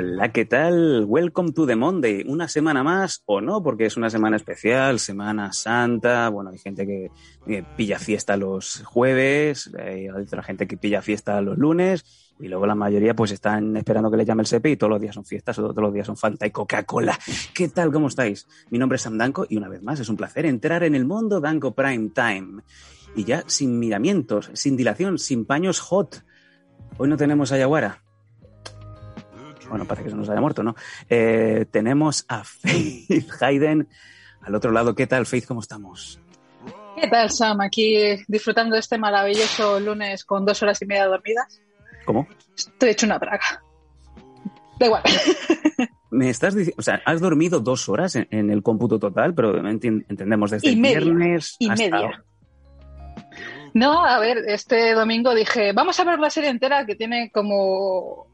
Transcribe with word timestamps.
Hola, 0.00 0.30
¿qué 0.30 0.44
tal? 0.44 1.06
Welcome 1.08 1.50
to 1.50 1.66
the 1.66 1.74
Monday. 1.74 2.22
Una 2.24 2.46
semana 2.46 2.84
más 2.84 3.24
o 3.26 3.40
no, 3.40 3.64
porque 3.64 3.86
es 3.86 3.96
una 3.96 4.08
semana 4.08 4.36
especial, 4.36 5.00
Semana 5.00 5.52
Santa. 5.52 6.28
Bueno, 6.28 6.50
hay 6.50 6.58
gente 6.58 6.86
que 6.86 7.10
eh, 7.48 7.64
pilla 7.76 7.98
fiesta 7.98 8.36
los 8.36 8.84
jueves, 8.84 9.68
hay 9.76 10.08
otra 10.08 10.44
gente 10.44 10.68
que 10.68 10.76
pilla 10.76 11.02
fiesta 11.02 11.40
los 11.40 11.58
lunes 11.58 12.04
y 12.38 12.46
luego 12.46 12.64
la 12.64 12.76
mayoría 12.76 13.16
pues 13.16 13.32
están 13.32 13.76
esperando 13.76 14.08
que 14.08 14.18
le 14.18 14.24
llame 14.24 14.42
el 14.42 14.46
SEPE 14.46 14.70
y 14.70 14.76
todos 14.76 14.92
los 14.92 15.00
días 15.00 15.16
son 15.16 15.24
fiestas, 15.24 15.56
todos 15.56 15.74
los 15.76 15.92
días 15.92 16.06
son 16.06 16.16
Fanta 16.16 16.46
y 16.46 16.52
Coca-Cola. 16.52 17.18
¿Qué 17.52 17.66
tal? 17.66 17.90
¿Cómo 17.90 18.06
estáis? 18.06 18.46
Mi 18.70 18.78
nombre 18.78 18.94
es 18.94 19.02
Sam 19.02 19.18
Danco 19.18 19.46
y 19.48 19.56
una 19.56 19.68
vez 19.68 19.82
más 19.82 19.98
es 19.98 20.08
un 20.08 20.16
placer 20.16 20.46
entrar 20.46 20.84
en 20.84 20.94
el 20.94 21.06
mundo 21.06 21.40
Danco 21.40 21.74
Prime 21.74 22.10
Time. 22.14 22.62
Y 23.16 23.24
ya 23.24 23.42
sin 23.48 23.80
miramientos, 23.80 24.48
sin 24.54 24.76
dilación, 24.76 25.18
sin 25.18 25.44
paños 25.44 25.80
hot. 25.80 26.22
Hoy 26.98 27.08
no 27.08 27.16
tenemos 27.16 27.50
a 27.50 27.58
Yaguara. 27.58 28.04
Bueno, 29.68 29.84
parece 29.84 30.04
que 30.04 30.10
se 30.10 30.16
nos 30.16 30.28
haya 30.28 30.40
muerto, 30.40 30.62
¿no? 30.62 30.74
Eh, 31.08 31.66
tenemos 31.70 32.24
a 32.28 32.42
Faith 32.44 33.30
Hayden 33.40 33.88
al 34.42 34.54
otro 34.54 34.70
lado. 34.72 34.94
¿Qué 34.94 35.06
tal, 35.06 35.26
Faith? 35.26 35.46
¿Cómo 35.46 35.60
estamos? 35.60 36.20
¿Qué 37.00 37.06
tal, 37.08 37.30
Sam? 37.30 37.60
Aquí 37.60 38.16
disfrutando 38.26 38.74
de 38.74 38.80
este 38.80 38.98
maravilloso 38.98 39.78
lunes 39.80 40.24
con 40.24 40.44
dos 40.44 40.62
horas 40.62 40.80
y 40.82 40.86
media 40.86 41.06
dormidas. 41.06 41.60
¿Cómo? 42.04 42.26
Estoy 42.56 42.90
hecho 42.90 43.06
una 43.06 43.18
praga. 43.20 43.62
Da 44.78 44.86
igual. 44.86 45.02
Me 46.10 46.30
estás 46.30 46.54
diciendo, 46.54 46.76
o 46.78 46.82
sea, 46.82 47.02
has 47.04 47.20
dormido 47.20 47.60
dos 47.60 47.88
horas 47.88 48.16
en, 48.16 48.26
en 48.30 48.50
el 48.50 48.62
cómputo 48.62 48.98
total, 48.98 49.34
pero 49.34 49.58
entendemos 49.68 50.50
desde 50.50 50.70
Y 50.70 50.76
media, 50.76 51.00
viernes 51.00 51.56
y 51.58 51.68
hasta 51.68 51.84
media. 51.84 51.98
ahora. 51.98 52.24
No, 53.74 54.04
a 54.04 54.18
ver, 54.18 54.38
este 54.46 54.94
domingo 54.94 55.34
dije, 55.34 55.72
vamos 55.74 56.00
a 56.00 56.04
ver 56.04 56.18
la 56.18 56.30
serie 56.30 56.48
entera 56.48 56.86
que 56.86 56.94
tiene 56.96 57.30
como 57.30 58.27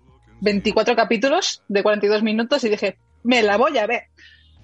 24 0.44 0.94
capítulos 0.94 1.62
de 1.68 1.82
42 1.82 2.22
minutos 2.22 2.62
y 2.64 2.68
dije, 2.68 2.98
me 3.22 3.42
la 3.42 3.56
voy 3.56 3.76
a 3.78 3.86
ver. 3.86 4.04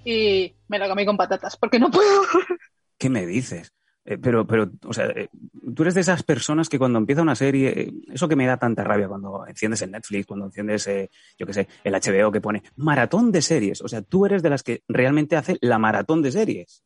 Y 0.05 0.55
me 0.67 0.79
la 0.79 0.87
comí 0.87 1.05
con 1.05 1.17
patatas, 1.17 1.57
porque 1.57 1.79
no 1.79 1.91
puedo. 1.91 2.21
¿Qué 2.97 3.09
me 3.09 3.25
dices? 3.25 3.73
Eh, 4.05 4.17
pero, 4.17 4.47
pero, 4.47 4.71
o 4.85 4.93
sea, 4.93 5.05
eh, 5.07 5.29
tú 5.75 5.83
eres 5.83 5.93
de 5.93 6.01
esas 6.01 6.23
personas 6.23 6.69
que 6.69 6.79
cuando 6.79 6.97
empieza 6.97 7.21
una 7.21 7.35
serie, 7.35 7.69
eh, 7.69 7.91
eso 8.11 8.27
que 8.27 8.35
me 8.35 8.47
da 8.47 8.57
tanta 8.57 8.83
rabia 8.83 9.07
cuando 9.07 9.45
enciendes 9.47 9.81
el 9.81 9.91
Netflix, 9.91 10.25
cuando 10.25 10.45
enciendes, 10.45 10.89
yo 11.37 11.45
qué 11.45 11.53
sé, 11.53 11.67
el 11.83 11.93
HBO 11.93 12.31
que 12.31 12.41
pone 12.41 12.63
maratón 12.77 13.31
de 13.31 13.41
series. 13.41 13.81
O 13.81 13.87
sea, 13.87 14.01
tú 14.01 14.25
eres 14.25 14.41
de 14.41 14.49
las 14.49 14.63
que 14.63 14.83
realmente 14.87 15.35
hace 15.35 15.57
la 15.61 15.77
maratón 15.77 16.21
de 16.21 16.31
series. 16.31 16.83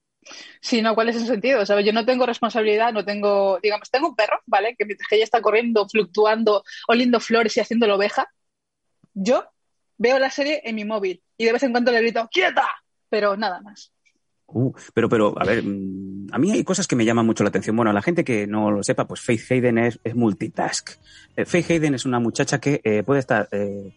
Sí, 0.60 0.82
no, 0.82 0.96
¿cuál 0.96 1.10
es 1.10 1.18
el 1.18 1.28
sentido? 1.28 1.66
¿Sabes? 1.66 1.86
Yo 1.86 1.94
no 1.94 2.06
tengo 2.06 2.26
responsabilidad, 2.26 2.92
no 2.92 3.06
tengo, 3.06 3.60
digamos, 3.62 3.90
tengo 3.92 4.10
un 4.10 4.16
perro, 4.16 4.40
¿vale? 4.48 4.76
Que 4.78 4.86
mientras 4.86 5.08
que 5.08 5.16
ella 5.16 5.24
está 5.24 5.42
corriendo, 5.42 5.88
fluctuando, 5.88 6.64
oliendo 6.88 7.20
flores 7.20 7.56
y 7.56 7.60
haciendo 7.60 7.88
la 7.88 7.96
oveja, 7.96 8.28
yo 9.16 9.46
veo 9.98 10.20
la 10.20 10.30
serie 10.30 10.62
en 10.64 10.76
mi 10.76 10.86
móvil 10.86 11.24
y 11.38 11.46
de 11.46 11.54
vez 11.54 11.64
en 11.64 11.72
cuando 11.72 11.92
le 11.92 12.02
grito, 12.02 12.30
¡quieta! 12.32 12.68
Pero 13.10 13.36
nada 13.36 13.62
más. 13.62 13.92
Uh, 14.48 14.72
pero, 14.94 15.10
pero, 15.10 15.34
a 15.40 15.44
ver, 15.44 15.64
mm, 15.64 16.28
a 16.32 16.38
mí 16.38 16.52
hay 16.52 16.64
cosas 16.64 16.88
que 16.88 16.96
me 16.96 17.06
llaman 17.06 17.26
mucho 17.26 17.44
la 17.44 17.50
atención. 17.50 17.76
Bueno, 17.76 17.92
la 17.94 18.02
gente 18.02 18.24
que 18.24 18.46
no 18.46 18.70
lo 18.70 18.84
sepa, 18.84 19.08
pues 19.08 19.22
Faith 19.22 19.52
Hayden 19.52 19.78
es, 19.80 20.00
es 20.04 20.16
multitask. 20.16 20.92
Eh, 21.36 21.46
Faith 21.46 21.72
Hayden 21.72 21.96
es 21.96 22.06
una 22.06 22.20
muchacha 22.20 22.60
que 22.60 22.82
eh, 22.84 23.04
puede 23.04 23.22
estar 23.22 23.48
eh, 23.52 23.96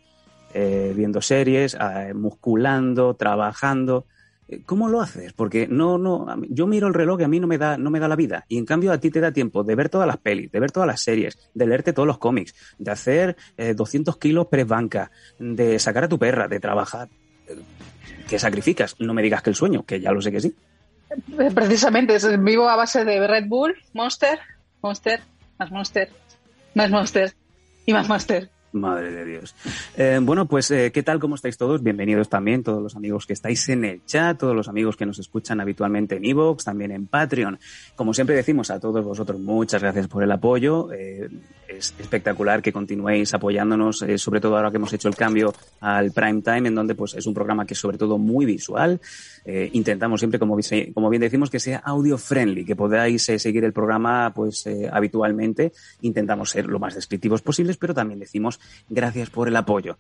eh, 0.54 0.92
viendo 0.96 1.20
series, 1.20 1.76
musculando, 2.14 3.14
trabajando. 3.14 4.06
Eh, 4.48 4.62
¿Cómo 4.64 4.88
lo 4.88 5.00
haces? 5.00 5.32
Porque 5.32 5.69
no, 5.69 5.98
no, 5.98 6.26
yo 6.48 6.66
miro 6.66 6.88
el 6.88 6.94
reloj 6.94 7.20
y 7.20 7.25
a 7.25 7.28
mí 7.28 7.38
no 7.38 7.47
me 7.47 7.59
da, 7.59 7.76
no 7.76 7.91
me 7.91 8.00
da 8.00 8.09
la 8.09 8.16
vida. 8.16 8.44
Y 8.48 8.59
en 8.59 8.64
cambio 8.64 8.92
a 8.92 8.98
ti 8.98 9.10
te 9.10 9.20
da 9.20 9.32
tiempo 9.32 9.62
de 9.62 9.75
ver 9.75 9.88
todas 9.88 10.06
las 10.06 10.16
pelis, 10.19 10.50
de 10.50 10.60
ver 10.60 10.72
todas 10.72 10.86
las 10.86 11.00
series, 11.00 11.38
de 11.54 11.66
leerte 11.66 11.92
todos 11.92 12.06
los 12.06 12.19
cómics, 12.19 12.54
de 12.78 12.91
hacer 12.91 13.36
eh, 13.56 13.75
200 13.75 14.16
kilos 14.19 14.47
press 14.47 14.66
banca, 14.66 15.10
de 15.38 15.78
sacar 15.78 16.04
a 16.04 16.09
tu 16.09 16.19
perra, 16.19 16.48
de 16.48 16.60
trabajar. 16.60 17.09
Eh, 17.47 17.56
¿Qué 18.28 18.38
sacrificas? 18.38 18.97
No 18.98 19.14
me 19.14 19.22
digas 19.22 19.42
que 19.42 19.50
el 19.50 19.56
sueño, 19.56 19.84
que 19.84 20.00
ya 20.00 20.12
lo 20.12 20.20
sé 20.20 20.32
que 20.32 20.41
sí. 20.41 20.54
Eh, 21.38 21.50
Precisamente, 21.54 22.19
vivo 22.38 22.69
a 22.69 22.76
base 22.76 23.04
de 23.04 23.26
Red 23.26 23.47
Bull, 23.47 23.75
Monster, 23.92 24.38
Monster, 24.82 25.20
más 25.59 25.70
Monster, 25.70 26.10
más 26.75 26.91
Monster 26.91 27.34
y 27.86 27.92
más 27.92 28.09
Monster. 28.09 28.50
Madre 28.72 29.10
de 29.10 29.24
Dios. 29.24 29.54
Eh, 29.96 30.18
bueno, 30.22 30.46
pues, 30.46 30.70
eh, 30.70 30.90
¿qué 30.92 31.02
tal? 31.02 31.18
¿Cómo 31.18 31.36
estáis 31.36 31.56
todos? 31.56 31.82
Bienvenidos 31.82 32.28
también, 32.28 32.62
todos 32.62 32.82
los 32.82 32.96
amigos 32.96 33.24
que 33.24 33.32
estáis 33.32 33.66
en 33.70 33.84
el 33.84 34.04
chat, 34.04 34.38
todos 34.38 34.54
los 34.54 34.68
amigos 34.68 34.96
que 34.96 35.06
nos 35.06 35.18
escuchan 35.18 35.60
habitualmente 35.60 36.16
en 36.16 36.24
Evox, 36.26 36.64
también 36.64 36.90
en 36.92 37.06
Patreon. 37.06 37.58
Como 37.96 38.12
siempre 38.12 38.36
decimos 38.36 38.70
a 38.70 38.78
todos 38.78 39.02
vosotros, 39.02 39.40
muchas 39.40 39.80
gracias 39.80 40.06
por 40.08 40.22
el 40.22 40.30
apoyo. 40.30 40.92
Eh, 40.92 41.28
es 41.66 41.94
espectacular 41.98 42.60
que 42.60 42.72
continuéis 42.72 43.32
apoyándonos, 43.34 44.04
sobre 44.16 44.40
todo 44.40 44.56
ahora 44.56 44.70
que 44.70 44.76
hemos 44.76 44.92
hecho 44.92 45.08
el 45.08 45.16
cambio 45.16 45.52
al 45.80 46.12
prime 46.12 46.40
time, 46.40 46.68
en 46.68 46.74
donde 46.74 46.94
pues 46.94 47.14
es 47.14 47.26
un 47.26 47.34
programa 47.34 47.66
que 47.66 47.74
es 47.74 47.80
sobre 47.80 47.98
todo 47.98 48.16
muy 48.16 48.46
visual. 48.46 49.00
Intentamos 49.44 50.20
siempre, 50.20 50.38
como, 50.38 50.58
como 50.94 51.10
bien 51.10 51.20
decimos, 51.20 51.50
que 51.50 51.60
sea 51.60 51.78
audio 51.78 52.16
friendly, 52.16 52.64
que 52.64 52.74
podáis 52.74 53.24
seguir 53.24 53.64
el 53.64 53.74
programa 53.74 54.32
pues 54.34 54.66
habitualmente. 54.90 55.72
Intentamos 56.00 56.50
ser 56.50 56.66
lo 56.66 56.78
más 56.78 56.94
descriptivos 56.94 57.42
posibles, 57.42 57.76
pero 57.76 57.92
también 57.92 58.18
decimos 58.18 58.57
gracias 58.88 59.30
por 59.30 59.48
el 59.48 59.56
apoyo. 59.56 59.98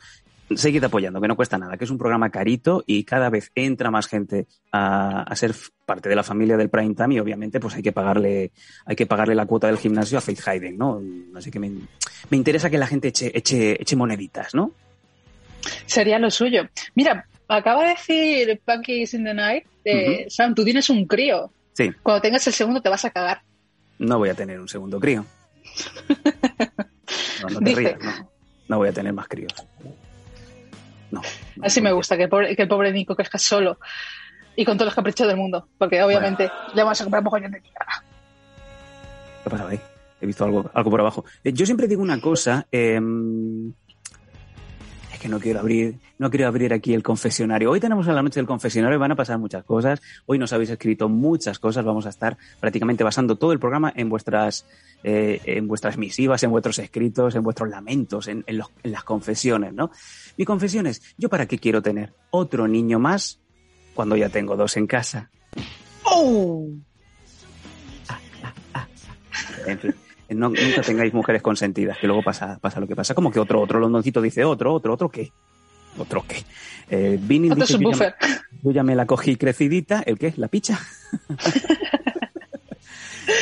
Seguid 0.54 0.82
apoyando, 0.82 1.20
que 1.20 1.28
no 1.28 1.36
cuesta 1.36 1.58
nada, 1.58 1.76
que 1.76 1.84
es 1.84 1.90
un 1.90 1.98
programa 1.98 2.30
carito 2.30 2.82
y 2.86 3.04
cada 3.04 3.28
vez 3.28 3.52
entra 3.54 3.90
más 3.90 4.06
gente 4.06 4.46
a, 4.72 5.22
a 5.22 5.36
ser 5.36 5.54
parte 5.84 6.08
de 6.08 6.16
la 6.16 6.22
familia 6.22 6.56
del 6.56 6.70
Prime 6.70 6.94
Time 6.94 7.14
y 7.16 7.20
obviamente 7.20 7.60
pues 7.60 7.74
hay 7.74 7.82
que 7.82 7.92
pagarle, 7.92 8.50
hay 8.86 8.96
que 8.96 9.04
pagarle 9.04 9.34
la 9.34 9.44
cuota 9.44 9.66
del 9.66 9.76
gimnasio 9.76 10.16
a 10.16 10.22
Faith 10.22 10.40
Hayden, 10.48 10.78
¿no? 10.78 11.02
Así 11.36 11.50
que 11.50 11.58
me, 11.58 11.68
me 12.30 12.36
interesa 12.38 12.70
que 12.70 12.78
la 12.78 12.86
gente 12.86 13.08
eche, 13.08 13.30
eche, 13.36 13.76
eche 13.82 13.94
moneditas, 13.94 14.54
¿no? 14.54 14.72
Sería 15.84 16.18
lo 16.18 16.30
suyo. 16.30 16.62
Mira, 16.94 17.26
acaba 17.46 17.82
de 17.82 17.90
decir 17.90 18.58
Punkies 18.64 19.12
in 19.12 19.24
the 19.24 19.34
Night, 19.34 19.64
eh, 19.84 20.26
Sam, 20.30 20.54
tú 20.54 20.64
tienes 20.64 20.88
un 20.88 21.04
crío. 21.06 21.52
Sí, 21.74 21.90
Cuando 22.02 22.22
tengas 22.22 22.46
el 22.46 22.54
segundo 22.54 22.80
te 22.80 22.88
vas 22.88 23.04
a 23.04 23.10
cagar. 23.10 23.42
no 23.98 24.16
voy 24.16 24.30
a 24.30 24.34
tener 24.34 24.58
un 24.58 24.68
segundo 24.68 24.98
crío. 24.98 25.26
No, 27.42 27.48
no 27.50 27.58
te 27.60 27.64
Dice. 27.66 27.80
rías, 27.80 27.98
no. 28.02 28.30
No 28.68 28.76
voy 28.78 28.88
a 28.88 28.92
tener 28.92 29.12
más 29.12 29.26
críos. 29.28 29.52
No. 31.10 31.22
no, 31.56 31.64
Así 31.64 31.80
me 31.80 31.90
gusta, 31.92 32.16
que 32.16 32.24
el 32.24 32.28
pobre, 32.28 32.54
que 32.54 32.62
el 32.62 32.68
pobre 32.68 32.92
Nico 32.92 33.16
crezca 33.16 33.38
solo 33.38 33.78
y 34.56 34.64
con 34.64 34.76
todos 34.76 34.86
los 34.88 34.94
caprichos 34.94 35.26
del 35.26 35.36
mundo, 35.36 35.68
porque 35.78 36.02
obviamente 36.02 36.50
le 36.74 36.82
vamos 36.82 37.00
a 37.00 37.04
comprar 37.04 37.20
un 37.20 37.24
mogollón 37.24 37.52
de 37.52 37.60
mierda. 37.60 38.04
¿Qué 39.42 39.48
ha 39.48 39.50
pasado 39.50 39.68
ahí? 39.70 39.80
He 40.20 40.26
visto 40.26 40.44
algo, 40.44 40.70
algo 40.74 40.90
por 40.90 41.00
abajo. 41.00 41.24
Eh, 41.44 41.52
Yo 41.52 41.64
siempre 41.64 41.86
digo 41.88 42.02
una 42.02 42.20
cosa. 42.20 42.66
eh, 42.72 43.00
es 45.18 45.22
que 45.22 45.28
no 45.28 45.40
quiero 45.40 45.58
abrir, 45.58 45.98
no 46.18 46.30
quiero 46.30 46.46
abrir 46.46 46.72
aquí 46.72 46.94
el 46.94 47.02
confesionario. 47.02 47.70
Hoy 47.72 47.80
tenemos 47.80 48.06
la 48.06 48.22
noche 48.22 48.38
del 48.38 48.46
confesionario 48.46 48.96
y 48.96 49.00
van 49.00 49.10
a 49.10 49.16
pasar 49.16 49.36
muchas 49.38 49.64
cosas. 49.64 50.00
Hoy 50.26 50.38
nos 50.38 50.52
habéis 50.52 50.70
escrito 50.70 51.08
muchas 51.08 51.58
cosas. 51.58 51.84
Vamos 51.84 52.06
a 52.06 52.10
estar 52.10 52.36
prácticamente 52.60 53.02
basando 53.02 53.36
todo 53.36 53.52
el 53.52 53.58
programa 53.58 53.92
en 53.96 54.08
vuestras, 54.08 54.64
eh, 55.02 55.40
en 55.44 55.66
vuestras 55.66 55.98
misivas, 55.98 56.42
en 56.44 56.50
vuestros 56.50 56.78
escritos, 56.78 57.34
en 57.34 57.42
vuestros 57.42 57.68
lamentos, 57.68 58.28
en, 58.28 58.44
en 58.46 58.58
los- 58.58 58.70
en 58.84 58.92
las 58.92 59.02
confesiones, 59.02 59.72
¿no? 59.74 59.90
Mi 60.36 60.44
confesión 60.44 60.86
es, 60.86 61.02
¿yo 61.18 61.28
para 61.28 61.46
qué 61.46 61.58
quiero 61.58 61.82
tener 61.82 62.12
otro 62.30 62.68
niño 62.68 62.98
más 63.00 63.40
cuando 63.94 64.14
ya 64.16 64.28
tengo 64.28 64.56
dos 64.56 64.76
en 64.76 64.86
casa? 64.86 65.30
¡Oh! 66.04 66.68
En 69.66 69.78
fin. 69.78 69.94
No, 70.30 70.50
nunca 70.50 70.82
tengáis 70.82 71.14
mujeres 71.14 71.40
consentidas, 71.42 71.96
que 71.98 72.06
luego 72.06 72.22
pasa, 72.22 72.58
pasa 72.60 72.80
lo 72.80 72.86
que 72.86 72.94
pasa. 72.94 73.14
Como 73.14 73.30
que 73.30 73.40
otro, 73.40 73.60
otro 73.62 73.80
londoncito 73.80 74.20
dice 74.20 74.44
otro, 74.44 74.74
otro, 74.74 74.92
otro, 74.94 75.08
¿qué? 75.08 75.32
Otro 75.96 76.24
qué. 76.28 76.44
Eh, 76.90 77.18
Otro 77.50 77.66
dice, 77.66 77.78
yo 77.78 77.90
ya, 77.90 77.96
me, 77.98 78.14
yo 78.62 78.70
ya 78.70 78.82
me 78.82 78.94
la 78.94 79.06
cogí 79.06 79.36
crecidita. 79.36 80.02
¿El 80.06 80.18
qué? 80.18 80.32
¿La 80.36 80.48
picha? 80.48 80.78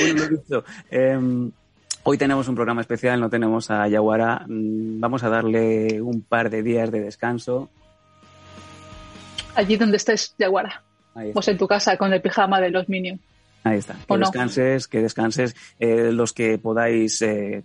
bueno, 0.00 0.22
lo 0.24 0.28
dicho. 0.28 0.64
eh, 0.90 1.18
hoy 2.02 2.18
tenemos 2.18 2.48
un 2.48 2.54
programa 2.54 2.80
especial, 2.80 3.20
no 3.20 3.28
tenemos 3.30 3.70
a 3.70 3.86
Yaguara. 3.88 4.44
Mm, 4.48 5.00
Vamos 5.00 5.22
a 5.22 5.28
darle 5.28 6.00
un 6.00 6.22
par 6.22 6.50
de 6.50 6.62
días 6.62 6.90
de 6.90 7.00
descanso. 7.00 7.68
Allí 9.54 9.76
donde 9.76 9.96
estés, 9.96 10.34
Yaguara. 10.38 10.82
Pues 11.32 11.48
en 11.48 11.56
tu 11.56 11.66
casa 11.66 11.96
con 11.96 12.12
el 12.12 12.20
pijama 12.20 12.60
de 12.60 12.70
los 12.70 12.88
Minions. 12.88 13.20
Ahí 13.66 13.78
está. 13.78 13.96
Que 14.06 14.16
descanses, 14.16 14.86
que 14.86 15.02
descanses. 15.02 15.56
Eh, 15.80 16.12
los 16.12 16.32
que 16.32 16.56
podáis 16.56 17.20
eh, 17.22 17.64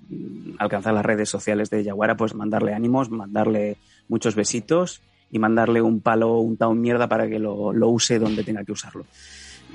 alcanzar 0.57 0.95
las 0.95 1.05
redes 1.05 1.29
sociales 1.29 1.69
de 1.69 1.83
Yaguara, 1.83 2.17
pues 2.17 2.33
mandarle 2.33 2.73
ánimos, 2.73 3.11
mandarle 3.11 3.77
muchos 4.07 4.33
besitos 4.33 5.01
y 5.29 5.37
mandarle 5.37 5.79
un 5.79 6.01
palo, 6.01 6.39
un 6.39 6.57
taun 6.57 6.81
mierda 6.81 7.07
para 7.07 7.29
que 7.29 7.37
lo, 7.37 7.71
lo 7.71 7.89
use 7.89 8.17
donde 8.17 8.43
tenga 8.43 8.63
que 8.63 8.71
usarlo. 8.71 9.05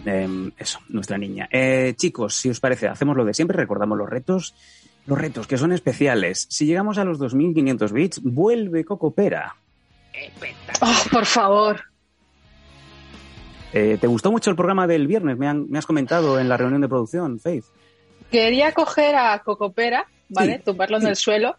Eh, 0.04 0.50
eso, 0.58 0.80
nuestra 0.88 1.16
niña. 1.16 1.48
Eh, 1.48 1.94
chicos, 1.96 2.34
si 2.34 2.50
os 2.50 2.58
parece, 2.58 2.88
hacemos 2.88 3.16
lo 3.16 3.24
de 3.24 3.32
siempre, 3.32 3.56
recordamos 3.56 3.96
los 3.96 4.10
retos. 4.10 4.54
Los 5.06 5.18
retos 5.18 5.46
que 5.46 5.56
son 5.56 5.70
especiales. 5.70 6.48
Si 6.50 6.66
llegamos 6.66 6.98
a 6.98 7.04
los 7.04 7.20
2500 7.20 7.92
bits, 7.92 8.20
vuelve 8.24 8.84
Cocopera. 8.84 9.54
Oh, 10.80 11.10
por 11.12 11.24
favor. 11.24 11.84
Eh, 13.78 13.98
¿Te 14.00 14.06
gustó 14.06 14.32
mucho 14.32 14.48
el 14.48 14.56
programa 14.56 14.86
del 14.86 15.06
viernes? 15.06 15.36
Me, 15.36 15.46
han- 15.46 15.66
me 15.68 15.78
has 15.78 15.84
comentado 15.84 16.40
en 16.40 16.48
la 16.48 16.56
reunión 16.56 16.80
de 16.80 16.88
producción, 16.88 17.38
Faith. 17.38 17.66
Quería 18.30 18.72
coger 18.72 19.14
a 19.16 19.38
Cocopera, 19.40 20.06
¿vale? 20.30 20.56
Sí, 20.56 20.62
Tumbarlo 20.64 20.96
en 20.96 21.06
el 21.08 21.16
suelo, 21.16 21.56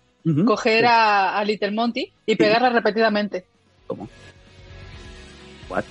coger 0.48 0.88
a, 0.88 1.38
a 1.38 1.44
Little 1.46 1.70
Monty 1.72 2.12
y 2.26 2.36
pegarla 2.36 2.70
repetidamente. 2.70 3.46
¿Cómo? 3.86 4.10
What? 5.70 5.84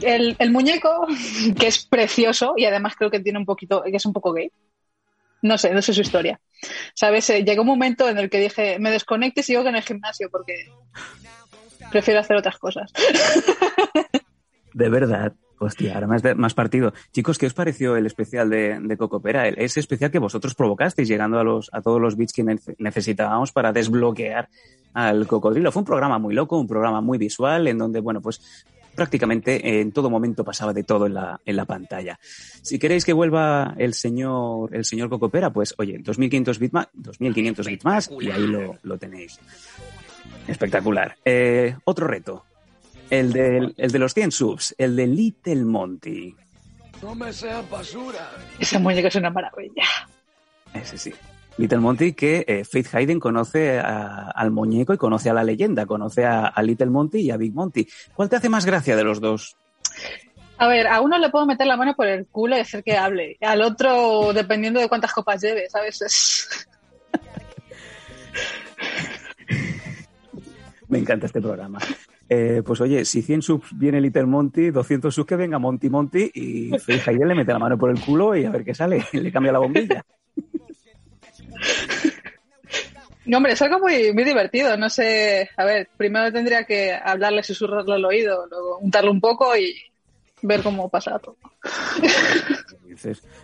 El, 0.00 0.36
el 0.38 0.50
muñeco, 0.52 1.04
que 1.58 1.66
es 1.66 1.84
precioso 1.86 2.54
y 2.56 2.64
además 2.64 2.94
creo 2.96 3.10
que 3.10 3.18
tiene 3.18 3.40
un 3.40 3.46
poquito, 3.46 3.82
que 3.82 3.96
es 3.96 4.06
un 4.06 4.12
poco 4.12 4.32
gay. 4.32 4.52
No 5.42 5.58
sé, 5.58 5.74
no 5.74 5.82
sé 5.82 5.92
su 5.92 6.00
historia. 6.02 6.38
¿Sabes? 6.94 7.28
Eh, 7.30 7.42
llegó 7.44 7.62
un 7.62 7.68
momento 7.68 8.08
en 8.08 8.18
el 8.18 8.30
que 8.30 8.38
dije, 8.38 8.78
me 8.78 8.92
desconecto 8.92 9.40
y 9.40 9.42
sigo 9.42 9.66
en 9.66 9.74
el 9.74 9.82
gimnasio 9.82 10.30
porque 10.30 10.70
prefiero 11.90 12.20
hacer 12.20 12.36
otras 12.36 12.56
cosas. 12.58 12.92
De 14.74 14.88
verdad. 14.90 15.32
Hostia, 15.58 15.94
ahora 15.94 16.08
más, 16.08 16.22
de- 16.22 16.34
más 16.34 16.52
partido. 16.52 16.92
Chicos, 17.12 17.38
¿qué 17.38 17.46
os 17.46 17.54
pareció 17.54 17.96
el 17.96 18.04
especial 18.06 18.50
de, 18.50 18.78
de 18.80 18.96
Cocopera? 18.96 19.48
Ese 19.48 19.80
especial 19.80 20.10
que 20.10 20.18
vosotros 20.18 20.54
provocasteis 20.54 21.08
llegando 21.08 21.38
a, 21.38 21.44
los, 21.44 21.70
a 21.72 21.80
todos 21.80 22.00
los 22.00 22.16
bits 22.16 22.32
que 22.32 22.44
nece- 22.44 22.74
necesitábamos 22.78 23.52
para 23.52 23.72
desbloquear 23.72 24.48
al 24.92 25.26
cocodrilo. 25.26 25.70
Fue 25.72 25.80
un 25.80 25.86
programa 25.86 26.18
muy 26.18 26.34
loco, 26.34 26.58
un 26.58 26.66
programa 26.66 27.00
muy 27.00 27.16
visual, 27.18 27.66
en 27.68 27.78
donde, 27.78 28.00
bueno, 28.00 28.20
pues 28.20 28.66
prácticamente 28.96 29.80
en 29.80 29.92
todo 29.92 30.10
momento 30.10 30.44
pasaba 30.44 30.72
de 30.72 30.82
todo 30.82 31.06
en 31.06 31.14
la, 31.14 31.40
en 31.44 31.56
la 31.56 31.64
pantalla. 31.64 32.18
Si 32.20 32.78
queréis 32.78 33.04
que 33.04 33.12
vuelva 33.12 33.74
el 33.78 33.94
señor, 33.94 34.74
el 34.74 34.84
señor 34.84 35.08
pues 35.52 35.74
oye, 35.78 35.98
2500 36.00 36.58
bits 36.58 36.74
más, 36.74 36.88
2500 36.94 37.66
bits 37.66 37.84
más 37.84 38.10
y 38.20 38.30
ahí 38.30 38.46
lo, 38.46 38.76
lo 38.82 38.98
tenéis. 38.98 39.38
Espectacular. 40.46 41.16
Eh, 41.24 41.76
otro 41.84 42.06
reto. 42.06 42.44
El, 43.10 43.32
del- 43.32 43.74
el 43.76 43.90
de 43.92 43.98
los 43.98 44.14
100 44.14 44.32
subs, 44.32 44.74
el 44.78 44.96
de 44.96 45.06
Little 45.06 45.64
Monty. 45.64 46.34
Ese 48.58 48.78
muñeco 48.78 49.08
es 49.08 49.14
una 49.16 49.30
maravilla. 49.30 49.84
Ese 50.72 50.96
sí. 50.98 51.12
Little 51.56 51.78
Monty 51.78 52.14
que 52.14 52.44
eh, 52.48 52.64
Faith 52.64 52.92
Hayden 52.94 53.20
conoce 53.20 53.78
a- 53.78 54.30
al 54.34 54.50
muñeco 54.50 54.92
y 54.94 54.98
conoce 54.98 55.30
a 55.30 55.34
la 55.34 55.44
leyenda, 55.44 55.86
conoce 55.86 56.24
a, 56.24 56.46
a 56.46 56.62
Little 56.62 56.86
Monty 56.90 57.18
y 57.20 57.30
a 57.30 57.36
Big 57.36 57.54
Monty. 57.54 57.86
¿Cuál 58.14 58.28
te 58.28 58.36
hace 58.36 58.48
más 58.48 58.64
gracia 58.64 58.96
de 58.96 59.04
los 59.04 59.20
dos? 59.20 59.56
A 60.58 60.66
ver, 60.66 60.86
a 60.86 61.00
uno 61.00 61.18
le 61.18 61.30
puedo 61.30 61.46
meter 61.46 61.66
la 61.66 61.76
mano 61.76 61.94
por 61.94 62.06
el 62.06 62.26
culo 62.26 62.56
y 62.56 62.60
hacer 62.60 62.82
que 62.82 62.96
hable. 62.96 63.36
Al 63.40 63.62
otro, 63.62 64.32
dependiendo 64.32 64.80
de 64.80 64.88
cuántas 64.88 65.12
copas 65.12 65.40
lleve, 65.42 65.68
¿sabes? 65.68 66.00
Es- 66.02 66.68
Me 70.88 70.98
encanta 70.98 71.26
este 71.26 71.40
programa. 71.40 71.78
Eh, 72.28 72.62
pues 72.64 72.80
oye, 72.80 73.04
si 73.04 73.22
100 73.22 73.42
subs 73.42 73.78
viene 73.78 74.00
Little 74.00 74.26
Monty, 74.26 74.70
200 74.70 75.14
subs 75.14 75.26
que 75.26 75.36
venga 75.36 75.58
Monty 75.58 75.90
Monty 75.90 76.30
y 76.32 76.78
Faith 76.78 77.08
Hayden 77.08 77.28
le 77.28 77.34
mete 77.34 77.52
la 77.52 77.58
mano 77.58 77.76
por 77.76 77.90
el 77.90 78.00
culo 78.00 78.34
y 78.34 78.44
a 78.44 78.50
ver 78.50 78.64
qué 78.64 78.74
sale, 78.74 79.04
le 79.12 79.30
cambia 79.30 79.52
la 79.52 79.58
bombilla. 79.58 80.04
No, 83.26 83.38
hombre, 83.38 83.52
es 83.52 83.62
algo 83.62 83.78
muy, 83.78 84.12
muy 84.12 84.24
divertido. 84.24 84.76
No 84.76 84.90
sé, 84.90 85.48
a 85.56 85.64
ver, 85.64 85.88
primero 85.96 86.30
tendría 86.32 86.64
que 86.64 86.92
hablarle, 86.92 87.42
susurrarle 87.42 87.94
al 87.94 88.04
oído, 88.04 88.46
luego 88.50 88.78
untarlo 88.78 89.10
un 89.10 89.20
poco 89.20 89.56
y 89.56 89.74
ver 90.42 90.62
cómo 90.62 90.88
pasa 90.88 91.18
todo. 91.18 91.36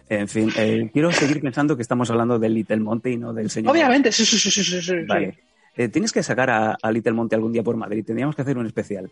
En 0.08 0.28
fin, 0.28 0.50
eh, 0.56 0.88
quiero 0.92 1.10
seguir 1.10 1.40
pensando 1.40 1.74
que 1.74 1.82
estamos 1.82 2.08
hablando 2.08 2.38
de 2.38 2.48
Little 2.48 2.76
Monty 2.78 3.10
y 3.10 3.16
no 3.16 3.32
del 3.32 3.50
señor. 3.50 3.72
Obviamente, 3.72 4.12
sí, 4.12 4.24
sí, 4.24 4.38
sí, 4.38 4.48
sí, 4.48 4.62
sí, 4.62 4.80
sí. 4.80 4.94
Vale. 5.08 5.38
Eh, 5.76 5.88
tienes 5.88 6.12
que 6.12 6.22
sacar 6.22 6.50
a, 6.50 6.76
Little 6.90 7.12
Monty 7.12 7.34
algún 7.34 7.52
día 7.52 7.62
por 7.62 7.76
Madrid. 7.76 8.04
Tendríamos 8.04 8.34
que 8.36 8.42
hacer 8.42 8.58
un 8.58 8.66
especial. 8.66 9.10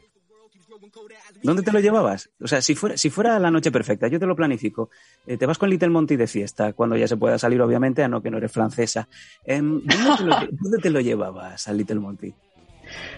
¿Dónde 1.43 1.62
te 1.62 1.70
lo 1.72 1.78
llevabas? 1.81 2.31
O 2.40 2.49
sea, 2.49 2.60
si 2.60 2.75
fuera, 2.75 2.96
si 2.96 3.10
fuera 3.10 3.38
la 3.38 3.50
noche 3.50 3.70
perfecta, 3.70 4.08
yo 4.08 4.19
te 4.19 4.26
lo 4.26 4.34
planifico. 4.34 4.90
Eh, 5.26 5.37
te 5.37 5.46
vas 5.46 5.58
con 5.58 5.70
Little 5.70 5.90
Monty 5.90 6.16
de 6.16 6.26
fiesta, 6.26 6.72
cuando 6.72 6.96
ya 6.96 7.06
se 7.06 7.16
pueda 7.16 7.38
salir, 7.38 7.60
obviamente, 7.60 8.02
a 8.02 8.08
no 8.08 8.20
que 8.22 8.31
no 8.31 8.38
eres 8.38 8.50
francesa. 8.50 9.08
Em, 9.44 9.81
¿dónde, 9.84 10.16
te 10.16 10.25
lo, 10.25 10.32
lle- 10.34 10.49
dónde 10.60 10.78
te 10.78 10.90
lo 10.90 11.00
llevabas 11.00 11.69
a 11.69 11.72
Little 11.72 12.00
Monty? 12.00 12.34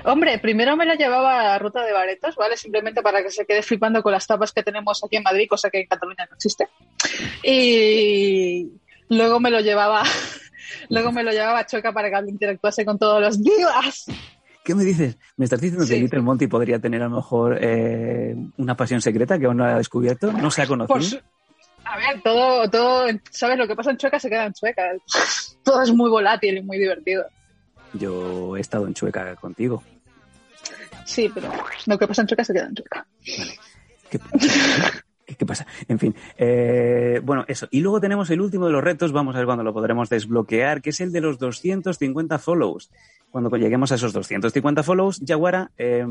Hombre, 0.05 0.39
primero 0.41 0.77
me 0.77 0.85
la 0.85 0.97
llevaba 0.97 1.41
a 1.41 1.45
la 1.45 1.59
ruta 1.59 1.85
de 1.85 1.93
Baretos, 1.93 2.35
¿vale? 2.37 2.57
Simplemente 2.57 3.03
para 3.03 3.23
que 3.23 3.31
se 3.31 3.47
quede 3.47 3.63
flipando 3.63 4.03
con 4.03 4.13
las 4.13 4.27
tapas 4.27 4.53
que 4.53 4.63
tenemos 4.65 5.03
aquí 5.05 5.17
en 5.17 5.23
Madrid, 5.23 5.47
cosa 5.49 5.71
que 5.71 5.81
en 5.81 5.87
Cataluña 5.87 6.27
no 6.29 6.35
existe. 6.35 6.69
Y 7.43 8.73
luego 9.09 9.39
me 9.41 9.51
lo 9.51 9.61
llevaba, 9.61 10.03
luego 10.89 11.13
me 11.13 11.23
lo 11.23 11.31
llevaba 11.33 11.61
a 11.61 11.67
Chueca 11.67 11.93
para 11.93 12.11
que 12.11 12.31
interactuase 12.31 12.85
con 12.85 12.99
todos 12.99 13.21
los 13.21 13.43
divas. 13.43 14.07
¿Qué 14.65 14.75
me 14.75 14.85
dices? 14.85 15.17
¿Me 15.37 15.45
estás 15.47 15.61
diciendo 15.61 15.87
que. 15.87 15.97
Little 15.99 16.21
Monty 16.21 16.47
podría 16.47 16.79
tener 16.79 17.01
a 17.03 17.09
lo 17.09 17.17
mejor 17.17 17.59
eh, 17.61 18.35
una 18.59 18.77
pasión 18.77 19.01
secreta 19.01 19.39
que 19.39 19.47
aún 19.47 19.57
no 19.57 19.65
ha 19.65 19.79
descubierto? 19.79 20.31
¿No 20.33 20.51
se 20.51 20.63
ha 20.63 20.67
conocido? 20.67 21.01
Su- 21.01 21.21
A 21.85 21.97
ver, 21.97 22.21
todo, 22.23 22.69
todo, 22.71 23.07
¿sabes? 23.31 23.57
Lo 23.59 23.67
que 23.67 23.75
pasa 23.75 23.91
en 23.91 23.97
Chueca 23.97 24.21
se 24.21 24.29
queda 24.29 24.45
en 24.47 24.53
Chueca. 24.53 24.83
Todo 25.65 25.83
es 25.83 25.93
muy 25.93 26.09
volátil 26.11 26.57
y 26.59 26.63
muy 26.63 26.79
divertido. 26.79 27.27
Yo 27.95 28.57
he 28.57 28.61
estado 28.61 28.87
en 28.87 28.95
Chueca 28.95 29.35
contigo. 29.37 29.83
Sí, 31.05 31.31
pero 31.35 31.51
lo 31.87 31.99
que 31.99 32.07
pasa 32.07 32.23
en 32.23 32.29
Chueca 32.29 32.45
se 32.45 32.53
queda 32.53 32.67
en 32.67 32.75
Chueca. 32.75 33.07
¿Qué, 33.25 34.19
qué- 34.19 34.21
qué 35.35 35.47
pasa? 35.47 35.67
En 35.89 35.99
fin, 35.99 36.15
eh, 36.37 37.21
bueno, 37.23 37.45
eso. 37.49 37.69
Y 37.71 37.81
luego 37.81 38.01
tenemos 38.01 38.31
el 38.31 38.41
último 38.41 38.67
de 38.67 38.73
los 38.73 38.83
retos, 38.83 39.13
vamos 39.13 39.35
a 39.35 39.39
ver 39.39 39.47
cuándo 39.47 39.65
lo 39.65 39.73
podremos 39.73 40.09
desbloquear, 40.09 40.83
que 40.83 40.91
es 40.91 41.01
el 41.01 41.13
de 41.13 41.21
los 41.21 41.39
250 41.39 42.39
follows. 42.39 42.91
Cuando 43.31 43.55
lleguemos 43.57 43.93
a 43.93 43.95
esos 43.95 44.13
250 44.13 44.83
follows, 44.83 45.21
Yaguara 45.21 45.71
eh, 45.79 46.05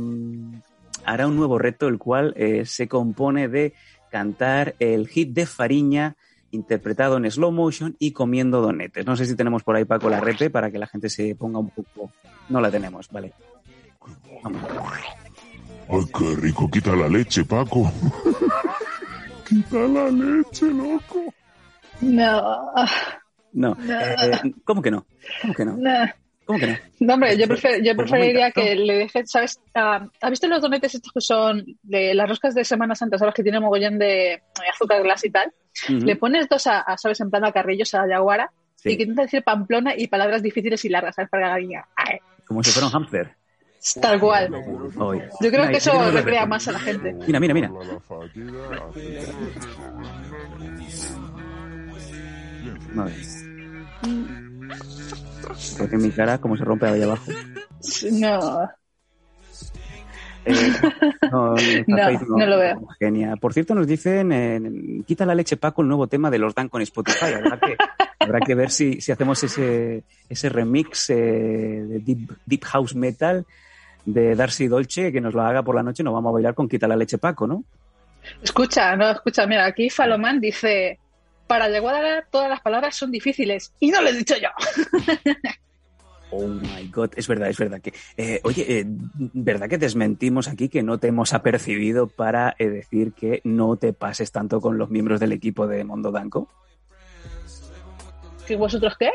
hará 1.06 1.28
un 1.28 1.36
nuevo 1.36 1.58
reto, 1.58 1.88
el 1.88 1.98
cual 1.98 2.34
eh, 2.38 2.66
se 2.66 2.88
compone 2.88 3.48
de 3.48 3.74
cantar 4.10 4.76
el 4.80 5.08
hit 5.08 5.34
de 5.34 5.46
Fariña 5.46 6.16
interpretado 6.52 7.18
en 7.18 7.30
slow 7.30 7.52
motion 7.52 7.96
y 8.00 8.12
comiendo 8.12 8.62
donetes. 8.62 9.06
No 9.06 9.16
sé 9.16 9.26
si 9.26 9.36
tenemos 9.36 9.64
por 9.64 9.76
ahí, 9.76 9.86
Paco, 9.86 10.10
la 10.10 10.20
repe 10.20 10.50
para 10.50 10.72
que 10.72 10.80
la 10.80 10.88
gente 10.88 11.10
se 11.10 11.36
ponga 11.36 11.60
un 11.60 11.70
poco... 11.70 12.12
No 12.50 12.60
la 12.60 12.72
tenemos, 12.72 13.08
vale. 13.12 13.34
Vamos. 14.44 14.64
Ay, 15.90 16.06
qué 16.18 16.36
rico, 16.36 16.70
quita 16.70 16.96
la 16.96 17.08
leche, 17.08 17.46
Paco. 17.46 17.92
Quita 19.50 19.78
la 19.80 20.10
leche, 20.10 20.66
loco. 20.68 21.34
No, 22.02 22.72
No. 23.54 23.76
No. 23.76 23.78
Eh, 23.82 24.54
¿Cómo 24.64 24.82
que 24.82 24.92
no? 24.92 25.06
¿Cómo 25.42 25.54
que 25.54 25.66
no? 25.66 25.76
no. 25.78 25.92
¿Cómo 26.46 26.60
que 26.60 26.68
no? 26.68 26.78
No, 27.02 27.14
hombre, 27.16 27.38
yo, 27.38 27.46
prefer- 27.46 27.84
yo 27.84 27.96
preferiría 27.96 28.50
que 28.52 28.76
le 28.76 28.94
dejes, 28.98 29.30
¿sabes? 29.30 29.60
Ah, 29.76 30.08
¿Has 30.22 30.30
visto 30.32 30.48
los 30.48 30.62
donetes 30.62 30.96
estos 30.96 31.12
que 31.14 31.22
son 31.22 31.64
de 31.84 32.14
las 32.16 32.28
roscas 32.28 32.56
de 32.56 32.64
Semana 32.64 32.96
Santa, 32.96 33.18
¿sabes? 33.20 33.34
Que 33.36 33.44
tienen 33.44 33.62
mogollón 33.62 34.00
de 34.00 34.34
eh, 34.34 34.42
azúcar 34.74 35.04
glass 35.04 35.26
y 35.26 35.30
tal. 35.30 35.52
Le 35.88 36.16
pones 36.16 36.48
dos 36.50 36.66
a, 36.68 36.80
a, 36.82 36.98
¿sabes? 36.98 37.20
En 37.22 37.30
plan 37.30 37.46
a 37.46 37.52
carrillos 37.52 37.94
a 37.94 38.08
Yaguara 38.08 38.52
Sí, 38.76 38.92
y 38.92 38.98
que 38.98 39.04
intenta 39.04 39.24
decir 39.24 39.44
Pamplona 39.44 39.94
y 39.96 40.08
palabras 40.08 40.42
difíciles 40.42 40.84
y 40.86 40.90
largas, 40.90 41.16
¿sabes? 41.16 41.30
Para 41.30 41.56
diga, 41.58 41.88
"Ay", 41.96 42.18
como 42.48 42.64
si 42.64 42.72
fuera 42.72 42.88
un 42.88 42.94
hamster. 42.94 43.36
Tal 44.02 44.20
cual. 44.20 44.54
Hoy. 44.98 45.20
Yo 45.42 45.50
creo 45.50 45.62
Mira, 45.62 45.72
que 45.72 45.78
eso 45.78 46.12
recrea 46.12 46.46
más 46.46 46.68
a 46.68 46.72
la 46.74 46.80
gente. 46.80 47.14
Mira, 47.14 47.40
mira, 47.40 47.54
mira. 47.54 47.72
A 52.98 53.04
ver. 53.04 53.14
Porque 55.78 55.98
mi 55.98 56.12
cara 56.12 56.38
como 56.40 56.58
se 56.58 56.64
rompe 56.64 56.88
ahí 56.88 57.02
abajo. 57.02 57.32
No, 58.12 58.70
Eh, 60.46 60.54
no, 61.32 61.56
No, 61.88 62.18
no 62.38 62.46
lo 62.46 62.58
veo. 62.58 62.88
Genial. 63.00 63.38
Por 63.40 63.54
cierto, 63.54 63.76
nos 63.76 63.88
dicen, 63.88 64.32
eh, 64.32 65.04
quita 65.06 65.26
la 65.26 65.36
leche 65.36 65.58
Paco, 65.58 65.82
el 65.82 65.88
nuevo 65.88 66.08
tema 66.08 66.30
de 66.32 66.40
los 66.40 66.56
Dan 66.56 66.70
con 66.70 66.82
Spotify. 66.82 67.34
¿verdad 67.34 67.60
que 67.60 67.76
Habrá 68.20 68.40
que 68.40 68.56
ver 68.56 68.70
si, 68.72 69.02
si 69.02 69.12
hacemos 69.12 69.44
ese, 69.44 70.04
ese 70.28 70.50
remix 70.50 71.10
eh, 71.10 71.16
de 71.16 72.00
deep, 72.00 72.32
deep 72.46 72.64
House 72.66 72.96
Metal 72.96 73.46
de 74.06 74.36
Darcy 74.36 74.68
Dolce, 74.68 75.12
que 75.12 75.22
nos 75.22 75.34
lo 75.34 75.42
haga 75.42 75.64
por 75.64 75.76
la 75.76 75.84
noche, 75.84 76.04
nos 76.04 76.14
vamos 76.14 76.32
a 76.32 76.34
bailar 76.34 76.56
con 76.56 76.68
Quita 76.68 76.88
la 76.88 76.96
leche 76.96 77.18
Paco, 77.18 77.48
¿no? 77.48 77.64
Escucha, 78.42 78.96
no, 78.96 79.10
escucha, 79.10 79.48
mira, 79.48 79.66
aquí 79.66 79.90
Falomán 79.90 80.40
dice, 80.40 81.00
para 81.48 81.70
Yeguadara 81.70 82.26
todas 82.30 82.50
las 82.50 82.62
palabras 82.62 82.96
son 82.96 83.12
difíciles. 83.12 83.74
Y 83.80 83.92
no 83.92 84.02
lo 84.02 84.10
he 84.10 84.14
dicho 84.14 84.36
yo. 84.36 84.50
Oh 86.32 86.48
my 86.48 86.88
god, 86.94 87.10
es 87.16 87.28
verdad, 87.28 87.50
es 87.50 87.58
verdad 87.58 87.82
que. 87.82 87.94
Eh, 88.16 88.40
oye, 88.44 88.80
eh, 88.80 88.86
¿verdad 88.86 89.68
que 89.68 89.80
desmentimos 89.80 90.48
aquí 90.48 90.70
que 90.70 90.84
no 90.84 91.00
te 91.00 91.08
hemos 91.08 91.34
apercibido 91.34 92.08
para 92.08 92.56
eh, 92.60 92.70
decir 92.70 93.14
que 93.14 93.42
no 93.44 93.78
te 93.78 93.94
pases 93.94 94.32
tanto 94.32 94.62
con 94.62 94.78
los 94.78 94.92
miembros 94.92 95.20
del 95.20 95.32
equipo 95.32 95.66
de 95.66 95.84
Mondo 95.84 96.12
Danco? 96.12 96.48
¿Y 98.48 98.56
vosotros 98.56 98.96
qué? 99.00 99.10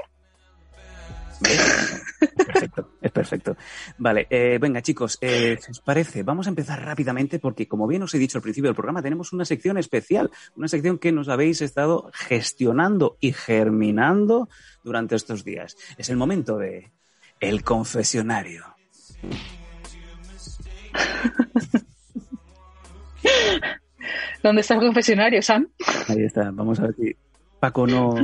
Perfecto, 2.46 2.90
es 3.00 3.10
perfecto. 3.10 3.56
Vale, 3.98 4.26
eh, 4.30 4.58
venga 4.60 4.82
chicos, 4.82 5.18
eh, 5.20 5.58
¿os 5.68 5.80
parece? 5.80 6.22
Vamos 6.22 6.46
a 6.46 6.50
empezar 6.50 6.82
rápidamente 6.84 7.38
porque, 7.38 7.66
como 7.66 7.86
bien 7.86 8.02
os 8.02 8.14
he 8.14 8.18
dicho 8.18 8.38
al 8.38 8.42
principio 8.42 8.68
del 8.68 8.76
programa, 8.76 9.02
tenemos 9.02 9.32
una 9.32 9.44
sección 9.44 9.78
especial, 9.78 10.30
una 10.56 10.68
sección 10.68 10.98
que 10.98 11.12
nos 11.12 11.28
habéis 11.28 11.62
estado 11.62 12.10
gestionando 12.12 13.16
y 13.20 13.32
germinando 13.32 14.48
durante 14.82 15.16
estos 15.16 15.44
días. 15.44 15.76
Es 15.98 16.08
el 16.10 16.16
momento 16.16 16.58
de 16.58 16.92
el 17.40 17.64
confesionario. 17.64 18.64
¿Dónde 24.42 24.60
está 24.60 24.74
el 24.74 24.80
confesionario, 24.80 25.42
Sam? 25.42 25.68
Ahí 26.08 26.24
está, 26.24 26.50
vamos 26.52 26.78
a 26.78 26.82
ver 26.84 26.94
si 26.96 27.16
Paco 27.58 27.86
no, 27.86 28.14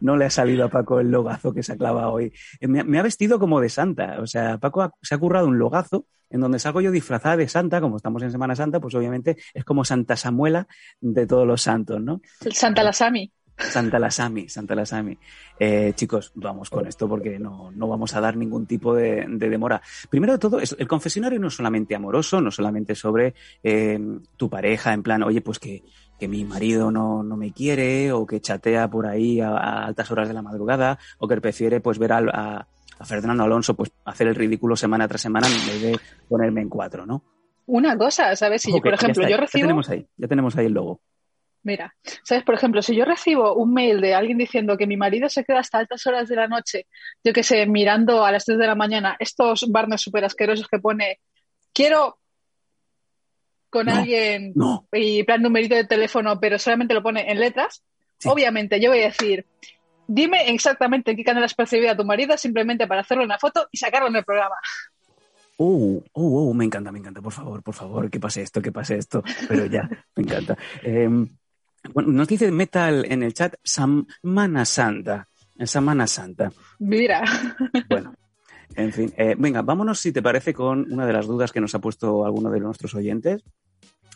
no 0.00 0.16
le 0.16 0.24
ha 0.26 0.30
salido 0.30 0.64
a 0.64 0.68
Paco 0.68 1.00
el 1.00 1.10
logazo 1.10 1.52
que 1.52 1.62
se 1.62 1.72
ha 1.72 1.76
clavado 1.76 2.12
hoy. 2.12 2.32
Eh, 2.60 2.68
Me, 2.68 2.84
me 2.84 2.98
ha 2.98 3.02
vestido 3.02 3.38
como 3.38 3.60
de 3.60 3.68
santa, 3.68 4.18
o 4.20 4.26
sea, 4.26 4.58
Paco 4.58 4.82
ha- 4.82 4.92
se 5.02 5.14
ha 5.14 5.18
currado 5.18 5.46
un 5.46 5.58
logazo 5.58 6.06
en 6.28 6.40
donde 6.40 6.58
salgo 6.58 6.80
yo 6.80 6.90
disfrazada 6.90 7.36
de 7.36 7.48
santa, 7.48 7.80
como 7.80 7.96
estamos 7.98 8.20
en 8.22 8.32
Semana 8.32 8.56
Santa, 8.56 8.80
pues 8.80 8.94
obviamente 8.96 9.36
es 9.54 9.64
como 9.64 9.84
Santa 9.84 10.16
Samuela 10.16 10.66
de 11.00 11.24
todos 11.26 11.46
los 11.46 11.62
santos, 11.62 12.00
¿no? 12.00 12.20
El 12.44 12.52
Santa 12.54 12.82
Lasami. 12.82 13.32
Santa 13.58 13.98
Lasami, 13.98 14.48
Santa 14.48 14.74
Lasami. 14.74 15.16
Eh, 15.58 15.92
chicos, 15.94 16.32
vamos 16.34 16.68
con 16.70 16.86
esto 16.86 17.08
porque 17.08 17.38
no, 17.38 17.70
no 17.72 17.88
vamos 17.88 18.14
a 18.14 18.20
dar 18.20 18.36
ningún 18.36 18.66
tipo 18.66 18.94
de, 18.94 19.24
de 19.28 19.48
demora. 19.48 19.80
Primero 20.10 20.34
de 20.34 20.38
todo, 20.38 20.60
el 20.60 20.88
confesionario 20.88 21.38
no 21.38 21.48
es 21.48 21.54
solamente 21.54 21.94
amoroso, 21.94 22.40
no 22.40 22.50
solamente 22.50 22.94
sobre 22.94 23.34
eh, 23.62 23.98
tu 24.36 24.50
pareja, 24.50 24.92
en 24.92 25.02
plan, 25.02 25.22
oye, 25.22 25.40
pues 25.40 25.58
que, 25.58 25.82
que 26.18 26.28
mi 26.28 26.44
marido 26.44 26.90
no, 26.90 27.22
no 27.22 27.36
me 27.36 27.52
quiere 27.52 28.12
o 28.12 28.26
que 28.26 28.40
chatea 28.40 28.88
por 28.88 29.06
ahí 29.06 29.40
a, 29.40 29.50
a 29.50 29.86
altas 29.86 30.10
horas 30.10 30.28
de 30.28 30.34
la 30.34 30.42
madrugada 30.42 30.98
o 31.18 31.26
que 31.26 31.40
prefiere 31.40 31.80
pues 31.80 31.98
ver 31.98 32.12
a, 32.12 32.66
a 32.98 33.04
Fernando 33.04 33.42
Alonso 33.44 33.74
pues 33.74 33.90
hacer 34.04 34.28
el 34.28 34.34
ridículo 34.34 34.76
semana 34.76 35.08
tras 35.08 35.22
semana 35.22 35.46
en 35.46 35.66
vez 35.66 35.82
de 35.82 35.98
ponerme 36.28 36.60
en 36.60 36.68
cuatro, 36.68 37.06
¿no? 37.06 37.22
Una 37.66 37.96
cosa, 37.98 38.36
¿sabes? 38.36 38.62
Si, 38.62 38.72
que 38.72 38.80
por 38.80 38.90
ya 38.90 38.94
ejemplo, 38.94 39.22
yo 39.24 39.30
Ya 39.30 39.36
recibo... 39.38 39.62
tenemos 39.62 39.88
ahí, 39.90 40.06
ya 40.16 40.28
tenemos 40.28 40.56
ahí 40.56 40.66
el 40.66 40.72
logo. 40.72 41.00
Mira, 41.66 41.96
¿sabes? 42.22 42.44
Por 42.44 42.54
ejemplo, 42.54 42.80
si 42.80 42.94
yo 42.94 43.04
recibo 43.04 43.54
un 43.54 43.74
mail 43.74 44.00
de 44.00 44.14
alguien 44.14 44.38
diciendo 44.38 44.76
que 44.76 44.86
mi 44.86 44.96
marido 44.96 45.28
se 45.28 45.42
queda 45.44 45.58
hasta 45.58 45.78
altas 45.78 46.06
horas 46.06 46.28
de 46.28 46.36
la 46.36 46.46
noche, 46.46 46.86
yo 47.24 47.32
qué 47.32 47.42
sé, 47.42 47.66
mirando 47.66 48.24
a 48.24 48.30
las 48.30 48.44
3 48.44 48.56
de 48.56 48.68
la 48.68 48.76
mañana 48.76 49.16
estos 49.18 49.66
barnes 49.68 50.00
súper 50.00 50.24
asquerosos 50.24 50.68
que 50.68 50.78
pone, 50.78 51.18
quiero 51.74 52.20
con 53.68 53.86
No, 53.86 53.96
alguien 53.96 54.52
No, 54.54 54.86
y 54.92 55.24
plan 55.24 55.42
numerito 55.42 55.74
de 55.74 55.84
teléfono, 55.84 56.38
pero 56.38 56.56
solamente 56.56 56.94
lo 56.94 57.02
pone 57.02 57.32
en 57.32 57.40
letras, 57.40 57.82
Sí. 58.18 58.28
obviamente 58.28 58.80
yo 58.80 58.90
voy 58.90 59.00
a 59.00 59.06
decir, 59.06 59.44
dime 60.06 60.48
exactamente 60.48 61.10
en 61.10 61.16
qué 61.16 61.24
canal 61.24 61.42
has 61.42 61.54
percibido 61.54 61.90
a 61.90 61.96
tu 61.96 62.04
marido 62.04 62.38
simplemente 62.38 62.86
para 62.86 63.00
hacerle 63.00 63.24
una 63.24 63.40
foto 63.40 63.66
y 63.72 63.76
sacarlo 63.76 64.06
en 64.06 64.14
el 64.14 64.24
programa. 64.24 64.54
Oh, 65.58 66.02
oh, 66.12 66.50
oh, 66.50 66.54
me 66.54 66.64
encanta, 66.66 66.92
me 66.92 66.98
encanta, 66.98 67.22
por 67.22 67.32
favor, 67.32 67.62
por 67.62 67.74
favor, 67.74 68.08
que 68.08 68.20
pase 68.20 68.42
esto, 68.42 68.62
que 68.62 68.70
pase 68.70 68.98
esto, 68.98 69.24
pero 69.48 69.66
ya, 69.66 69.88
me 70.14 70.22
encanta. 70.22 70.56
Eh, 70.82 71.08
bueno, 71.92 72.10
nos 72.12 72.28
dice 72.28 72.50
Metal 72.50 73.04
en 73.08 73.22
el 73.22 73.34
chat 73.34 73.54
Samana 73.62 74.64
Santa, 74.64 75.28
Samana 75.64 76.06
Santa. 76.06 76.52
Mira, 76.78 77.22
Bueno, 77.88 78.14
en 78.74 78.92
fin, 78.92 79.12
eh, 79.16 79.34
venga, 79.38 79.62
vámonos 79.62 79.98
si 80.00 80.12
te 80.12 80.22
parece 80.22 80.52
con 80.54 80.92
una 80.92 81.06
de 81.06 81.12
las 81.12 81.26
dudas 81.26 81.52
que 81.52 81.60
nos 81.60 81.74
ha 81.74 81.78
puesto 81.80 82.24
alguno 82.26 82.50
de 82.50 82.60
nuestros 82.60 82.94
oyentes. 82.94 83.42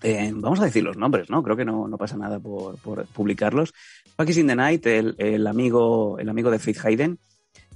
Eh, 0.02 0.32
vamos 0.34 0.60
a 0.60 0.64
decir 0.64 0.82
los 0.82 0.96
nombres, 0.96 1.28
¿no? 1.28 1.42
Creo 1.42 1.56
que 1.56 1.64
no, 1.64 1.86
no 1.86 1.98
pasa 1.98 2.16
nada 2.16 2.38
por, 2.40 2.78
por 2.78 3.04
publicarlos. 3.06 3.74
Pakis 4.16 4.38
in 4.38 4.46
the 4.46 4.56
Night, 4.56 4.86
el, 4.86 5.14
el 5.18 5.46
amigo, 5.46 6.18
el 6.18 6.28
amigo 6.30 6.50
de 6.50 6.58
Faith 6.58 6.78
Hayden, 6.84 7.18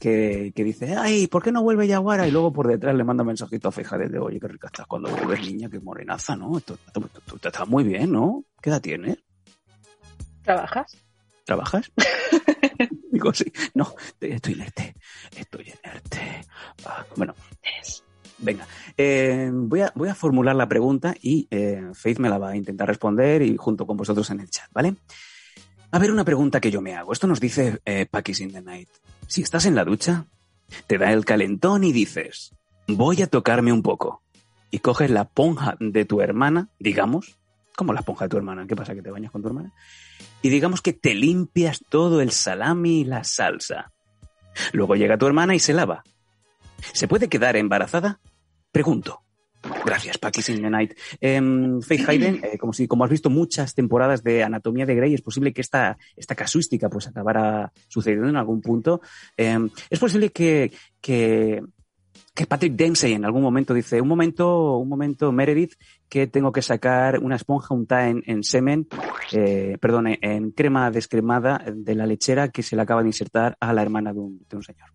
que, 0.00 0.52
que 0.54 0.64
dice, 0.64 0.96
ay, 0.96 1.26
¿por 1.26 1.42
qué 1.42 1.52
no 1.52 1.62
vuelve 1.62 1.86
Yaguara? 1.86 2.26
Y 2.26 2.30
luego 2.30 2.50
por 2.52 2.66
detrás 2.68 2.94
le 2.94 3.04
manda 3.04 3.22
un 3.22 3.28
mensajito 3.28 3.68
a 3.68 3.72
Faith 3.72 3.92
Hayden 3.92 4.12
de, 4.12 4.18
oye, 4.18 4.40
qué 4.40 4.48
rica 4.48 4.68
estás 4.68 4.86
cuando 4.86 5.10
vuelves, 5.10 5.40
niña, 5.42 5.68
qué 5.68 5.80
morenaza, 5.80 6.34
¿no? 6.34 6.56
Esto, 6.56 6.78
esto- 6.86 7.00
esto- 7.14 7.36
esto 7.36 7.48
está 7.48 7.64
muy 7.66 7.84
bien, 7.84 8.10
¿no? 8.12 8.44
¿Qué 8.62 8.70
edad 8.70 8.80
tienes? 8.80 9.18
¿Trabajas? 10.44 11.04
¿Trabajas? 11.44 11.92
Digo, 13.10 13.32
sí. 13.34 13.52
No, 13.74 13.94
estoy 14.20 14.54
inerte. 14.54 14.94
Estoy 15.36 15.72
inerte. 15.82 16.46
Ah, 16.84 17.04
bueno, 17.16 17.34
venga. 18.38 18.66
Eh, 18.96 19.50
voy, 19.52 19.80
a, 19.80 19.92
voy 19.94 20.08
a 20.08 20.14
formular 20.14 20.56
la 20.56 20.68
pregunta 20.68 21.14
y 21.20 21.46
eh, 21.50 21.90
Faith 21.92 22.18
me 22.18 22.28
la 22.28 22.38
va 22.38 22.50
a 22.50 22.56
intentar 22.56 22.88
responder 22.88 23.42
y 23.42 23.56
junto 23.56 23.86
con 23.86 23.96
vosotros 23.96 24.30
en 24.30 24.40
el 24.40 24.50
chat, 24.50 24.70
¿vale? 24.72 24.94
A 25.90 25.98
ver, 25.98 26.10
una 26.10 26.24
pregunta 26.24 26.60
que 26.60 26.70
yo 26.70 26.80
me 26.80 26.94
hago. 26.94 27.12
Esto 27.12 27.26
nos 27.26 27.40
dice 27.40 27.80
eh, 27.84 28.06
Pakis 28.06 28.40
in 28.40 28.52
the 28.52 28.62
Night. 28.62 28.88
Si 29.26 29.42
estás 29.42 29.66
en 29.66 29.74
la 29.74 29.84
ducha, 29.84 30.26
te 30.86 30.98
da 30.98 31.12
el 31.12 31.24
calentón 31.24 31.84
y 31.84 31.92
dices, 31.92 32.54
voy 32.88 33.22
a 33.22 33.28
tocarme 33.28 33.72
un 33.72 33.82
poco. 33.82 34.22
Y 34.70 34.80
coges 34.80 35.10
la 35.10 35.24
ponja 35.24 35.76
de 35.78 36.04
tu 36.04 36.20
hermana, 36.20 36.68
digamos, 36.80 37.38
como 37.76 37.92
la 37.92 38.00
esponja 38.00 38.24
de 38.26 38.28
tu 38.28 38.36
hermana, 38.36 38.66
¿qué 38.66 38.76
pasa? 38.76 38.94
¿Que 38.94 39.02
te 39.02 39.10
bañas 39.10 39.30
con 39.30 39.42
tu 39.42 39.48
hermana? 39.48 39.72
y 40.44 40.50
digamos 40.50 40.82
que 40.82 40.92
te 40.92 41.14
limpias 41.14 41.82
todo 41.88 42.20
el 42.20 42.30
salami 42.30 43.00
y 43.00 43.04
la 43.04 43.24
salsa. 43.24 43.92
Luego 44.72 44.94
llega 44.94 45.16
tu 45.16 45.26
hermana 45.26 45.54
y 45.54 45.58
se 45.58 45.72
lava. 45.72 46.04
¿Se 46.92 47.08
puede 47.08 47.30
quedar 47.30 47.56
embarazada? 47.56 48.20
Pregunto. 48.70 49.22
Gracias, 49.86 50.18
the 50.18 50.70
Night. 50.70 50.92
Em, 51.18 51.80
Faith 51.80 52.06
Hayden, 52.06 52.40
eh, 52.44 52.58
como, 52.58 52.74
si, 52.74 52.86
como 52.86 53.04
has 53.04 53.10
visto 53.10 53.30
muchas 53.30 53.74
temporadas 53.74 54.22
de 54.22 54.42
Anatomía 54.42 54.84
de 54.84 54.94
Grey, 54.94 55.14
es 55.14 55.22
posible 55.22 55.54
que 55.54 55.62
esta, 55.62 55.96
esta 56.14 56.34
casuística 56.34 56.90
pues 56.90 57.06
acabara 57.06 57.72
sucediendo 57.88 58.28
en 58.28 58.36
algún 58.36 58.60
punto. 58.60 59.00
Em, 59.38 59.70
es 59.88 59.98
posible 59.98 60.28
que, 60.28 60.72
que, 61.00 61.62
que 62.34 62.46
Patrick 62.46 62.72
Dempsey 62.74 63.12
en 63.12 63.24
algún 63.24 63.42
momento 63.42 63.72
dice, 63.72 64.00
un 64.00 64.08
momento, 64.08 64.76
un 64.78 64.88
momento, 64.88 65.30
Meredith, 65.30 65.74
que 66.08 66.26
tengo 66.26 66.50
que 66.50 66.62
sacar 66.62 67.20
una 67.20 67.36
esponja 67.36 67.74
untada 67.74 68.08
en, 68.08 68.22
en 68.26 68.42
semen, 68.42 68.88
eh, 69.32 69.78
perdón, 69.80 70.08
en- 70.20 70.50
crema 70.50 70.90
descremada 70.90 71.62
de 71.72 71.94
la 71.94 72.06
lechera 72.06 72.48
que 72.48 72.64
se 72.64 72.74
le 72.74 72.82
acaba 72.82 73.02
de 73.02 73.08
insertar 73.08 73.56
a 73.60 73.72
la 73.72 73.82
hermana 73.82 74.12
de 74.12 74.18
un, 74.18 74.44
de 74.48 74.56
un 74.56 74.62
señor. 74.64 74.88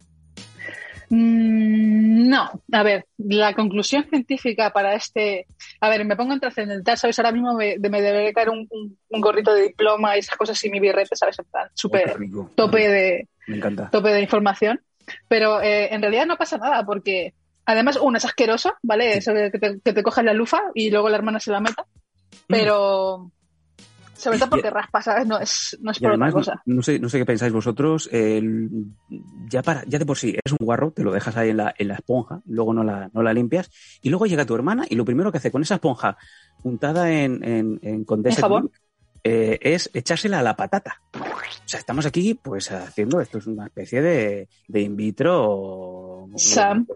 Mm, 1.10 2.28
No, 2.30 2.50
a 2.74 2.84
ver, 2.84 3.06
la 3.18 3.54
conclusión 3.56 4.04
científica 4.10 4.72
para 4.72 4.94
este. 4.96 5.48
A 5.82 5.90
ver, 5.90 6.06
me 6.06 6.16
pongo 6.16 6.34
en 6.34 6.40
trascendental, 6.40 6.98
¿sabes? 6.98 7.18
Ahora 7.20 7.32
mismo 7.32 7.56
me, 7.56 7.78
de- 7.80 7.90
me 7.90 8.02
debería 8.02 8.34
caer 8.34 8.50
un, 8.50 8.68
un- 8.70 8.98
un 9.10 9.22
gorrito 9.22 9.54
de 9.54 9.64
diploma 9.64 10.16
y 10.16 10.20
esas 10.20 10.38
cosas 10.38 10.64
y 10.66 10.70
mi 10.70 10.80
birrete, 10.80 11.16
¿sabes? 11.16 11.40
En 11.40 11.46
plan, 11.46 11.68
súper 11.74 12.18
tope 12.56 12.88
de, 12.88 13.28
Me 13.48 13.56
encanta. 13.58 13.90
tope 13.90 14.10
de 14.10 14.22
información. 14.22 14.80
Pero 15.28 15.62
eh, 15.62 15.94
en 15.94 16.02
realidad 16.02 16.26
no 16.26 16.38
pasa 16.38 16.58
nada 16.58 16.86
porque, 16.86 17.34
además, 17.66 17.98
uno 18.02 18.18
es 18.18 18.26
asqueroso, 18.26 18.74
¿vale? 18.84 19.18
Eso 19.18 19.34
de 19.34 19.52
que 19.52 19.60
te, 19.60 19.80
que 19.84 19.94
te 19.94 20.04
cojas 20.04 20.26
la 20.26 20.34
lufa 20.34 20.62
y 20.74 20.90
luego 20.92 21.10
la 21.10 21.18
hermana 21.18 21.40
se 21.40 21.52
la 21.52 21.60
meta. 21.60 21.86
Pero. 22.48 23.32
Sobre 24.16 24.38
todo 24.38 24.50
porque 24.50 24.70
raspa, 24.70 25.02
¿sabes? 25.02 25.26
No 25.26 25.40
es, 25.40 25.78
no 25.82 25.92
es 25.92 26.00
por 26.00 26.10
además, 26.10 26.34
otra 26.34 26.40
cosa. 26.42 26.62
no, 26.66 26.76
no 26.76 26.84
sé, 26.84 27.00
no 27.00 27.08
sé 27.08 27.20
qué 27.20 27.26
pensáis 27.26 27.54
vosotros, 27.54 28.10
el- 28.12 28.70
ya, 29.50 29.64
para, 29.64 29.86
ya 29.86 29.98
de 29.98 30.06
por 30.06 30.18
sí 30.18 30.32
eres 30.32 30.58
un 30.60 30.66
guarro, 30.66 30.92
te 30.92 31.04
lo 31.04 31.14
dejas 31.14 31.38
ahí 31.38 31.52
en 31.52 31.58
la, 31.58 31.74
en 31.78 31.88
la 31.88 31.94
esponja, 31.94 32.42
luego 32.46 32.74
no 32.74 32.84
la, 32.84 33.10
no 33.14 33.24
la 33.24 33.34
limpias, 33.34 33.72
y 34.02 34.10
luego 34.10 34.26
llega 34.26 34.46
tu 34.46 34.56
hermana 34.56 34.86
y 34.90 34.96
lo 34.96 35.06
primero 35.06 35.32
que 35.32 35.38
hace 35.38 35.52
con 35.52 35.62
esa 35.62 35.76
esponja 35.76 36.18
untada 36.64 37.10
en, 37.10 37.42
en, 37.46 37.80
en 37.82 38.04
Condensed 38.04 38.40
¿En 38.40 38.42
jabón? 38.42 38.72
Eh, 39.24 39.60
es 39.62 39.90
echársela 39.94 40.40
a 40.40 40.44
la 40.44 40.56
patata. 40.56 41.02
O 41.14 41.20
sea, 41.66 41.80
estamos 41.80 42.06
aquí 42.06 42.34
pues 42.36 42.72
haciendo, 42.72 43.20
esto 43.22 43.38
es 43.38 43.48
una 43.48 43.66
especie 43.66 44.02
de, 44.02 44.48
de 44.68 44.82
in 44.82 44.96
vitro. 44.96 46.28
Sam. 46.36 46.88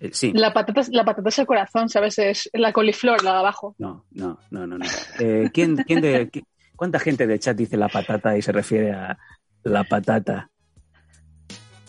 Eh, 0.00 0.10
sí. 0.12 0.32
La 0.34 0.52
patata, 0.52 0.82
la 0.90 1.04
patata 1.04 1.28
es 1.28 1.38
el 1.38 1.46
corazón, 1.46 1.88
¿sabes? 1.88 2.18
Es 2.18 2.50
la 2.52 2.72
coliflor, 2.72 3.22
la 3.24 3.32
de 3.32 3.38
abajo. 3.38 3.74
No, 3.78 4.04
no, 4.12 4.38
no, 4.50 4.66
no. 4.66 4.78
no. 4.78 4.86
Eh, 5.18 5.50
¿quién, 5.52 5.76
quién 5.76 6.00
de, 6.00 6.30
¿Cuánta 6.76 6.98
gente 6.98 7.26
del 7.26 7.40
chat 7.40 7.56
dice 7.56 7.76
la 7.76 7.88
patata 7.88 8.36
y 8.36 8.42
se 8.42 8.52
refiere 8.52 8.92
a 8.92 9.18
la 9.64 9.84
patata 9.84 10.50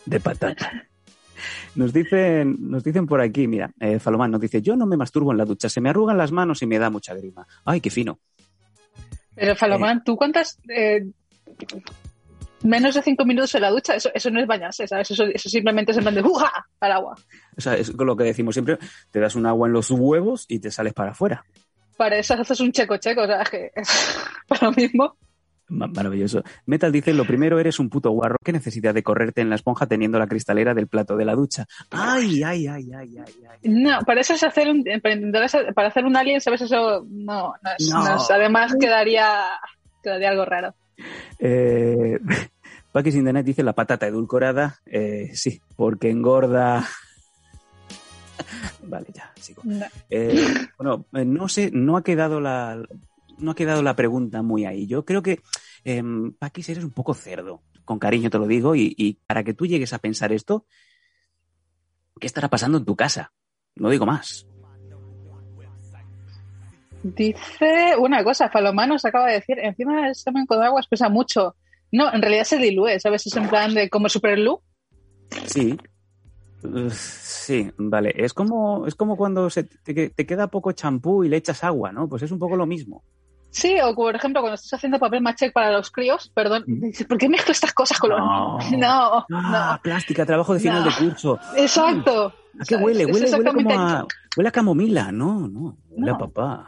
de 0.06 0.20
patata? 0.20 0.86
Nos 1.76 1.94
dicen, 1.94 2.58
nos 2.60 2.84
dicen 2.84 3.06
por 3.06 3.22
aquí, 3.22 3.48
mira, 3.48 3.72
Falomán 4.00 4.32
nos 4.32 4.42
dice, 4.42 4.62
yo 4.62 4.76
no 4.76 4.86
me 4.86 4.98
masturbo 4.98 5.32
en 5.32 5.38
la 5.38 5.46
ducha, 5.46 5.70
se 5.70 5.80
me 5.80 5.90
arrugan 5.90 6.18
las 6.18 6.32
manos 6.32 6.62
y 6.64 6.66
me 6.66 6.80
da 6.80 6.90
mucha 6.90 7.14
grima. 7.14 7.48
Ay, 7.64 7.80
qué 7.80 7.90
fino. 7.90 8.20
Pero 9.40 9.56
Falomán, 9.56 10.04
¿tú 10.04 10.16
cuántas... 10.16 10.58
eh, 10.70 11.06
Menos 12.62 12.94
de 12.94 13.02
cinco 13.02 13.24
minutos 13.24 13.56
en 13.56 13.62
la 13.62 13.70
ducha, 13.70 13.96
eso, 13.96 14.10
eso 14.14 14.30
no 14.30 14.42
es 14.42 14.46
bañarse, 14.46 14.86
¿sabes? 14.86 15.10
Eso, 15.12 15.24
eso 15.24 15.48
simplemente 15.48 15.94
es 15.94 15.98
en 15.98 16.04
plan 16.04 16.16
de 16.16 16.22
¡uja! 16.22 16.52
al 16.82 16.92
agua. 16.92 17.16
O 17.58 17.62
sea, 17.62 17.76
es 17.76 17.94
lo 17.94 18.18
que 18.18 18.26
decimos 18.26 18.54
siempre, 18.54 18.78
te 19.12 19.20
das 19.22 19.36
un 19.36 19.46
agua 19.46 19.68
en 19.68 19.74
los 19.74 19.90
huevos 19.92 20.46
y 20.50 20.60
te 20.60 20.70
sales 20.70 20.94
para 20.94 21.12
afuera. 21.12 21.46
Para 21.96 22.18
eso 22.18 22.34
haces 22.34 22.60
un 22.60 22.74
checo 22.74 22.98
checo, 22.98 23.22
o 23.22 23.28
sea, 23.28 23.44
es 23.44 23.50
que 23.50 23.72
es 23.76 24.18
para 24.46 24.68
lo 24.68 24.72
mismo. 24.74 25.16
Maravilloso. 25.70 26.44
Metal 26.66 26.92
dice, 26.92 27.14
lo 27.14 27.26
primero 27.26 27.60
eres 27.60 27.80
un 27.80 27.90
puto 27.90 28.10
guarro. 28.12 28.38
¿Qué 28.44 28.52
necesidad 28.52 28.94
de 28.94 29.04
correrte 29.04 29.42
en 29.42 29.50
la 29.50 29.56
esponja 29.56 29.86
teniendo 29.86 30.18
la 30.18 30.28
cristalera 30.28 30.74
del 30.74 30.88
plato 30.88 31.16
de 31.16 31.26
la 31.26 31.36
ducha? 31.36 31.66
Ay, 31.92 32.42
ay, 32.44 32.68
ay, 32.68 32.92
ay, 32.94 33.18
ay. 33.18 33.34
ay. 33.50 33.58
No, 33.72 34.00
para 34.02 34.22
eso 34.22 34.34
es 34.34 34.44
hacer 34.44 34.68
un, 34.70 34.84
para, 35.02 35.46
hacer- 35.46 35.74
para 35.74 35.88
hacer 35.90 36.06
un 36.06 36.18
alien, 36.18 36.42
¿sabes? 36.42 36.62
Eso 36.62 37.06
no, 37.10 37.54
además 38.30 38.76
quedaría, 38.80 39.44
quedaría 40.02 40.30
algo 40.30 40.46
raro. 40.46 40.74
Eh, 41.40 42.18
Paquis 42.92 43.16
Internet 43.16 43.46
dice 43.46 43.62
la 43.64 43.74
patata 43.74 44.08
edulcorada. 44.08 44.80
Eh, 44.88 45.30
sí, 45.34 45.62
porque 45.76 46.10
engorda. 46.10 46.84
vale, 48.84 49.08
ya, 49.14 49.32
sigo. 49.36 49.62
No. 49.66 49.86
Eh, 50.10 50.46
bueno, 50.78 51.06
eh, 51.14 51.26
no 51.26 51.48
sé, 51.48 51.70
no 51.72 51.98
ha 51.98 52.04
quedado 52.04 52.40
la, 52.42 52.82
no 53.40 53.52
ha 53.52 53.56
quedado 53.56 53.82
la 53.84 53.96
pregunta 53.96 54.42
muy 54.42 54.66
ahí. 54.66 54.88
Yo 54.88 55.06
creo 55.06 55.22
que, 55.22 55.42
eh, 55.84 56.04
Paquis, 56.38 56.70
eres 56.70 56.84
un 56.84 56.92
poco 56.92 57.14
cerdo. 57.14 57.64
Con 57.86 58.00
cariño 58.00 58.30
te 58.30 58.38
lo 58.38 58.48
digo. 58.48 58.76
Y, 58.76 58.94
y 58.98 59.14
para 59.26 59.44
que 59.44 59.54
tú 59.54 59.66
llegues 59.66 59.94
a 59.94 60.00
pensar 60.00 60.32
esto, 60.32 60.66
¿qué 62.20 62.28
estará 62.28 62.50
pasando 62.50 62.78
en 62.78 62.86
tu 62.86 62.96
casa? 62.96 63.32
No 63.76 63.90
digo 63.90 64.06
más. 64.06 64.46
Dice 67.02 67.96
una 67.98 68.24
cosa, 68.24 68.50
Falomano 68.50 69.00
se 69.00 69.08
acaba 69.08 69.28
de 69.28 69.36
decir, 69.36 69.58
encima 69.60 70.10
el 70.10 70.16
semen 70.16 70.46
con 70.46 70.62
agua 70.62 70.82
pesa 70.90 71.08
mucho. 71.08 71.56
No, 71.92 72.14
en 72.14 72.22
realidad 72.22 72.44
se 72.44 72.58
diluye, 72.58 73.00
¿sabes? 73.00 73.26
Es 73.26 73.36
en 73.38 73.48
plan 73.48 73.74
de 73.74 73.90
como 73.90 74.10
super 74.10 74.36
glue. 74.36 74.62
Sí. 75.46 75.78
Uh, 76.64 76.90
Sí, 77.50 77.72
vale. 77.78 78.14
Es 78.16 78.34
como, 78.34 78.86
es 78.86 78.94
como 78.94 79.18
cuando 79.18 79.50
se 79.50 79.64
te, 79.64 80.10
te 80.12 80.26
queda 80.28 80.52
poco 80.52 80.72
champú 80.72 81.24
y 81.24 81.30
le 81.30 81.38
echas 81.38 81.64
agua, 81.64 81.92
¿no? 81.92 82.08
Pues 82.08 82.22
es 82.22 82.32
un 82.32 82.38
poco 82.38 82.56
lo 82.56 82.68
mismo. 82.68 83.04
Sí, 83.52 83.76
o 83.84 83.96
por 83.96 84.16
ejemplo, 84.16 84.42
cuando 84.42 84.56
estás 84.56 84.74
haciendo 84.76 85.00
papel 85.00 85.22
maché 85.22 85.52
para 85.52 85.72
los 85.72 85.90
críos, 85.92 86.32
perdón, 86.36 86.64
dices, 86.68 87.08
¿por 87.08 87.18
qué 87.18 87.28
mezclo 87.28 87.52
estas 87.52 87.74
cosas 87.74 87.98
con 88.00 88.12
los 88.12 88.20
No. 88.72 88.76
No, 88.78 89.26
Ah, 89.32 89.80
plástica, 89.82 90.26
trabajo 90.26 90.54
de 90.54 90.60
final 90.60 90.84
No. 90.86 90.90
de 90.92 90.96
curso. 90.96 91.40
no. 91.52 91.58
Exacto. 91.58 92.34
¿A 92.60 92.66
qué 92.68 92.76
huele? 92.76 93.06
Huele, 93.06 93.32
huele 93.32 93.54
como 93.54 93.72
a, 93.72 94.06
huele 94.38 94.50
a 94.50 94.52
camomila. 94.52 95.12
No, 95.12 95.48
no, 95.48 95.78
huele 95.90 96.12
a 96.12 96.14
No. 96.14 96.18
papá. 96.20 96.68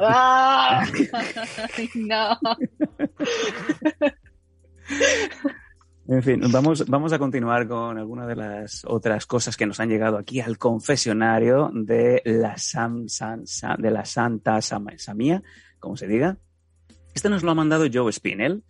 Ah, 0.00 0.84
no. 1.96 2.38
En 6.06 6.22
fin, 6.22 6.40
vamos, 6.52 6.84
vamos 6.86 7.12
a 7.14 7.18
continuar 7.18 7.66
con 7.66 7.96
algunas 7.96 8.28
de 8.28 8.36
las 8.36 8.84
otras 8.86 9.24
cosas 9.24 9.56
que 9.56 9.64
nos 9.66 9.80
han 9.80 9.88
llegado 9.88 10.18
aquí 10.18 10.38
al 10.40 10.58
confesionario 10.58 11.70
de 11.72 12.20
la, 12.26 12.58
Sam, 12.58 13.06
Sam- 13.08 13.78
de 13.78 13.90
la 13.90 14.04
Santa 14.04 14.60
Sam- 14.60 14.98
Samía, 14.98 15.42
como 15.84 15.96
se 15.98 16.08
diga. 16.08 16.38
Este 17.14 17.28
nos 17.28 17.42
lo 17.42 17.50
ha 17.50 17.54
mandado 17.54 17.84
Joe 17.92 18.10
Spinell 18.10 18.64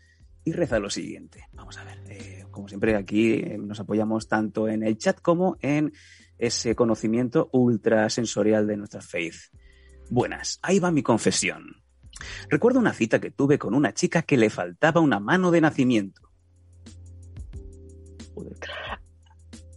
y 0.45 0.53
reza 0.53 0.81
lo 0.81 0.91
siguiente. 0.91 1.47
Vamos 1.53 1.79
a 1.79 1.85
ver, 1.85 1.99
eh, 2.09 2.45
como 2.51 2.69
siempre 2.69 2.97
aquí 2.97 3.35
eh, 3.35 3.57
nos 3.57 3.79
apoyamos 3.79 4.27
tanto 4.27 4.69
en 4.69 4.83
el 4.83 4.99
chat 4.99 5.21
como 5.21 5.57
en 5.61 5.93
ese 6.39 6.75
conocimiento 6.75 7.49
ultrasensorial 7.53 8.67
de 8.67 8.77
nuestra 8.77 9.01
faith. 9.01 9.37
Buenas, 10.11 10.59
ahí 10.61 10.81
va 10.81 10.91
mi 10.91 11.05
confesión. 11.05 11.85
Recuerdo 12.51 12.81
una 12.81 12.93
cita 12.93 13.21
que 13.21 13.31
tuve 13.31 13.59
con 13.59 13.75
una 13.75 13.95
chica 13.95 14.23
que 14.23 14.37
le 14.37 14.51
faltaba 14.51 15.01
una 15.01 15.21
mano 15.21 15.53
de 15.53 15.61
nacimiento. 15.61 16.21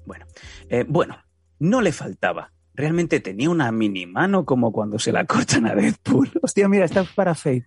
Bueno, 0.05 0.25
eh, 0.69 0.85
bueno, 0.87 1.23
no 1.59 1.81
le 1.81 1.91
faltaba. 1.91 2.51
Realmente 2.77 3.19
tenía 3.19 3.49
una 3.49 3.71
mini 3.71 4.05
mano 4.05 4.45
como 4.45 4.71
cuando 4.71 4.99
se 4.99 5.11
la 5.11 5.25
cortan 5.25 5.65
a 5.65 5.73
Deadpool. 5.73 6.29
Hostia, 6.43 6.69
mira, 6.69 6.85
está 6.85 7.03
para 7.03 7.33
Faith. 7.33 7.65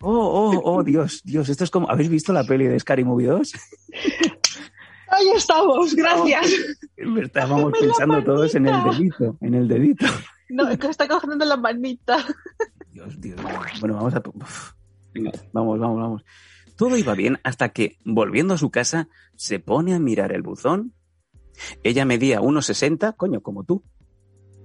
Oh, 0.00 0.10
oh, 0.10 0.60
oh, 0.64 0.82
Dios, 0.82 1.20
Dios, 1.24 1.46
esto 1.50 1.64
es 1.64 1.70
como. 1.70 1.90
¿Habéis 1.90 2.08
visto 2.08 2.32
la 2.32 2.44
peli 2.44 2.66
de 2.66 2.80
Scary 2.80 3.04
Movie 3.04 3.26
2? 3.26 3.52
Ahí 5.10 5.28
estamos, 5.36 5.94
gracias. 5.94 6.54
Estábamos 6.96 7.72
Dame 7.72 7.86
la 7.86 7.94
pensando 7.94 8.24
todos 8.24 8.54
en 8.54 8.66
el 8.66 8.84
dedito, 8.84 9.36
en 9.42 9.54
el 9.54 9.68
dedito. 9.68 10.06
No, 10.48 10.68
es 10.70 10.78
que 10.78 10.86
está 10.86 11.06
cogiendo 11.06 11.44
la 11.44 11.58
manita. 11.58 12.24
Dios, 12.92 13.20
Dios. 13.20 13.38
Bueno, 13.80 13.96
vamos 13.96 14.14
a. 14.14 14.22
uf. 14.24 14.72
Venga, 15.12 15.32
vamos, 15.52 15.78
vamos, 15.78 16.00
vamos. 16.00 16.24
Todo 16.76 16.96
iba 16.96 17.14
bien 17.14 17.40
hasta 17.42 17.70
que, 17.70 17.98
volviendo 18.06 18.54
a 18.54 18.58
su 18.58 18.70
casa, 18.70 19.08
se 19.36 19.58
pone 19.58 19.94
a 19.94 19.98
mirar 19.98 20.32
el 20.32 20.40
buzón. 20.42 20.94
Ella 21.82 22.04
medía 22.04 22.40
1,60, 22.40 23.16
coño, 23.16 23.40
como 23.40 23.64
tú. 23.64 23.82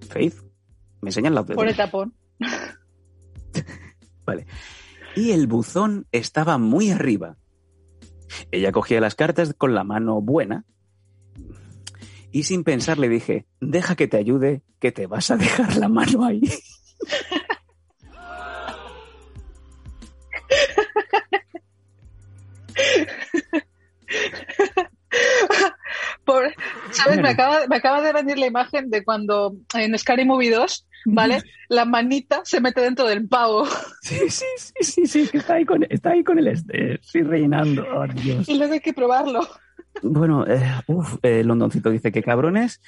Faith, 0.10 0.36
me 1.02 1.10
enseñan 1.10 1.36
la 1.36 1.44
Por 1.44 1.68
el 1.68 1.76
tapón. 1.76 2.14
Vale. 4.26 4.46
Y 5.16 5.32
el 5.32 5.48
buzón 5.48 6.08
estaba 6.12 6.58
muy 6.58 6.92
arriba. 6.92 7.38
Ella 8.52 8.72
cogía 8.72 9.00
las 9.00 9.16
cartas 9.16 9.54
con 9.54 9.76
la 9.76 9.84
mano 9.84 10.22
buena 10.22 10.66
y 12.34 12.44
sin 12.44 12.64
pensar 12.64 12.98
le 12.98 13.10
dije, 13.10 13.46
deja 13.62 13.96
que 13.96 14.08
te 14.08 14.18
ayude, 14.18 14.64
que 14.80 14.92
te 14.92 15.06
vas 15.06 15.30
a 15.30 15.38
dejar 15.38 15.78
la 15.78 15.88
mano 15.88 16.26
ahí. 16.26 16.42
¿Sabes? 27.04 27.22
Me 27.22 27.30
acaba, 27.30 27.68
me 27.68 27.76
acaba 27.76 28.02
de 28.02 28.14
venir 28.14 28.38
la 28.38 28.48
imagen 28.48 28.90
de 28.90 29.04
cuando 29.04 29.56
en 29.76 29.98
Scary 29.98 30.26
Movie 30.26 30.52
2, 30.52 30.88
¿vale? 31.06 31.42
La 31.70 31.86
manita 31.86 32.42
se 32.44 32.62
mete 32.62 32.82
dentro 32.82 33.08
del 33.08 33.28
pavo 33.28 33.66
Sí, 34.02 34.30
sí, 34.30 34.46
sí, 34.58 34.74
sí, 34.82 35.08
sí, 35.08 35.28
que 35.28 35.38
está 35.38 35.56
ahí 35.56 35.66
con, 35.66 35.86
está 35.90 36.12
ahí 36.12 36.24
con 36.24 36.40
el 36.40 36.48
este, 36.48 37.00
sí, 37.02 37.22
rellenando. 37.22 37.86
Oh, 37.96 38.08
Dios. 38.08 38.48
y 38.48 38.58
luego 38.58 38.74
hay 38.74 38.80
que 38.80 38.94
probarlo. 38.94 39.48
Bueno, 40.02 40.46
eh, 40.48 40.64
uf, 40.88 41.18
eh, 41.24 41.44
Londoncito 41.44 41.90
dice 41.90 42.12
que 42.12 42.24
cabrones. 42.24 42.82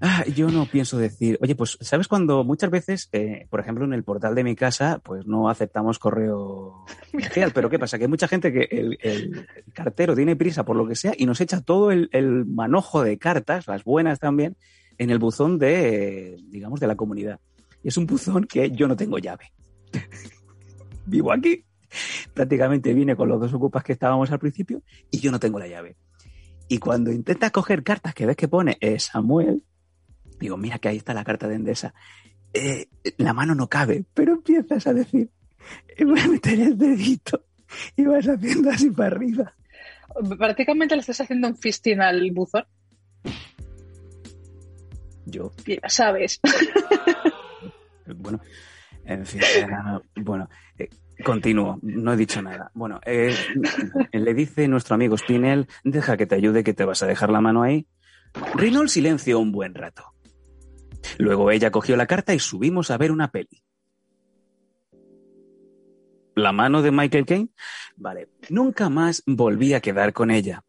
Ah, 0.00 0.24
yo 0.26 0.48
no 0.50 0.66
pienso 0.66 0.98
decir, 0.98 1.38
oye, 1.40 1.54
pues, 1.54 1.78
¿sabes 1.80 2.06
cuando 2.06 2.44
muchas 2.44 2.70
veces, 2.70 3.08
eh, 3.12 3.46
por 3.48 3.60
ejemplo, 3.60 3.84
en 3.86 3.94
el 3.94 4.04
portal 4.04 4.34
de 4.34 4.44
mi 4.44 4.54
casa, 4.54 5.00
pues 5.02 5.26
no 5.26 5.48
aceptamos 5.48 5.98
correo 5.98 6.84
oficial? 7.14 7.50
Pero 7.54 7.70
¿qué 7.70 7.78
pasa? 7.78 7.96
Que 7.96 8.04
hay 8.04 8.10
mucha 8.10 8.28
gente 8.28 8.52
que 8.52 8.68
el, 8.70 8.98
el- 9.00 9.46
el 9.64 9.72
cartero 9.72 10.14
tiene 10.14 10.36
prisa 10.36 10.64
por 10.64 10.76
lo 10.76 10.86
que 10.86 10.96
sea 10.96 11.14
y 11.16 11.24
nos 11.24 11.40
echa 11.40 11.62
todo 11.62 11.90
el, 11.92 12.10
el 12.12 12.44
manojo 12.44 13.02
de 13.02 13.16
cartas, 13.16 13.66
las 13.68 13.84
buenas 13.84 14.18
también, 14.20 14.56
en 14.98 15.08
el 15.10 15.18
buzón 15.18 15.58
de, 15.58 16.36
digamos, 16.50 16.78
de 16.80 16.86
la 16.88 16.96
comunidad. 16.96 17.40
Y 17.82 17.88
es 17.88 17.96
un 17.96 18.06
buzón 18.06 18.44
que 18.44 18.70
yo 18.72 18.88
no 18.88 18.96
tengo 18.96 19.16
llave. 19.18 19.52
Vivo 21.06 21.32
aquí. 21.32 21.64
Prácticamente 22.34 22.92
vine 22.92 23.16
con 23.16 23.28
los 23.28 23.40
dos 23.40 23.54
ocupas 23.54 23.82
que 23.84 23.92
estábamos 23.92 24.30
al 24.30 24.38
principio 24.38 24.82
y 25.10 25.20
yo 25.20 25.30
no 25.30 25.38
tengo 25.40 25.58
la 25.58 25.68
llave. 25.68 25.96
Y 26.68 26.78
cuando 26.78 27.12
intentas 27.12 27.50
coger 27.52 27.82
cartas 27.82 28.12
que 28.12 28.26
ves 28.26 28.36
que 28.36 28.48
pone 28.48 28.76
eh, 28.80 28.98
Samuel, 28.98 29.62
digo, 30.38 30.56
mira 30.56 30.78
que 30.78 30.88
ahí 30.88 30.96
está 30.96 31.14
la 31.14 31.24
carta 31.24 31.48
de 31.48 31.56
Endesa. 31.56 31.94
Eh, 32.52 32.88
la 33.18 33.32
mano 33.32 33.54
no 33.54 33.68
cabe, 33.68 34.04
pero 34.14 34.34
empiezas 34.34 34.86
a 34.86 34.94
decir, 34.94 35.30
voy 36.04 36.20
a 36.20 36.28
meter 36.28 36.58
el 36.60 36.78
dedito 36.78 37.44
y 37.96 38.04
vas 38.04 38.26
haciendo 38.26 38.70
así 38.70 38.90
para 38.90 39.14
arriba. 39.16 39.54
Prácticamente 40.38 40.94
le 40.94 41.00
estás 41.00 41.20
haciendo 41.20 41.48
un 41.48 41.56
fisting 41.56 42.00
al 42.00 42.30
buzón. 42.30 42.64
Yo, 45.26 45.52
Ya 45.66 45.88
sabes. 45.88 46.40
bueno, 48.06 48.40
en 49.04 49.26
fin, 49.26 49.40
eh, 49.42 49.66
bueno, 50.16 50.48
eh, 50.78 50.88
continúo, 51.24 51.78
no 51.82 52.12
he 52.12 52.16
dicho 52.16 52.40
nada. 52.40 52.70
Bueno, 52.74 53.00
eh, 53.04 53.34
le 54.12 54.34
dice 54.34 54.68
nuestro 54.68 54.94
amigo 54.94 55.18
Spinel, 55.18 55.66
deja 55.82 56.16
que 56.16 56.26
te 56.26 56.36
ayude, 56.36 56.62
que 56.62 56.74
te 56.74 56.84
vas 56.84 57.02
a 57.02 57.06
dejar 57.06 57.30
la 57.30 57.40
mano 57.40 57.62
ahí. 57.62 57.86
Reinó 58.54 58.82
el 58.82 58.88
silencio 58.88 59.40
un 59.40 59.50
buen 59.50 59.74
rato. 59.74 60.12
Luego 61.18 61.50
ella 61.50 61.70
cogió 61.70 61.96
la 61.96 62.06
carta 62.06 62.34
y 62.34 62.38
subimos 62.38 62.90
a 62.90 62.98
ver 62.98 63.10
una 63.12 63.30
peli. 63.30 63.62
¿La 66.34 66.52
mano 66.52 66.82
de 66.82 66.90
Michael 66.90 67.24
Caine? 67.24 67.48
Vale. 67.96 68.28
Nunca 68.50 68.90
más 68.90 69.22
volví 69.26 69.72
a 69.72 69.80
quedar 69.80 70.12
con 70.12 70.30
ella. 70.30 70.62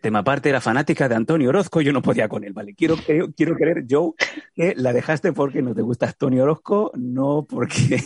Tema 0.00 0.20
aparte, 0.20 0.48
era 0.48 0.60
fanática 0.60 1.08
de 1.08 1.16
Antonio 1.16 1.48
Orozco, 1.50 1.80
yo 1.80 1.92
no 1.92 2.00
podía 2.00 2.28
con 2.28 2.44
él, 2.44 2.52
¿vale? 2.52 2.74
Quiero, 2.74 2.96
creo- 2.96 3.32
quiero 3.36 3.54
creer, 3.56 3.84
Joe, 3.88 4.12
que 4.54 4.74
la 4.76 4.92
dejaste 4.92 5.32
porque 5.32 5.60
no 5.60 5.74
te 5.74 5.82
gusta 5.82 6.06
Antonio 6.06 6.44
Orozco, 6.44 6.92
no 6.94 7.44
porque 7.48 8.02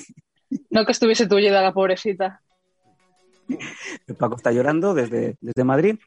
No 0.71 0.85
que 0.87 0.93
estuviese 0.93 1.27
tuya 1.27 1.53
la 1.63 1.73
pobrecita. 1.73 2.43
Paco 4.19 4.37
está 4.37 4.53
llorando 4.53 4.95
desde, 4.95 5.37
desde 5.41 5.65
Madrid. 5.65 5.99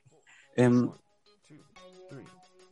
Em, 0.56 0.90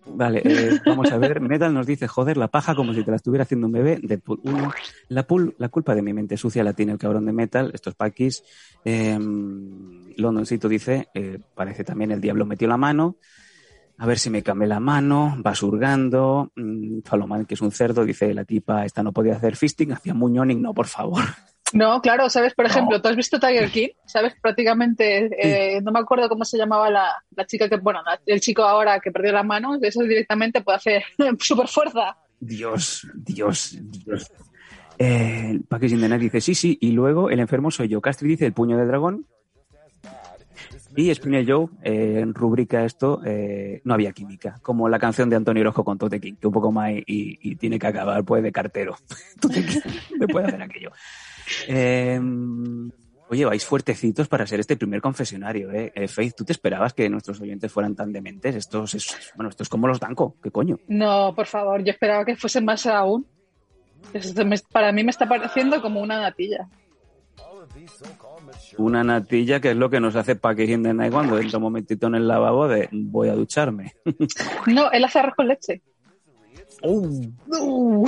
Vale, 0.06 0.42
eh, 0.44 0.80
vamos 0.86 1.12
a 1.12 1.18
ver. 1.18 1.40
Metal 1.42 1.74
nos 1.74 1.88
dice, 1.88 2.08
joder, 2.08 2.38
la 2.38 2.48
paja 2.50 2.76
como 2.76 2.94
si 2.94 3.04
te 3.04 3.12
la 3.12 3.18
estuviera 3.18 3.44
haciendo 3.44 3.68
un 3.68 3.74
bebé. 3.74 4.00
Deadpool 4.02 4.40
1. 4.44 4.72
La, 5.10 5.26
pul- 5.26 5.56
la 5.58 5.70
culpa 5.70 5.96
de 5.96 6.02
mi 6.02 6.14
mente 6.14 6.38
sucia 6.38 6.64
la 6.64 6.74
tiene 6.74 6.92
el 6.92 6.98
cabrón 6.98 7.26
de 7.26 7.32
Metal. 7.34 7.72
Estos 7.74 7.96
paquis. 7.96 8.44
Eh, 8.84 9.18
Londoncito 10.18 10.68
dice, 10.68 11.08
eh, 11.14 11.40
parece 11.56 11.84
también 11.84 12.12
el 12.12 12.22
diablo 12.22 12.46
metió 12.46 12.68
la 12.68 12.78
mano. 12.78 13.18
A 13.98 14.06
ver 14.06 14.20
si 14.20 14.30
me 14.30 14.44
cambia 14.44 14.68
la 14.68 14.80
mano. 14.80 15.38
Va 15.46 15.56
surgando. 15.56 16.52
Mm, 16.56 17.00
Faloman, 17.06 17.46
que 17.46 17.54
es 17.54 17.62
un 17.62 17.72
cerdo, 17.72 18.04
dice, 18.06 18.34
la 18.34 18.44
tipa 18.44 18.86
esta 18.86 19.04
no 19.04 19.14
podía 19.14 19.36
hacer 19.36 19.56
fisting, 19.56 19.94
hacía 19.94 20.14
muñoning. 20.14 20.62
No, 20.62 20.74
por 20.74 20.88
favor. 20.88 21.24
No, 21.74 22.02
claro, 22.02 22.30
¿sabes? 22.30 22.54
Por 22.54 22.66
ejemplo, 22.66 23.02
¿tú 23.02 23.08
has 23.10 23.16
visto 23.16 23.40
Tiger 23.40 23.70
King? 23.72 23.90
¿Sabes? 24.06 24.34
Prácticamente, 24.42 25.30
eh, 25.76 25.82
no 25.82 25.92
me 25.92 26.00
acuerdo 26.00 26.30
cómo 26.30 26.46
se 26.46 26.58
llamaba 26.58 26.90
la, 26.90 27.12
la 27.36 27.46
chica 27.46 27.68
que, 27.68 27.78
bueno, 27.78 28.02
la- 28.06 28.20
el 28.26 28.40
chico 28.40 28.64
ahora 28.64 29.00
que 29.00 29.12
perdió 29.12 29.32
la 29.32 29.44
mano, 29.44 29.78
eso 29.82 30.02
directamente 30.04 30.62
puede 30.62 30.78
hacer 30.78 31.04
super 31.40 31.68
fuerza. 31.68 32.16
Dios, 32.40 33.08
Dios, 33.16 33.78
Dios. 33.82 34.32
Eh, 35.00 35.60
Packaging 35.68 36.02
de 36.02 36.18
dice 36.20 36.42
sí, 36.42 36.54
sí, 36.56 36.78
y 36.80 36.92
luego 36.92 37.30
el 37.30 37.40
enfermo 37.40 37.72
soy 37.72 37.88
yo. 37.88 38.02
Castri 38.02 38.30
dice 38.30 38.46
el 38.46 38.54
puño 38.54 38.78
de 38.78 38.86
dragón. 38.86 39.26
Y 40.96 41.14
Spinner 41.14 41.44
Joe 41.48 41.68
eh, 41.82 42.24
rubrica 42.28 42.86
esto, 42.86 43.20
eh, 43.26 43.82
no 43.84 43.96
había 43.96 44.12
química, 44.12 44.60
como 44.62 44.88
la 44.88 45.00
canción 45.00 45.28
de 45.28 45.36
Antonio 45.36 45.62
Orozco 45.62 45.84
con 45.84 45.98
Tote 45.98 46.20
King, 46.22 46.36
que 46.40 46.46
un 46.46 46.54
poco 46.54 46.72
más 46.72 46.92
y, 46.92 47.04
y 47.08 47.56
tiene 47.56 47.80
que 47.80 47.88
acabar 47.88 48.24
pues 48.24 48.44
de 48.44 48.52
cartero. 48.52 48.96
Tote 49.42 49.66
King 49.66 49.80
me 50.20 50.28
puede 50.28 50.46
hacer 50.48 50.62
aquello. 50.62 50.92
Eh, 51.68 52.20
oye, 53.30 53.46
vais 53.46 53.66
fuertecitos 53.66 54.28
para 54.28 54.46
ser 54.48 54.60
este 54.60 54.78
primer 54.78 55.02
confesionario, 55.02 55.72
¿eh? 55.72 55.92
Eh, 55.96 56.08
Faith, 56.08 56.36
¿tú 56.36 56.46
te 56.46 56.54
esperabas 56.54 56.94
que 56.94 57.10
nuestros 57.10 57.40
oyentes 57.42 57.72
fueran 57.72 57.96
tan 57.96 58.12
dementes? 58.14 58.56
Esto 58.56 58.84
es, 58.84 59.32
bueno, 59.36 59.50
esto 59.50 59.64
es 59.64 59.70
como 59.70 59.88
los 59.88 60.00
Danco, 60.00 60.36
¿qué 60.42 60.52
coño? 60.52 60.80
No, 60.88 61.34
por 61.36 61.48
favor, 61.48 61.84
yo 61.84 61.92
esperaba 61.92 62.26
que 62.26 62.36
fuese 62.36 62.62
más 62.62 62.86
aún. 62.86 63.26
Esto 64.14 64.46
me- 64.46 64.58
para 64.72 64.92
mí 64.92 65.04
me 65.04 65.12
está 65.12 65.28
pareciendo 65.28 65.82
como 65.82 66.02
una 66.02 66.20
natilla. 66.20 66.68
Una 68.78 69.04
natilla 69.04 69.60
que 69.60 69.72
es 69.72 69.78
lo 69.78 69.90
que 69.90 70.00
nos 70.00 70.16
hace 70.16 70.36
Packaging 70.36 70.84
de 70.84 70.94
Night 70.94 71.12
cuando 71.14 71.40
entra 71.40 71.58
un 71.58 71.64
momentito 71.64 72.08
en 72.08 72.16
el 72.16 72.28
lavabo 72.28 72.68
de 72.68 72.90
voy 72.92 73.30
a 73.30 73.34
ducharme. 73.36 73.94
No, 74.68 74.92
él 74.92 75.04
hace 75.06 75.20
arroz 75.20 75.36
con 75.36 75.48
leche. 75.48 75.82
Uh. 76.84 77.32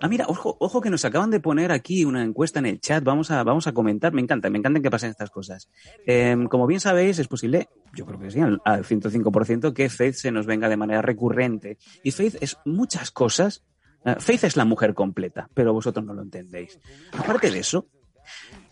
Ah, 0.00 0.08
mira, 0.08 0.26
ojo, 0.28 0.56
ojo 0.60 0.80
que 0.80 0.90
nos 0.90 1.04
acaban 1.04 1.30
de 1.30 1.40
poner 1.40 1.70
aquí 1.72 2.04
una 2.04 2.22
encuesta 2.22 2.58
en 2.58 2.66
el 2.66 2.80
chat. 2.80 3.02
Vamos 3.04 3.30
a, 3.30 3.42
vamos 3.42 3.66
a 3.66 3.72
comentar. 3.72 4.12
Me 4.12 4.20
encanta, 4.20 4.50
me 4.50 4.58
encantan 4.58 4.82
que 4.82 4.90
pasen 4.90 5.10
estas 5.10 5.30
cosas. 5.30 5.68
Eh, 6.06 6.36
como 6.50 6.66
bien 6.66 6.80
sabéis, 6.80 7.18
es 7.18 7.28
posible, 7.28 7.68
yo 7.94 8.04
creo 8.06 8.18
que 8.18 8.30
sí, 8.30 8.40
al, 8.40 8.60
al 8.64 8.84
105%, 8.84 9.72
que 9.72 9.88
Faith 9.88 10.14
se 10.14 10.30
nos 10.30 10.46
venga 10.46 10.68
de 10.68 10.76
manera 10.76 11.02
recurrente. 11.02 11.78
Y 12.02 12.10
Faith 12.10 12.36
es 12.40 12.56
muchas 12.64 13.10
cosas. 13.10 13.64
Eh, 14.04 14.16
Faith 14.18 14.44
es 14.44 14.56
la 14.56 14.64
mujer 14.64 14.94
completa, 14.94 15.48
pero 15.54 15.72
vosotros 15.72 16.04
no 16.04 16.14
lo 16.14 16.22
entendéis. 16.22 16.78
Aparte 17.16 17.50
de 17.50 17.58
eso, 17.60 17.86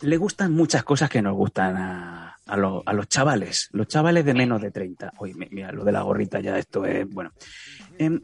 le 0.00 0.16
gustan 0.16 0.52
muchas 0.52 0.82
cosas 0.84 1.08
que 1.08 1.22
nos 1.22 1.34
gustan 1.34 1.76
a, 1.76 2.36
a, 2.46 2.56
lo- 2.56 2.82
a 2.84 2.92
los 2.92 3.06
chavales, 3.08 3.68
los 3.72 3.86
chavales 3.86 4.24
de 4.24 4.34
menos 4.34 4.60
de 4.60 4.70
30. 4.70 5.12
Oye, 5.18 5.34
mi- 5.34 5.48
mira, 5.50 5.70
lo 5.72 5.84
de 5.84 5.92
la 5.92 6.02
gorrita 6.02 6.40
ya, 6.40 6.58
esto 6.58 6.84
es, 6.84 7.08
bueno. 7.08 7.32
Em, 7.98 8.20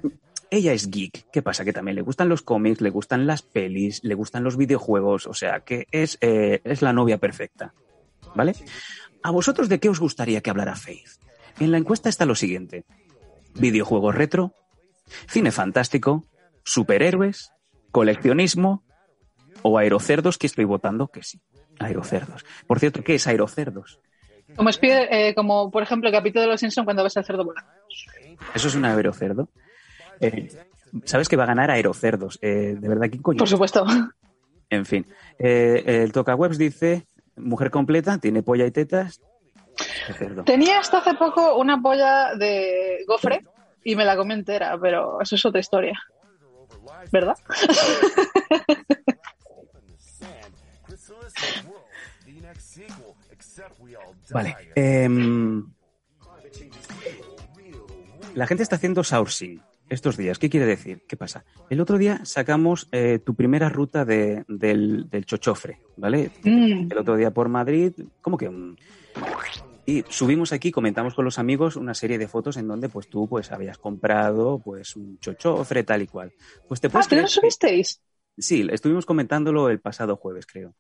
ella 0.51 0.73
es 0.73 0.91
geek. 0.91 1.31
¿Qué 1.31 1.43
pasa? 1.43 1.65
Que 1.65 1.73
también 1.73 1.95
le 1.97 2.03
gustan 2.03 2.29
los 2.29 2.43
cómics, 2.43 2.81
le 2.81 2.91
gustan 2.91 3.27
las 3.27 3.43
pelis, 3.43 4.03
le 4.05 4.15
gustan 4.15 4.45
los 4.45 4.57
videojuegos, 4.57 5.27
o 5.27 5.35
sea, 5.35 5.61
que 5.61 5.87
es, 5.91 6.19
eh, 6.21 6.61
es 6.65 6.83
la 6.83 6.93
novia 6.93 7.19
perfecta. 7.19 7.75
¿Vale? 8.35 8.55
¿A 9.23 9.31
vosotros 9.31 9.69
de 9.69 9.81
qué 9.81 9.89
os 9.89 10.01
gustaría 10.01 10.41
que 10.41 10.51
hablara 10.51 10.77
Faith? 10.77 11.09
En 11.61 11.73
la 11.73 11.79
encuesta 11.79 12.09
está 12.09 12.25
lo 12.27 12.35
siguiente. 12.35 12.85
Videojuegos 13.55 14.15
retro, 14.15 14.53
cine 15.29 15.51
fantástico, 15.51 16.25
superhéroes, 16.65 17.53
coleccionismo 17.91 18.85
o 19.63 19.79
aerocerdos, 19.79 20.39
que 20.39 20.47
estoy 20.47 20.65
votando 20.65 21.09
que 21.09 21.23
sí. 21.23 21.41
Aerocerdos. 21.81 22.45
Por 22.67 22.79
cierto, 22.79 23.03
¿qué 23.03 23.15
es 23.17 23.27
aerocerdos? 23.27 23.99
Como, 24.57 24.69
Spider- 24.71 25.09
eh, 25.11 25.35
como 25.35 25.71
por 25.71 25.83
ejemplo 25.83 26.09
el 26.09 26.15
capítulo 26.15 26.43
de 26.43 26.49
los 26.49 26.61
Simpsons 26.61 26.85
cuando 26.85 27.03
ves 27.03 27.17
al 27.17 27.25
cerdo 27.25 27.45
volando. 27.45 27.71
¿Eso 28.55 28.69
es 28.69 28.75
un 28.75 28.85
aerocerdo? 28.85 29.49
Eh, 30.21 30.49
¿Sabes 31.05 31.29
que 31.29 31.37
va 31.37 31.45
a 31.45 31.49
ganar 31.49 31.71
aerocerdos? 31.71 32.39
Eh, 32.43 32.77
¿De 32.79 32.89
verdad 32.89 33.09
quién 33.11 33.23
coño? 33.23 33.39
Por 33.39 33.49
supuesto. 33.49 33.85
En 34.71 34.85
fin. 34.85 35.07
Eh, 35.39 35.83
el 36.03 36.13
Tocawebs 36.13 36.59
dice, 36.59 37.07
mujer 37.37 37.71
completa, 37.71 38.19
tiene 38.19 38.43
polla 38.43 38.67
y 38.67 38.71
tetas. 38.71 39.21
cerdo. 40.17 40.45
Tenía 40.45 40.79
hasta 40.79 40.99
hace 40.99 41.15
poco 41.15 41.57
una 41.57 41.81
polla 41.81 42.35
de 42.35 43.05
gofre 43.07 43.45
y 43.85 43.97
me 43.97 44.05
la 44.05 44.17
comí 44.17 44.35
entera, 44.35 44.79
pero 44.81 45.21
eso 45.21 45.37
es 45.37 45.45
otra 45.47 45.61
historia. 45.61 45.99
¿Verdad? 47.13 47.37
Vale. 54.31 54.57
em, 54.75 55.67
la 58.35 58.47
gente 58.47 58.63
está 58.63 58.77
haciendo 58.77 59.03
sourcing 59.03 59.61
estos 59.89 60.17
días. 60.17 60.39
¿Qué 60.39 60.49
quiere 60.51 60.67
decir? 60.67 61.03
¿Qué 61.09 61.17
pasa? 61.17 61.45
El 61.71 61.81
otro 61.81 61.99
día 61.99 62.21
sacamos 62.25 62.89
eh, 62.93 63.19
tu 63.19 63.35
primera 63.35 63.69
ruta 63.69 64.05
de- 64.05 64.45
del, 64.49 65.09
del 65.11 65.25
chochofre, 65.27 65.81
¿vale? 65.97 66.31
Mm. 66.45 66.89
El 66.91 66.99
otro 66.99 67.17
día 67.17 67.31
por 67.31 67.49
Madrid, 67.49 67.93
¿cómo 68.21 68.37
que? 68.37 68.49
un- 68.49 68.77
Y 69.87 70.05
subimos 70.09 70.53
aquí, 70.53 70.71
comentamos 70.71 71.15
con 71.15 71.25
los 71.25 71.39
amigos 71.39 71.77
una 71.77 71.95
serie 71.95 72.19
de 72.19 72.29
fotos 72.29 72.57
en 72.59 72.69
donde 72.69 72.89
pues 72.91 73.09
tú 73.09 73.27
pues 73.29 73.51
habías 73.53 73.79
comprado 73.79 74.61
pues 74.63 74.95
un 74.97 75.19
chochofre 75.19 75.83
tal 75.85 76.03
y 76.03 76.07
cual. 76.07 76.33
Pues 76.69 76.81
te 76.81 76.89
Ah, 76.89 76.91
puedes 76.91 77.07
¿pero 77.09 77.21
creer 77.21 77.23
lo 77.23 77.29
que- 77.29 77.33
subisteis? 77.41 78.03
Sí, 78.37 78.67
estuvimos 78.71 79.07
comentándolo 79.07 79.69
el 79.71 79.81
pasado 79.81 80.17
jueves, 80.17 80.47
creo. 80.47 80.75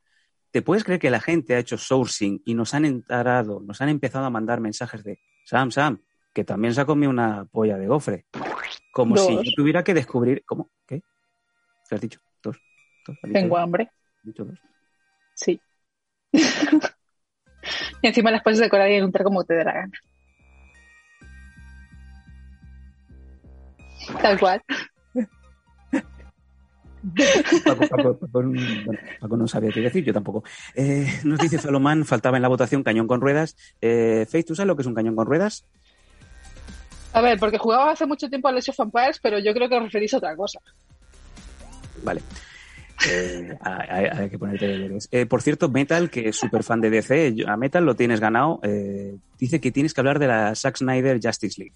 ¿Te 0.50 0.62
puedes 0.62 0.84
creer 0.84 1.00
que 1.00 1.10
la 1.10 1.20
gente 1.20 1.54
ha 1.54 1.58
hecho 1.58 1.76
sourcing 1.76 2.40
y 2.44 2.54
nos 2.54 2.72
han 2.74 2.84
entrado, 2.84 3.60
nos 3.60 3.80
han 3.80 3.88
empezado 3.88 4.24
a 4.26 4.30
mandar 4.30 4.60
mensajes 4.60 5.02
de 5.04 5.18
Sam, 5.44 5.70
Sam, 5.70 6.00
que 6.32 6.44
también 6.44 6.72
se 6.72 6.80
ha 6.82 6.86
comido 6.86 7.10
una 7.10 7.46
polla 7.46 7.76
de 7.76 7.86
gofre? 7.88 8.26
Como 8.90 9.14
Dos. 9.14 9.26
si 9.26 9.34
yo 9.36 9.42
tuviera 9.56 9.84
que 9.84 9.94
descubrir. 9.94 10.42
¿Cómo? 10.46 10.70
¿Qué? 10.86 11.02
¿Qué 11.88 11.94
has 11.94 12.00
dicho? 12.00 12.20
¿Dos? 12.42 12.56
¿Dos? 13.06 13.16
¿Has 13.22 13.28
dicho 13.28 13.32
Tengo 13.40 13.56
dos? 13.56 13.62
hambre. 13.64 13.90
¿Has 14.18 14.24
dicho 14.24 14.44
dos? 14.44 14.58
Sí. 15.34 15.60
y 16.32 18.06
encima 18.06 18.30
las 18.30 18.42
puedes 18.42 18.58
decorar 18.58 18.90
y 18.90 19.00
untar 19.00 19.22
como 19.24 19.44
te 19.44 19.54
dé 19.54 19.64
la 19.64 19.72
gana. 19.72 19.92
Tal 24.22 24.38
cual. 24.38 24.62
Paco, 27.64 27.88
Paco- 27.88 28.18
Paco- 28.18 28.52
Paco 29.20 29.36
no 29.36 29.46
sabía 29.46 29.70
qué 29.70 29.80
decir, 29.80 30.04
yo 30.04 30.12
tampoco. 30.12 30.42
Eh, 30.74 31.06
nos 31.24 31.38
dice 31.38 31.58
Salomán, 31.58 32.04
faltaba 32.04 32.36
en 32.36 32.42
la 32.42 32.48
votación 32.48 32.82
cañón 32.82 33.06
con 33.06 33.20
ruedas. 33.20 33.56
Eh, 33.80 34.26
Faith, 34.28 34.46
¿tú 34.46 34.54
sabes 34.54 34.66
lo 34.68 34.76
que 34.76 34.82
es 34.82 34.86
un 34.88 34.94
cañón 34.94 35.14
con 35.16 35.26
ruedas? 35.26 35.64
A 37.12 37.20
ver, 37.22 37.38
porque 37.38 37.58
jugaba 37.58 37.90
hace 37.92 38.06
mucho 38.06 38.28
tiempo 38.28 38.48
a 38.48 38.52
Age 38.52 38.70
of 38.70 38.80
Empires, 38.80 39.18
pero 39.22 39.38
yo 39.38 39.52
creo 39.54 39.68
que 39.68 39.76
os 39.76 39.82
referís 39.84 40.12
a 40.14 40.18
otra 40.18 40.36
cosa. 40.36 40.60
Vale. 42.02 42.20
Eh, 43.08 43.56
hay, 43.62 43.88
hay- 43.88 44.18
hay 44.18 44.30
que 44.30 44.38
ponerte 44.38 44.66
deberes. 44.66 45.08
Eh, 45.12 45.24
por 45.26 45.40
cierto, 45.42 45.68
Metal, 45.68 46.10
que 46.10 46.28
es 46.30 46.36
súper 46.36 46.64
fan 46.64 46.80
de 46.80 46.90
DC, 46.90 47.34
a 47.46 47.56
Metal 47.56 47.84
lo 47.84 47.94
tienes 47.94 48.18
ganado, 48.20 48.60
eh, 48.62 49.14
dice 49.38 49.60
que 49.60 49.70
tienes 49.70 49.94
que 49.94 50.00
hablar 50.00 50.18
de 50.18 50.26
la 50.26 50.54
Zack 50.54 50.78
Snyder 50.78 51.20
Justice 51.22 51.60
League. 51.60 51.74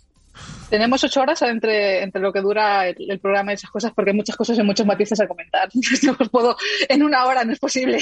Tenemos 0.71 1.05
ocho 1.05 1.21
horas 1.21 1.43
entre, 1.43 2.03
entre 2.03 2.21
lo 2.23 2.33
que 2.33 2.41
dura 2.41 2.89
el, 2.89 2.97
el 3.11 3.19
programa 3.21 3.53
y 3.53 3.55
esas 3.55 3.71
cosas, 3.71 3.93
porque 3.95 4.11
hay 4.13 4.17
muchas 4.17 4.35
cosas 4.37 4.59
y 4.59 4.63
muchos 4.63 4.87
matices 4.87 5.21
a 5.21 5.29
comentar. 5.29 5.69
No 6.03 6.17
os 6.19 6.29
puedo, 6.31 6.57
en 6.89 7.03
una 7.03 7.25
hora 7.27 7.45
no 7.45 7.53
es 7.53 7.59
posible. 7.59 7.99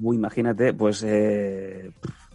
Uy, 0.00 0.16
imagínate, 0.16 0.72
pues 0.72 1.02
eh, 1.06 1.90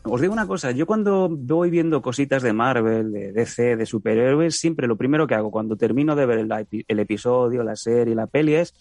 os 0.06 0.22
digo 0.22 0.34
una 0.34 0.48
cosa, 0.48 0.72
yo 0.72 0.86
cuando 0.86 1.30
voy 1.30 1.70
viendo 1.70 2.02
cositas 2.02 2.44
de 2.44 2.54
Marvel, 2.54 3.12
de 3.12 3.32
DC, 3.32 3.76
de 3.78 3.86
superhéroes, 3.86 4.58
siempre 4.58 4.88
lo 4.88 4.98
primero 4.98 5.26
que 5.28 5.36
hago 5.36 5.50
cuando 5.52 5.76
termino 5.78 6.16
de 6.16 6.26
ver 6.26 6.40
el, 6.40 6.50
epi- 6.50 6.86
el 6.88 7.00
episodio, 7.00 7.64
la 7.64 7.76
serie, 7.76 8.14
la 8.16 8.28
peli 8.28 8.56
es 8.56 8.74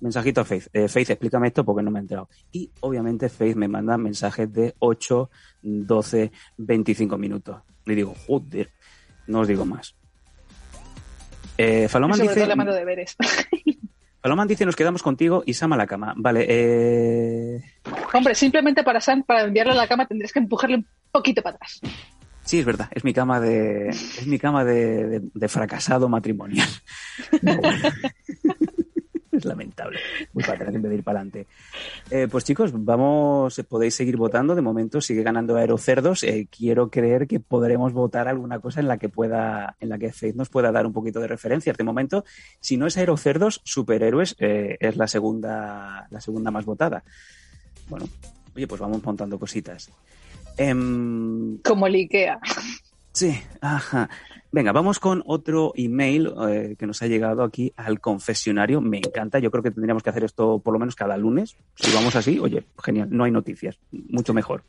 mensajito 0.00 0.42
a 0.42 0.44
Faith. 0.44 0.68
Eh, 0.74 0.88
Faith, 0.88 1.10
explícame 1.10 1.48
esto 1.48 1.64
porque 1.64 1.82
no 1.82 1.90
me 1.90 1.98
he 1.98 2.02
enterado. 2.02 2.28
Y 2.52 2.70
obviamente 2.80 3.28
Faith 3.30 3.56
me 3.56 3.68
manda 3.68 3.96
mensajes 3.96 4.52
de 4.52 4.74
8, 4.78 5.30
12, 5.62 6.32
25 6.58 7.16
minutos. 7.16 7.56
Le 7.86 7.94
digo, 7.94 8.14
joder, 8.26 8.70
no 9.28 9.40
os 9.40 9.48
digo 9.48 9.64
más. 9.64 9.94
Eh, 11.56 11.84
Y 11.86 11.88
Faloman 11.88 12.20
dice, 12.20 12.46
le 12.46 12.54
mando 12.56 12.74
deberes. 12.74 13.16
Faloman 14.26 14.48
dice, 14.48 14.66
nos 14.66 14.74
quedamos 14.74 15.04
contigo 15.04 15.44
y 15.46 15.54
Sam 15.54 15.74
a 15.74 15.76
la 15.76 15.86
cama. 15.86 16.12
Vale, 16.16 16.44
eh, 16.48 17.62
Hombre, 18.12 18.34
simplemente 18.34 18.82
para 18.82 19.00
Sam, 19.00 19.22
para 19.22 19.42
enviarle 19.42 19.70
a 19.74 19.76
la 19.76 19.86
cama 19.86 20.04
tendrías 20.04 20.32
que 20.32 20.40
empujarle 20.40 20.78
un 20.78 20.86
poquito 21.12 21.42
para 21.42 21.54
atrás. 21.54 21.80
Sí, 22.42 22.58
es 22.58 22.64
verdad, 22.64 22.88
es 22.90 23.04
mi 23.04 23.14
cama 23.14 23.38
de, 23.38 23.90
es 23.90 24.26
mi 24.26 24.40
cama 24.40 24.64
de, 24.64 25.06
de- 25.06 25.22
de 25.32 25.48
fracasado 25.48 26.08
matrimonial. 26.08 26.66
Bueno. 27.40 27.60
lamentable. 29.44 29.98
Muy 30.32 30.44
para 30.44 30.58
tener 30.64 30.80
que 30.80 30.94
ir 30.94 31.04
para 31.04 31.20
adelante. 31.20 31.46
Eh, 32.10 32.28
pues 32.30 32.44
chicos, 32.44 32.70
vamos, 32.72 33.60
podéis 33.68 33.94
seguir 33.94 34.16
votando. 34.16 34.54
De 34.54 34.62
momento 34.62 35.00
sigue 35.00 35.22
ganando 35.22 35.56
Aerocerdos. 35.56 36.22
Eh, 36.22 36.48
quiero 36.50 36.90
creer 36.90 37.26
que 37.26 37.40
podremos 37.40 37.92
votar 37.92 38.28
alguna 38.28 38.58
cosa 38.60 38.80
en 38.80 38.88
la 38.88 38.98
que 38.98 39.08
pueda, 39.08 39.76
en 39.80 39.88
la 39.88 39.98
que 39.98 40.12
Faith 40.12 40.36
nos 40.36 40.48
pueda 40.48 40.72
dar 40.72 40.86
un 40.86 40.92
poquito 40.92 41.20
de 41.20 41.28
referencia. 41.28 41.72
De 41.72 41.84
momento, 41.84 42.24
si 42.60 42.76
no 42.76 42.86
es 42.86 42.96
Aerocerdos, 42.96 43.60
Superhéroes 43.64 44.36
eh, 44.38 44.76
es 44.80 44.96
la 44.96 45.06
segunda, 45.06 46.06
la 46.10 46.20
segunda 46.20 46.50
más 46.50 46.64
votada. 46.64 47.04
Bueno, 47.88 48.06
oye, 48.54 48.66
pues 48.66 48.80
vamos 48.80 49.02
montando 49.02 49.38
cositas. 49.38 49.90
Em, 50.56 51.58
Como 51.58 51.86
el 51.86 51.94
IKEA. 51.94 52.40
Sí, 53.16 53.34
ajá. 53.62 54.10
Venga, 54.52 54.72
vamos 54.72 55.00
con 55.00 55.22
otro 55.24 55.72
email 55.74 56.34
eh, 56.50 56.76
que 56.78 56.86
nos 56.86 57.00
ha 57.00 57.06
llegado 57.06 57.42
aquí 57.42 57.72
al 57.74 57.98
confesionario. 57.98 58.82
Me 58.82 58.98
encanta. 58.98 59.38
Yo 59.38 59.50
creo 59.50 59.62
que 59.62 59.70
tendríamos 59.70 60.02
que 60.02 60.10
hacer 60.10 60.24
esto 60.24 60.58
por 60.58 60.74
lo 60.74 60.78
menos 60.78 60.94
cada 60.94 61.16
lunes. 61.16 61.56
Si 61.76 61.90
vamos 61.94 62.14
así, 62.14 62.38
oye, 62.38 62.66
genial. 62.84 63.08
No 63.10 63.24
hay 63.24 63.30
noticias. 63.30 63.78
Mucho 63.90 64.34
mejor. 64.34 64.64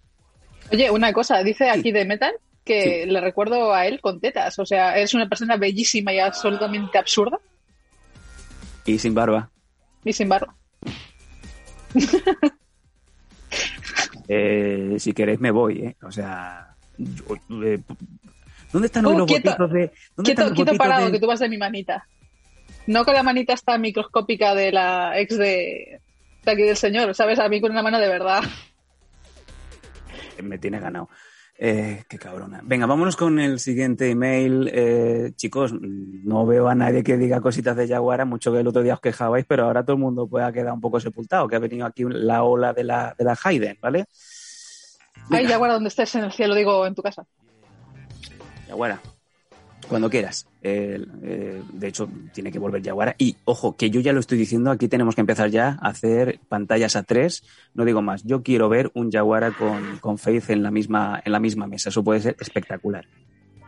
Oye, 0.72 0.90
una 0.90 1.12
cosa. 1.12 1.44
Dice 1.44 1.70
aquí 1.70 1.92
de 1.92 2.06
Metal 2.06 2.36
que 2.64 3.06
le 3.06 3.20
recuerdo 3.20 3.74
a 3.74 3.86
él 3.86 4.00
con 4.00 4.22
tetas. 4.22 4.58
O 4.60 4.66
sea, 4.66 4.98
es 4.98 5.14
una 5.14 5.28
persona 5.28 5.58
bellísima 5.58 6.14
y 6.14 6.20
absolutamente 6.20 6.98
absurda. 6.98 7.42
Y 8.86 8.98
sin 8.98 9.14
barba. 9.14 9.52
Y 10.06 10.14
sin 10.14 10.30
barba. 10.30 10.56
Eh, 14.30 14.98
si 15.00 15.14
queréis 15.14 15.40
me 15.40 15.52
voy, 15.52 15.80
¿eh? 15.80 15.96
O 16.04 16.12
sea... 16.12 16.76
yo, 16.98 17.24
eh, 17.64 17.80
¿Dónde 18.72 18.88
están 18.88 19.06
Uh, 19.06 19.18
los 19.18 19.28
quieto, 19.28 19.50
botitos 19.52 19.72
de...? 19.72 19.80
¿dónde 20.16 20.28
Quieto, 20.28 20.30
están 20.42 20.46
los 20.50 20.54
quieto 20.56 20.78
parado, 20.78 21.06
de- 21.08 21.12
que 21.14 21.20
tú 21.20 21.28
vas 21.28 21.40
de 21.40 21.50
mi 21.50 21.58
manita. 21.58 22.08
No 22.88 23.04
con 23.06 23.14
la 23.14 23.24
manita 23.24 23.54
esta 23.54 23.78
microscópica 23.78 24.54
de 24.56 24.72
la 24.72 25.20
ex 25.20 25.38
de, 25.38 26.00
de 26.46 26.52
aquí 26.52 26.62
del 26.64 26.78
señor, 26.78 27.14
¿sabes? 27.16 27.40
A 27.40 27.50
mí 27.50 27.60
con 27.62 27.72
una 27.72 27.82
mano 27.84 28.00
de 28.00 28.08
verdad. 28.08 28.42
me 30.44 30.58
tiene 30.58 30.80
ganado. 30.80 31.10
Eh, 31.60 32.04
qué 32.08 32.20
cabrona. 32.20 32.62
Venga, 32.64 32.86
vámonos 32.86 33.16
con 33.16 33.40
el 33.40 33.60
siguiente 33.60 34.12
email. 34.12 34.70
Eh, 34.72 35.32
chicos, 35.36 35.74
no 35.82 36.46
veo 36.46 36.68
a 36.70 36.76
nadie 36.76 37.04
que 37.04 37.18
diga 37.18 37.42
cositas 37.42 37.76
de 37.76 37.88
Yaguara, 37.88 38.26
mucho 38.26 38.54
que 38.54 38.60
el 38.60 38.68
otro 38.68 38.84
día 38.84 38.94
os 38.94 39.02
quejabais, 39.02 39.44
pero 39.48 39.66
ahora 39.66 39.84
todo 39.84 39.96
el 39.96 40.02
mundo 40.04 40.28
puede 40.28 40.46
ha 40.46 40.52
quedado 40.54 40.76
un 40.76 40.82
poco 40.82 41.00
sepultado, 41.00 41.48
que 41.48 41.56
ha 41.56 41.60
venido 41.60 41.86
aquí 41.86 42.04
la 42.08 42.44
ola 42.44 42.74
de 42.74 42.84
la, 42.84 43.16
de 43.18 43.26
la 43.26 43.36
Hayden, 43.44 43.78
¿vale? 43.82 44.06
Ay, 45.32 45.48
ya 45.48 45.58
guarda 45.58 45.74
donde 45.74 45.90
estés 45.90 46.14
en 46.16 46.26
el 46.26 46.32
cielo, 46.32 46.54
digo, 46.54 46.86
en 46.86 46.94
tu 46.94 47.02
casa. 47.02 47.26
Yaguara, 48.68 49.00
cuando 49.88 50.10
quieras. 50.10 50.48
Eh, 50.62 51.00
eh, 51.24 51.62
de 51.72 51.88
hecho, 51.88 52.10
tiene 52.34 52.52
que 52.52 52.60
volver 52.60 52.82
Yaguara. 52.82 53.16
Y 53.18 53.38
ojo, 53.46 53.76
que 53.76 53.90
yo 53.90 54.02
ya 54.02 54.14
lo 54.14 54.20
estoy 54.20 54.38
diciendo, 54.38 54.72
aquí 54.72 54.88
tenemos 54.88 55.16
que 55.16 55.22
empezar 55.22 55.50
ya 55.50 55.78
a 55.82 55.90
hacer 55.90 56.40
pantallas 56.50 56.96
a 56.96 57.04
tres. 57.04 57.44
No 57.74 57.86
digo 57.86 58.02
más, 58.02 58.24
yo 58.24 58.44
quiero 58.44 58.68
ver 58.70 58.92
un 58.94 59.12
Yaguara 59.12 59.52
con, 59.52 60.00
con 60.00 60.18
Faith 60.18 60.50
en 60.50 60.64
la, 60.64 60.72
misma, 60.72 61.22
en 61.24 61.32
la 61.32 61.40
misma 61.40 61.68
mesa. 61.68 61.90
Eso 61.90 62.04
puede 62.04 62.22
ser 62.22 62.36
espectacular. 62.40 63.06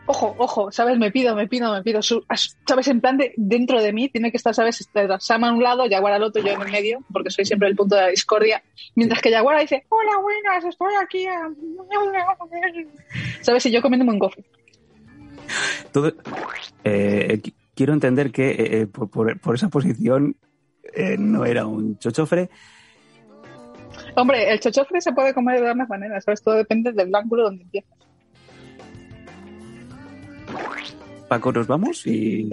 Ojo, 0.06 0.34
ojo, 0.38 0.72
¿sabes? 0.72 0.98
Me 0.98 1.12
pido, 1.12 1.36
me 1.36 1.46
pido, 1.46 1.72
me 1.72 1.82
pido. 1.82 2.00
¿Sabes? 2.02 2.88
En 2.88 3.00
plan 3.00 3.16
de 3.16 3.32
dentro 3.36 3.80
de 3.80 3.92
mí 3.92 4.08
tiene 4.08 4.32
que 4.32 4.38
estar, 4.38 4.54
¿sabes? 4.54 4.80
Estar 4.80 5.20
Sam 5.20 5.44
a 5.44 5.52
un 5.52 5.62
lado, 5.62 5.86
Yaguara 5.86 6.16
al 6.16 6.24
otro, 6.24 6.42
yo 6.42 6.50
en 6.50 6.60
el 6.60 6.72
medio, 6.72 6.98
porque 7.12 7.30
soy 7.30 7.44
siempre 7.44 7.68
el 7.68 7.76
punto 7.76 7.94
de 7.94 8.02
la 8.02 8.08
discordia. 8.08 8.60
Mientras 8.96 9.22
que 9.22 9.30
Yaguara 9.30 9.60
dice, 9.60 9.84
hola, 9.88 10.18
buenas, 10.20 10.64
estoy 10.64 10.94
aquí. 11.00 11.26
ah". 11.28 11.48
¿Sabes? 13.40 13.64
Y 13.66 13.70
yo 13.70 13.80
comiéndome 13.80 14.12
un 14.12 14.18
gofre. 14.18 14.44
Eh, 16.84 17.40
qu- 17.42 17.54
quiero 17.74 17.92
entender 17.92 18.30
que 18.32 18.50
eh, 18.50 18.80
eh, 18.82 18.86
por, 18.86 19.08
por- 19.10 19.38
por 19.40 19.54
esa 19.54 19.68
posición 19.68 20.36
eh, 20.94 21.16
no 21.18 21.44
era 21.44 21.66
un 21.66 21.98
chochofre. 21.98 22.50
Hombre, 24.16 24.50
el 24.52 24.60
chochofre 24.60 25.00
se 25.00 25.12
puede 25.12 25.34
comer 25.34 25.60
de 25.60 25.70
ambas 25.70 25.88
maneras, 25.88 26.24
¿sabes? 26.24 26.42
Todo 26.42 26.54
depende 26.54 26.92
del 26.92 27.14
ángulo 27.14 27.44
donde 27.44 27.62
empiezas. 27.64 27.98
Paco, 31.28 31.52
nos 31.52 31.66
vamos 31.68 32.06
y. 32.06 32.50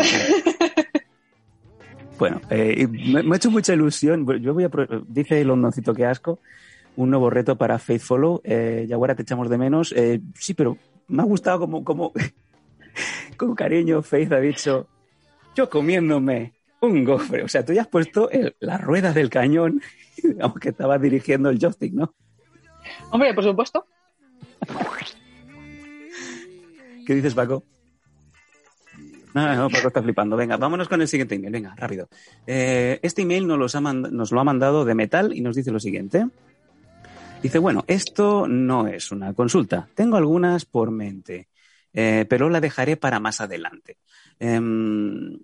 bueno, 2.20 2.42
eh, 2.50 2.88
me, 2.88 3.24
me 3.24 3.34
ha 3.34 3.38
hecho 3.38 3.50
mucha 3.50 3.74
ilusión. 3.74 4.26
Yo 4.42 4.54
voy 4.54 4.66
a. 4.66 4.70
Dice 5.08 5.42
el 5.42 5.50
hondoncito 5.50 5.94
que 5.94 6.06
asco. 6.06 6.40
Un 6.96 7.10
nuevo 7.12 7.30
reto 7.30 7.58
para 7.58 7.80
Faith 7.80 8.02
Follow. 8.02 8.42
Eh, 8.44 8.86
Yaguara, 8.88 9.16
te 9.16 9.22
echamos 9.24 9.50
de 9.50 9.58
menos. 9.58 9.94
Eh, 9.96 10.20
sí, 10.36 10.54
pero 10.54 10.78
me 11.08 11.22
ha 11.24 11.26
gustado 11.26 11.60
como, 11.60 11.84
como 11.84 12.12
con 13.38 13.56
cariño 13.56 14.02
Faith 14.02 14.32
ha 14.34 14.40
dicho, 14.40 14.88
yo 15.56 15.70
comiéndome 15.70 16.54
un 16.82 17.04
gofre. 17.04 17.44
O 17.44 17.48
sea, 17.48 17.66
tú 17.66 17.74
ya 17.74 17.82
has 17.82 17.88
puesto 17.88 18.30
el- 18.30 18.56
la 18.60 18.78
rueda 18.78 19.14
del 19.14 19.30
cañón, 19.30 19.82
digamos 20.24 20.60
que 20.60 20.70
estabas 20.70 21.02
dirigiendo 21.02 21.50
el 21.50 21.60
joystick, 21.60 21.94
¿no? 21.94 22.14
Hombre, 23.12 23.34
por 23.34 23.44
supuesto. 23.44 23.86
¿Qué 27.06 27.16
dices, 27.16 27.34
Paco? 27.34 27.64
No, 29.34 29.56
no, 29.56 29.70
Paco 29.70 29.88
está 29.88 30.02
flipando. 30.02 30.36
Venga, 30.36 30.58
vámonos 30.58 30.88
con 30.90 31.02
el 31.02 31.08
siguiente 31.08 31.36
email. 31.36 31.54
Venga, 31.54 31.76
rápido. 31.76 32.10
Eh, 32.46 33.00
este 33.02 33.22
email 33.22 33.46
nos, 33.48 33.60
los 33.60 33.76
ha 33.76 33.82
mand- 33.82 34.10
nos 34.10 34.32
lo 34.32 34.40
ha 34.40 34.44
mandado 34.44 34.84
de 34.84 34.96
Metal 34.96 35.34
y 35.34 35.42
nos 35.42 35.56
dice 35.56 35.72
lo 35.72 35.80
siguiente. 35.80 36.28
Dice, 37.42 37.60
bueno, 37.60 37.84
esto 37.88 38.48
no 38.48 38.88
es 38.88 39.12
una 39.12 39.34
consulta. 39.34 39.88
Tengo 39.94 40.18
algunas 40.18 40.66
por 40.66 40.90
mente, 40.92 41.48
eh, 42.00 42.26
pero 42.30 42.48
la 42.50 42.62
dejaré 42.62 42.96
para 42.96 43.20
más 43.20 43.42
adelante. 43.42 43.98
Em, 44.38 45.40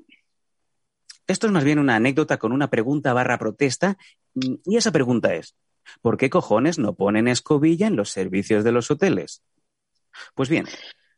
esto 1.26 1.48
es 1.48 1.54
más 1.54 1.64
bien 1.64 1.80
una 1.80 1.96
anécdota 1.96 2.38
con 2.38 2.52
una 2.52 2.70
pregunta 2.70 3.12
barra 3.12 3.40
protesta 3.40 3.98
mm, 4.36 4.56
y 4.66 4.78
esa 4.78 4.92
pregunta 4.92 5.34
es, 5.34 5.56
¿por 6.02 6.16
qué 6.16 6.30
cojones 6.30 6.78
no 6.78 6.94
ponen 6.94 7.28
escobilla 7.28 7.88
en 7.88 7.96
los 7.96 8.12
servicios 8.12 8.64
de 8.64 8.72
los 8.72 8.92
hoteles? 8.92 9.42
Pues 10.36 10.48
bien, 10.48 10.66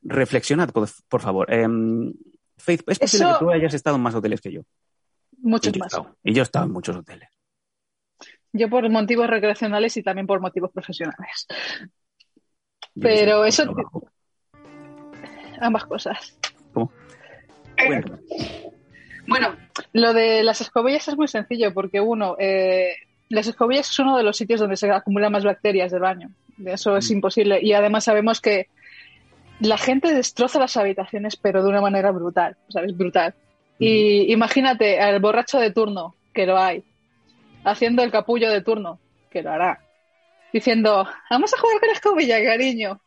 reflexionad, 0.03 0.69
por, 0.69 0.87
por 1.09 1.19
favor. 1.21 1.51
Em, 1.53 2.13
Faith, 2.57 2.83
es 2.87 2.99
posible 2.99 3.25
Eso- 3.25 3.39
que 3.39 3.45
tú 3.45 3.51
hayas 3.51 3.73
estado 3.73 3.97
en 3.97 4.03
más 4.03 4.15
hoteles 4.15 4.39
que 4.39 4.53
yo. 4.53 4.61
Y 4.61 5.47
Muchos 5.49 5.73
yo, 5.73 5.77
he 5.77 5.79
más. 5.79 5.87
estado, 5.93 6.17
y 6.23 6.33
yo 6.33 6.41
he 6.41 6.43
estado 6.43 6.65
en 6.65 6.71
muchos 6.71 6.95
hoteles. 6.95 7.27
Yo 8.53 8.69
por 8.69 8.89
motivos 8.89 9.27
recreacionales 9.27 9.97
y 9.97 10.01
también 10.03 10.27
por 10.27 10.39
motivos 10.39 10.71
profesionales. 10.71 11.45
Yo 12.95 13.01
Pero 13.01 13.43
eso-. 13.43 13.65
Ambas 15.59 15.85
cosas. 15.85 16.37
¿Cómo? 16.73 16.91
Bueno, 19.27 19.55
lo 19.93 20.13
de 20.13 20.43
las 20.43 20.61
escobillas 20.61 21.07
es 21.07 21.17
muy 21.17 21.27
sencillo 21.27 21.73
porque 21.73 21.99
uno, 21.99 22.35
eh, 22.39 22.95
las 23.29 23.47
escobillas 23.47 23.89
es 23.89 23.99
uno 23.99 24.17
de 24.17 24.23
los 24.23 24.37
sitios 24.37 24.59
donde 24.59 24.77
se 24.77 24.89
acumulan 24.91 25.31
más 25.31 25.43
bacterias 25.43 25.91
del 25.91 26.01
baño. 26.01 26.29
Eso 26.65 26.95
es 26.95 27.09
Mm. 27.09 27.13
imposible. 27.13 27.59
Y 27.61 27.73
además 27.73 28.03
sabemos 28.03 28.39
que 28.39 28.67
la 29.59 29.77
gente 29.77 30.13
destroza 30.13 30.59
las 30.59 30.77
habitaciones, 30.77 31.35
pero 31.37 31.63
de 31.63 31.69
una 31.69 31.81
manera 31.81 32.11
brutal, 32.11 32.55
¿sabes? 32.69 32.95
Brutal. 32.95 33.33
Y 33.79 34.31
imagínate 34.31 34.99
al 35.01 35.19
borracho 35.19 35.59
de 35.59 35.71
turno, 35.71 36.15
que 36.33 36.45
lo 36.45 36.57
hay, 36.57 36.83
haciendo 37.63 38.03
el 38.03 38.11
capullo 38.11 38.49
de 38.51 38.61
turno, 38.61 38.99
que 39.29 39.41
lo 39.41 39.51
hará, 39.51 39.81
diciendo, 40.53 41.05
vamos 41.29 41.53
a 41.53 41.59
jugar 41.59 41.79
con 41.79 41.87
la 41.87 41.93
escobilla, 41.93 42.43
cariño. 42.43 43.01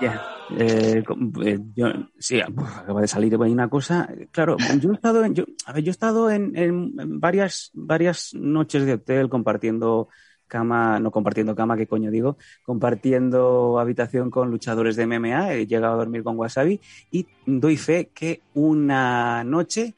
Ya. 0.00 0.22
Eh, 0.58 1.02
eh, 1.44 1.58
yo, 1.74 1.86
sí, 2.18 2.40
uf, 2.56 2.78
acaba 2.78 3.00
de 3.02 3.08
salir 3.08 3.36
ahí 3.40 3.52
una 3.52 3.68
cosa. 3.68 4.08
Claro, 4.30 4.56
yo 4.80 4.90
he 4.90 4.94
estado 4.94 5.24
en, 5.24 5.34
yo, 5.34 5.44
he 5.74 5.90
estado 5.90 6.30
en 6.30 7.20
varias, 7.20 7.70
varias 7.74 8.34
noches 8.34 8.86
de 8.86 8.94
hotel 8.94 9.28
compartiendo 9.28 10.08
cama, 10.52 11.00
no 11.00 11.10
compartiendo 11.10 11.56
cama, 11.56 11.78
¿qué 11.78 11.86
coño 11.86 12.10
digo? 12.10 12.36
Compartiendo 12.62 13.78
habitación 13.78 14.28
con 14.30 14.50
luchadores 14.50 14.96
de 14.96 15.06
MMA, 15.06 15.54
he 15.54 15.66
llegado 15.66 15.94
a 15.94 15.96
dormir 15.96 16.22
con 16.22 16.38
Wasabi 16.38 16.78
y 17.10 17.26
doy 17.46 17.78
fe 17.78 18.10
que 18.12 18.42
una 18.52 19.44
noche, 19.44 19.94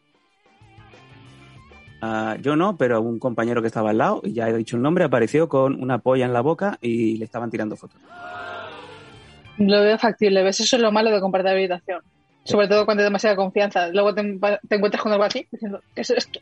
ah, 2.03 2.37
yo 2.40 2.55
no, 2.55 2.77
pero 2.77 3.01
un 3.01 3.19
compañero 3.19 3.61
que 3.62 3.67
estaba 3.67 3.90
al 3.90 3.99
lado, 3.99 4.21
y 4.23 4.33
ya 4.33 4.49
he 4.49 4.57
dicho 4.57 4.77
el 4.77 4.83
nombre, 4.83 5.03
apareció 5.03 5.49
con 5.49 5.83
una 5.83 5.99
polla 5.99 6.25
en 6.25 6.33
la 6.33 6.40
boca 6.40 6.79
y 6.81 7.17
le 7.17 7.25
estaban 7.25 7.51
tirando 7.51 7.75
fotos. 7.75 8.01
Lo 9.59 9.81
veo 9.83 9.99
factible, 9.99 10.43
¿ves? 10.43 10.61
Eso 10.61 10.77
es 10.77 10.83
lo 10.83 10.90
malo 10.93 11.11
de 11.11 11.21
compartir 11.21 11.51
habitación. 11.51 12.01
Sobre 12.45 12.69
todo 12.69 12.85
cuando 12.85 13.03
hay 13.03 13.07
demasiada 13.07 13.37
confianza. 13.37 13.88
Luego 13.88 14.14
te, 14.14 14.23
te 14.69 14.75
encuentras 14.77 15.03
con 15.03 15.12
algo 15.12 15.25
así 15.25 15.47
diciendo, 15.51 15.81
¿qué 15.95 16.03
es 16.03 16.11
esto? 16.11 16.40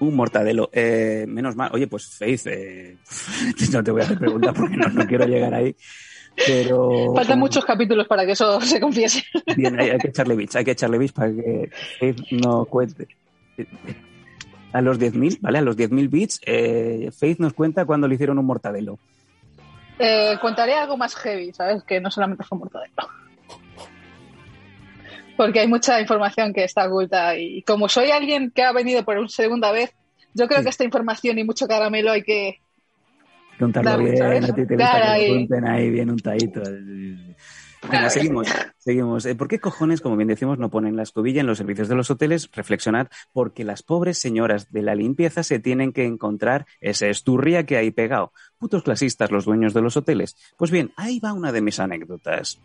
Un 0.00 0.14
mortadelo. 0.14 0.70
Eh, 0.72 1.24
menos 1.28 1.56
mal. 1.56 1.70
Oye, 1.72 1.86
pues 1.86 2.06
Faith, 2.06 2.46
eh, 2.46 2.96
no 3.72 3.82
te 3.82 3.90
voy 3.90 4.02
a 4.02 4.04
hacer 4.04 4.18
preguntas 4.18 4.54
porque 4.56 4.76
no, 4.76 4.88
no 4.88 5.06
quiero 5.06 5.26
llegar 5.26 5.54
ahí. 5.54 5.74
Pero. 6.46 7.12
Faltan 7.14 7.34
como- 7.34 7.46
muchos 7.46 7.64
capítulos 7.64 8.06
para 8.06 8.26
que 8.26 8.32
eso 8.32 8.60
se 8.60 8.80
confiese. 8.80 9.22
Bien, 9.56 9.78
hay, 9.80 9.90
hay 9.90 9.98
que 9.98 10.08
echarle 10.08 10.36
bits, 10.36 10.56
hay 10.56 10.64
que 10.64 10.72
echarle 10.72 10.98
bits 10.98 11.12
para 11.12 11.32
que 11.32 11.70
Faith 11.98 12.18
no 12.32 12.64
cuente. 12.66 13.08
A 14.72 14.80
los 14.80 14.98
10.000, 14.98 15.38
¿vale? 15.40 15.58
A 15.58 15.62
los 15.62 15.76
10.000 15.76 16.10
bits, 16.10 16.40
eh, 16.44 17.10
Faith 17.16 17.38
nos 17.38 17.52
cuenta 17.52 17.84
cuando 17.84 18.08
le 18.08 18.14
hicieron 18.16 18.38
un 18.38 18.46
mortadelo. 18.46 18.98
Eh, 19.98 20.36
contaré 20.40 20.74
algo 20.74 20.96
más 20.96 21.14
heavy, 21.14 21.52
¿sabes? 21.52 21.82
Que 21.84 22.00
no 22.00 22.10
solamente 22.10 22.44
fue 22.44 22.58
mortadelo. 22.58 22.94
porque 25.36 25.60
hay 25.60 25.68
mucha 25.68 26.00
información 26.00 26.52
que 26.52 26.64
está 26.64 26.86
oculta 26.86 27.36
y 27.36 27.62
como 27.62 27.88
soy 27.88 28.10
alguien 28.10 28.50
que 28.50 28.62
ha 28.62 28.72
venido 28.72 29.04
por 29.04 29.18
una 29.18 29.28
segunda 29.28 29.72
vez, 29.72 29.92
yo 30.32 30.46
creo 30.48 30.62
que 30.62 30.68
esta 30.68 30.84
información 30.84 31.38
y 31.38 31.44
mucho 31.44 31.66
caramelo 31.66 32.12
hay 32.12 32.22
que 32.22 32.60
contarlo 33.58 33.98
bien, 33.98 34.44
a 34.44 34.54
ti 34.54 34.66
te 34.66 34.76
gusta 34.76 34.96
que 34.96 35.08
ahí. 35.08 35.48
ahí 35.66 35.90
bien 35.90 36.10
untadito. 36.10 36.62
Venga, 37.90 38.10
seguimos, 38.10 38.48
seguimos. 38.78 39.26
Eh, 39.26 39.34
¿Por 39.34 39.48
qué 39.48 39.58
cojones, 39.60 40.00
como 40.00 40.16
bien 40.16 40.28
decimos, 40.28 40.58
no 40.58 40.70
ponen 40.70 40.96
la 40.96 41.02
escobilla 41.02 41.40
en 41.40 41.46
los 41.46 41.58
servicios 41.58 41.88
de 41.88 41.94
los 41.94 42.10
hoteles? 42.10 42.48
Reflexionad, 42.52 43.08
porque 43.32 43.64
las 43.64 43.82
pobres 43.82 44.18
señoras 44.18 44.70
de 44.72 44.82
la 44.82 44.94
limpieza 44.94 45.42
se 45.42 45.58
tienen 45.58 45.92
que 45.92 46.04
encontrar 46.04 46.66
esa 46.80 47.06
esturria 47.08 47.66
que 47.66 47.76
hay 47.76 47.90
pegado. 47.90 48.32
Putos 48.58 48.82
clasistas 48.82 49.30
los 49.30 49.44
dueños 49.44 49.74
de 49.74 49.82
los 49.82 49.96
hoteles. 49.96 50.36
Pues 50.56 50.70
bien, 50.70 50.92
ahí 50.96 51.20
va 51.20 51.32
una 51.32 51.52
de 51.52 51.60
mis 51.60 51.78
anécdotas. 51.78 52.58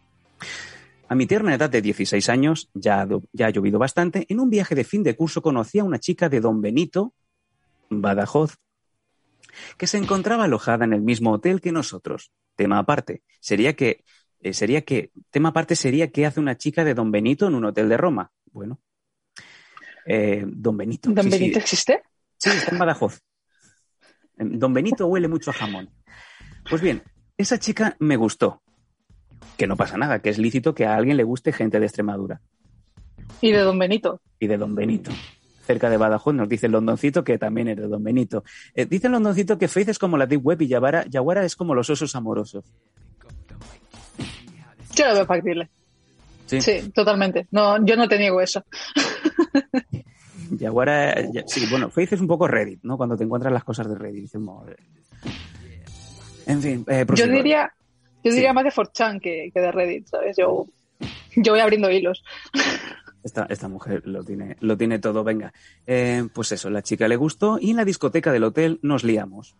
A 1.07 1.15
mi 1.15 1.25
tierna 1.25 1.55
edad 1.55 1.69
de 1.69 1.81
16 1.81 2.29
años, 2.29 2.69
ya, 2.73 3.07
ya 3.33 3.47
ha 3.47 3.49
llovido 3.49 3.79
bastante, 3.79 4.25
en 4.29 4.39
un 4.39 4.49
viaje 4.49 4.75
de 4.75 4.83
fin 4.83 5.03
de 5.03 5.15
curso 5.15 5.41
conocí 5.41 5.79
a 5.79 5.83
una 5.83 5.99
chica 5.99 6.29
de 6.29 6.39
Don 6.39 6.61
Benito, 6.61 7.13
Badajoz, 7.89 8.57
que 9.77 9.87
se 9.87 9.97
encontraba 9.97 10.43
alojada 10.43 10.85
en 10.85 10.93
el 10.93 11.01
mismo 11.01 11.31
hotel 11.31 11.61
que 11.61 11.71
nosotros. 11.71 12.31
Tema 12.55 12.77
aparte, 12.77 13.23
sería 13.39 13.75
que, 13.75 14.03
eh, 14.41 14.53
sería 14.53 14.81
que, 14.81 15.11
tema 15.29 15.49
aparte 15.49 15.75
sería 15.75 16.11
que 16.11 16.25
hace 16.25 16.39
una 16.39 16.57
chica 16.57 16.83
de 16.83 16.93
Don 16.93 17.11
Benito 17.11 17.47
en 17.47 17.55
un 17.55 17.65
hotel 17.65 17.89
de 17.89 17.97
Roma. 17.97 18.31
Bueno, 18.51 18.79
eh, 20.05 20.43
Don 20.47 20.77
Benito. 20.77 21.11
¿Don 21.11 21.25
sí, 21.25 21.31
sí. 21.31 21.39
Benito 21.39 21.59
existe? 21.59 22.01
Sí, 22.37 22.49
está 22.49 22.71
en 22.71 22.79
Badajoz. 22.79 23.21
Don 24.37 24.73
Benito 24.73 25.07
huele 25.07 25.27
mucho 25.27 25.51
a 25.51 25.53
jamón. 25.53 25.89
Pues 26.69 26.81
bien, 26.81 27.03
esa 27.37 27.59
chica 27.59 27.95
me 27.99 28.15
gustó. 28.15 28.61
Que 29.57 29.67
no 29.67 29.75
pasa 29.75 29.97
nada, 29.97 30.19
que 30.19 30.29
es 30.29 30.37
lícito 30.37 30.73
que 30.73 30.85
a 30.85 30.95
alguien 30.95 31.17
le 31.17 31.23
guste 31.23 31.51
gente 31.51 31.79
de 31.79 31.85
Extremadura 31.85 32.41
Y 33.41 33.51
de 33.51 33.59
Don 33.59 33.77
Benito. 33.77 34.21
y 34.39 34.47
de 34.47 34.57
Don 34.57 34.73
Benito. 34.73 35.11
Cerca 35.65 35.89
de 35.89 35.97
Badajoz 35.97 36.33
nos 36.33 36.49
dice 36.49 36.65
el 36.65 36.71
Londoncito 36.71 37.23
que 37.23 37.37
también 37.37 37.67
es 37.67 37.77
de 37.77 37.87
Don 37.87 38.03
Benito. 38.03 38.43
Eh, 38.73 38.85
dice 38.85 39.09
Londoncito 39.09 39.57
que 39.57 39.67
Faith 39.67 39.89
es 39.89 39.99
como 39.99 40.17
la 40.17 40.25
Deep 40.25 40.43
Web 40.43 40.61
y 40.63 40.67
Yaguara, 40.67 41.05
Yaguara 41.05 41.43
es 41.45 41.55
como 41.55 41.75
los 41.75 41.89
osos 41.89 42.15
amorosos. 42.15 42.65
Yo 44.99 45.07
lo 45.07 45.13
veo 45.15 45.25
factible. 45.25 45.69
Sí, 46.45 46.91
totalmente. 46.93 47.47
No, 47.51 47.83
yo 47.85 47.95
no 47.95 48.07
te 48.07 48.17
niego 48.17 48.41
eso. 48.41 48.63
Yaguara, 50.51 51.21
ya- 51.31 51.43
sí, 51.45 51.65
bueno, 51.69 51.89
Faith 51.89 52.13
es 52.13 52.21
un 52.21 52.27
poco 52.27 52.47
Reddit, 52.47 52.79
¿no? 52.83 52.97
Cuando 52.97 53.15
te 53.15 53.23
encuentras 53.23 53.53
las 53.53 53.63
cosas 53.63 53.87
de 53.87 53.95
Reddit. 53.95 54.21
dices, 54.23 54.41
"Madre". 54.41 54.77
En 56.47 56.61
fin, 56.61 56.83
eh, 56.87 57.05
Yo 57.15 57.27
diría, 57.27 57.71
yo 58.23 58.31
Sí. 58.31 58.37
diría 58.37 58.53
más 58.53 58.63
de 58.63 58.71
4chan 58.71 59.19
que, 59.19 59.51
que 59.53 59.59
de 59.61 59.71
Reddit, 59.71 60.07
¿sabes? 60.07 60.35
Yo, 60.37 60.65
yo 61.35 61.51
voy 61.53 61.59
abriendo 61.61 61.91
hilos. 61.91 62.23
Esta, 63.23 63.45
esta 63.49 63.67
mujer 63.67 64.01
lo 64.07 64.23
tiene, 64.23 64.55
lo 64.61 64.75
tiene 64.77 64.97
todo, 64.97 65.23
venga. 65.23 65.53
Eh, 65.85 66.27
pues 66.33 66.51
eso, 66.53 66.69
la 66.71 66.81
chica 66.81 67.07
le 67.07 67.17
gustó 67.17 67.59
y 67.61 67.71
en 67.71 67.77
la 67.77 67.85
discoteca 67.85 68.31
del 68.31 68.45
hotel 68.45 68.79
nos 68.81 69.03
liamos. 69.03 69.55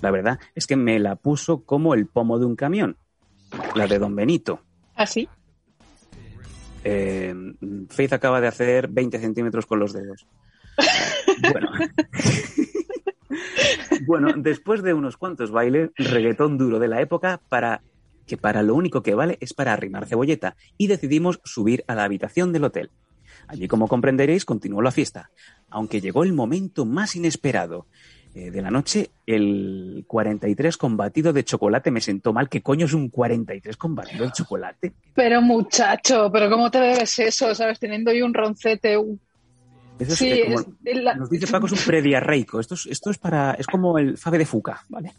La 0.00 0.10
verdad 0.10 0.40
es 0.56 0.66
que 0.66 0.76
me 0.76 0.98
la 0.98 1.14
puso 1.16 1.62
como 1.64 1.94
el 1.94 2.06
pomo 2.06 2.38
de 2.40 2.46
un 2.46 2.56
camión, 2.56 2.96
la 3.76 3.86
de 3.86 3.98
Don 3.98 4.16
Benito. 4.16 4.60
¿Así? 4.94 5.28
Eh, 6.84 7.34
Faith 7.88 8.12
acaba 8.12 8.40
de 8.40 8.48
hacer 8.48 8.88
20 8.88 9.18
centímetros 9.18 9.66
con 9.66 9.78
los 9.78 9.92
dedos. 9.92 10.26
Bueno. 11.52 11.70
bueno, 14.06 14.32
después 14.36 14.82
de 14.82 14.94
unos 14.94 15.16
cuantos 15.16 15.50
bailes, 15.50 15.90
reggaetón 15.96 16.58
duro 16.58 16.78
de 16.78 16.88
la 16.88 17.00
época, 17.00 17.40
para 17.48 17.82
que 18.26 18.36
para 18.36 18.62
lo 18.62 18.74
único 18.74 19.02
que 19.02 19.14
vale 19.14 19.38
es 19.40 19.54
para 19.54 19.72
arrimar 19.72 20.06
cebolleta, 20.06 20.56
y 20.78 20.86
decidimos 20.86 21.40
subir 21.44 21.84
a 21.86 21.94
la 21.94 22.04
habitación 22.04 22.52
del 22.52 22.64
hotel. 22.64 22.90
Allí, 23.48 23.68
como 23.68 23.88
comprenderéis, 23.88 24.44
continuó 24.44 24.82
la 24.82 24.92
fiesta, 24.92 25.30
aunque 25.68 26.00
llegó 26.00 26.24
el 26.24 26.32
momento 26.32 26.84
más 26.84 27.16
inesperado. 27.16 27.86
Eh, 28.34 28.50
de 28.50 28.62
la 28.62 28.70
noche, 28.70 29.10
el 29.26 30.04
43 30.06 30.76
con 30.78 30.96
batido 30.96 31.32
de 31.32 31.44
chocolate 31.44 31.90
me 31.90 32.00
sentó 32.00 32.32
mal. 32.32 32.48
¿Qué 32.48 32.62
coño 32.62 32.86
es 32.86 32.94
un 32.94 33.08
43 33.10 33.76
con 33.76 33.94
batido 33.94 34.24
de 34.24 34.32
chocolate? 34.32 34.92
Pero 35.14 35.42
muchacho, 35.42 36.30
pero 36.32 36.48
¿cómo 36.50 36.70
te 36.70 36.80
bebes 36.80 37.18
eso? 37.18 37.54
¿Sabes? 37.54 37.78
Teniendo 37.78 38.10
ahí 38.10 38.22
un 38.22 38.32
roncete. 38.34 38.96
un- 38.96 39.20
Eso 39.98 40.12
es, 40.14 40.18
Sí, 40.18 40.42
como- 40.46 40.76
es- 40.84 40.96
la- 41.02 41.14
Nos 41.14 41.28
dice 41.30 41.46
Paco, 41.46 41.66
es 41.66 41.72
un 41.72 41.78
prediarreico. 41.86 42.58
Esto 42.58 42.74
es, 42.74 42.86
esto 42.86 43.10
es 43.10 43.18
para, 43.18 43.52
es 43.52 43.66
como 43.66 43.98
el 43.98 44.16
fave 44.16 44.38
de 44.38 44.46
Fuca, 44.46 44.82
¿vale? 44.88 45.12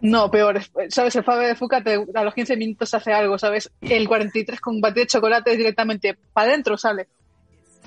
No, 0.00 0.30
peor. 0.30 0.56
es- 0.56 0.70
¿Sabes? 0.88 1.16
El 1.16 1.24
Fabio 1.24 1.48
de 1.48 1.54
Fuca 1.56 1.82
te- 1.82 2.06
a 2.14 2.22
los 2.24 2.32
15 2.32 2.56
minutos 2.56 2.94
hace 2.94 3.12
algo, 3.12 3.36
¿sabes? 3.38 3.70
El 3.80 4.06
43 4.08 4.60
con 4.60 4.80
batido 4.80 5.02
de 5.02 5.08
chocolate 5.08 5.56
directamente 5.56 6.16
para 6.32 6.48
adentro 6.50 6.78
sale. 6.78 7.08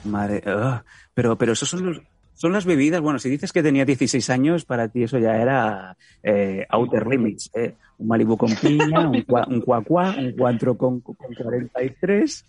Madre, 0.04 0.44
ah, 0.46 0.84
pero, 1.14 1.38
pero 1.38 1.54
esos 1.54 1.68
son 1.70 1.86
los, 1.86 1.98
son 2.36 2.54
las 2.54 2.66
bebidas. 2.66 3.02
Bueno, 3.02 3.18
si 3.18 3.30
dices 3.30 3.52
que 3.52 3.64
tenía 3.64 3.86
16 3.86 4.30
años, 4.30 4.66
para 4.66 4.90
ti 4.90 5.04
eso 5.04 5.18
ya 5.18 5.38
era 5.38 5.98
eh, 6.22 6.66
outer 6.70 7.08
limits. 7.08 7.50
¿eh? 7.56 7.74
Un 7.98 8.08
Malibu 8.08 8.38
con 8.38 8.54
piña, 8.56 9.10
un, 9.10 9.22
cua, 9.24 9.48
un 9.48 9.62
cuacuá, 9.62 10.16
un 10.18 10.34
cuatro 10.34 10.78
con, 10.78 11.00
con 11.00 11.16
43, 11.16 12.46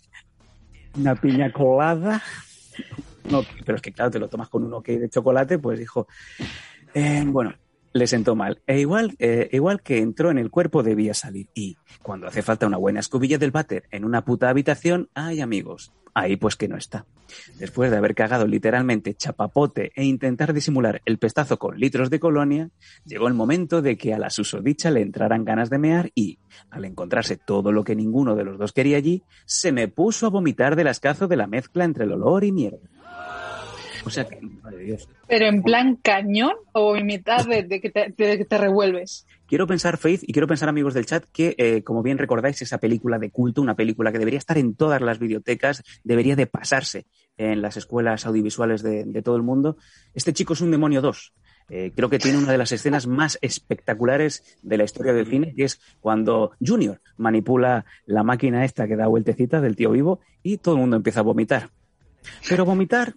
una 0.97 1.15
piña 1.15 1.51
colada. 1.51 2.21
No, 3.31 3.41
pero 3.65 3.77
es 3.77 3.81
que 3.81 3.91
claro, 3.91 4.11
te 4.11 4.19
lo 4.19 4.27
tomas 4.27 4.49
con 4.49 4.63
un 4.63 4.73
ok 4.73 4.87
de 4.87 5.09
chocolate, 5.09 5.57
pues 5.57 5.79
dijo, 5.79 6.07
eh, 6.93 7.23
bueno, 7.25 7.53
le 7.93 8.07
sentó 8.07 8.35
mal. 8.35 8.61
E 8.67 8.79
igual, 8.79 9.15
eh, 9.19 9.49
igual 9.51 9.81
que 9.81 9.99
entró 9.99 10.31
en 10.31 10.37
el 10.37 10.51
cuerpo 10.51 10.83
debía 10.83 11.13
salir. 11.13 11.47
Y 11.53 11.77
cuando 12.01 12.27
hace 12.27 12.41
falta 12.41 12.67
una 12.67 12.77
buena 12.77 12.99
escobilla 12.99 13.37
del 13.37 13.51
váter 13.51 13.83
en 13.91 14.05
una 14.05 14.23
puta 14.23 14.49
habitación, 14.49 15.09
ay 15.13 15.41
amigos, 15.41 15.91
ahí 16.17 16.35
pues 16.35 16.55
que 16.55 16.67
no 16.67 16.77
está. 16.77 17.05
Después 17.59 17.91
de 17.91 17.97
haber 17.97 18.15
cagado 18.15 18.47
literalmente 18.47 19.13
chapapote 19.13 19.91
e 19.95 20.03
intentar 20.03 20.53
disimular 20.53 21.01
el 21.05 21.19
pestazo 21.19 21.59
con 21.59 21.77
litros 21.77 22.09
de 22.09 22.19
colonia, 22.19 22.69
llegó 23.05 23.27
el 23.27 23.33
momento 23.33 23.81
de 23.81 23.97
que 23.97 24.13
a 24.13 24.19
la 24.19 24.29
susodicha 24.29 24.89
le 24.89 25.01
entraran 25.01 25.45
ganas 25.45 25.69
de 25.69 25.77
mear 25.77 26.11
y, 26.15 26.39
al 26.71 26.85
encontrarse 26.85 27.37
todo 27.37 27.71
lo 27.71 27.83
que 27.83 27.95
ninguno 27.95 28.35
de 28.35 28.45
los 28.45 28.57
dos 28.57 28.73
quería 28.73 28.97
allí, 28.97 29.23
se 29.45 29.71
me 29.71 29.87
puso 29.87 30.27
a 30.27 30.29
vomitar 30.29 30.75
del 30.75 30.87
ascazo 30.87 31.27
de 31.27 31.37
la 31.37 31.47
mezcla 31.47 31.85
entre 31.85 32.05
el 32.05 32.13
olor 32.13 32.43
y 32.43 32.51
mierda. 32.51 32.89
O 34.07 34.09
sea 34.09 34.25
que, 34.25 34.39
madre 34.41 34.77
de 34.77 34.83
Dios. 34.85 35.09
Pero 35.27 35.45
en 35.45 35.61
plan 35.61 35.95
cañón 35.95 36.53
o 36.73 36.95
en 36.95 37.05
mitad 37.05 37.45
de, 37.45 37.63
de 37.63 37.81
que, 37.81 37.89
te, 37.89 38.13
de 38.15 38.37
que 38.37 38.45
te 38.45 38.57
revuelves. 38.57 39.25
Quiero 39.47 39.67
pensar, 39.67 39.97
Faith, 39.97 40.23
y 40.23 40.33
quiero 40.33 40.47
pensar, 40.47 40.67
amigos 40.69 40.93
del 40.93 41.05
chat, 41.05 41.25
que, 41.31 41.55
eh, 41.57 41.83
como 41.83 42.03
bien 42.03 42.17
recordáis, 42.17 42.61
esa 42.61 42.79
película 42.79 43.19
de 43.19 43.29
culto, 43.29 43.61
una 43.61 43.75
película 43.75 44.11
que 44.11 44.19
debería 44.19 44.39
estar 44.39 44.57
en 44.57 44.75
todas 44.75 45.01
las 45.01 45.19
bibliotecas, 45.19 45.83
debería 46.03 46.35
de 46.35 46.47
pasarse 46.47 47.05
en 47.37 47.61
las 47.61 47.77
escuelas 47.77 48.25
audiovisuales 48.25 48.81
de, 48.81 49.05
de 49.05 49.21
todo 49.21 49.35
el 49.35 49.43
mundo. 49.43 49.77
Este 50.13 50.33
chico 50.33 50.53
es 50.53 50.61
un 50.61 50.71
demonio 50.71 51.01
2. 51.01 51.33
Eh, 51.69 51.91
creo 51.93 52.09
que 52.09 52.19
tiene 52.19 52.37
una 52.37 52.51
de 52.51 52.57
las 52.57 52.71
escenas 52.71 53.07
más 53.07 53.37
espectaculares 53.41 54.57
de 54.61 54.77
la 54.77 54.85
historia 54.85 55.13
del 55.13 55.27
cine, 55.27 55.53
que 55.53 55.65
es 55.65 55.81
cuando 55.99 56.51
Junior 56.65 57.01
manipula 57.17 57.85
la 58.05 58.23
máquina 58.23 58.63
esta 58.63 58.87
que 58.87 58.95
da 58.95 59.07
vueltecitas 59.07 59.61
del 59.61 59.75
tío 59.75 59.91
vivo 59.91 60.21
y 60.43 60.57
todo 60.57 60.75
el 60.75 60.81
mundo 60.81 60.95
empieza 60.95 61.19
a 61.19 61.23
vomitar. 61.23 61.71
Pero 62.47 62.65
vomitar, 62.65 63.15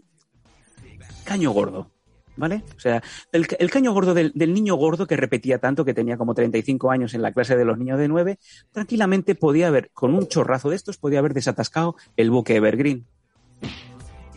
caño 1.31 1.51
gordo. 1.53 1.91
¿Vale? 2.37 2.63
O 2.77 2.81
sea, 2.81 3.03
el, 3.33 3.47
ca- 3.47 3.57
el 3.59 3.71
caño 3.71 3.93
gordo 3.93 4.15
del, 4.15 4.33
del 4.35 4.55
niño 4.55 4.75
gordo 4.77 5.07
que 5.07 5.17
repetía 5.17 5.59
tanto, 5.59 5.85
que 5.85 5.93
tenía 5.93 6.17
como 6.17 6.33
35 6.35 6.91
años 6.91 7.13
en 7.13 7.21
la 7.23 7.33
clase 7.33 7.55
de 7.57 7.65
los 7.67 7.77
niños 7.77 7.99
de 7.99 8.09
9, 8.09 8.39
tranquilamente 8.73 9.35
podía 9.35 9.67
haber, 9.69 9.91
con 9.93 10.15
un 10.15 10.27
chorrazo 10.27 10.71
de 10.71 10.77
estos, 10.77 10.97
podía 10.97 11.19
haber 11.19 11.35
desatascado 11.35 11.97
el 12.17 12.31
buque 12.31 12.57
Evergreen. 12.57 13.05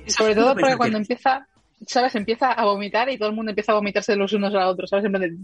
Sobre 0.07 0.35
todo 0.35 0.53
porque 0.53 0.71
que- 0.71 0.77
cuando 0.77 0.97
empieza, 0.97 1.47
¿sabes? 1.87 2.13
Empieza 2.15 2.51
a 2.51 2.65
vomitar 2.65 3.09
y 3.09 3.17
todo 3.17 3.29
el 3.29 3.35
mundo 3.35 3.51
empieza 3.51 3.71
a 3.71 3.75
vomitarse 3.75 4.15
los 4.17 4.33
unos 4.33 4.53
a 4.53 4.59
los 4.61 4.73
otros, 4.73 4.89
¿sabes? 4.89 5.05
En 5.05 5.11
de... 5.13 5.37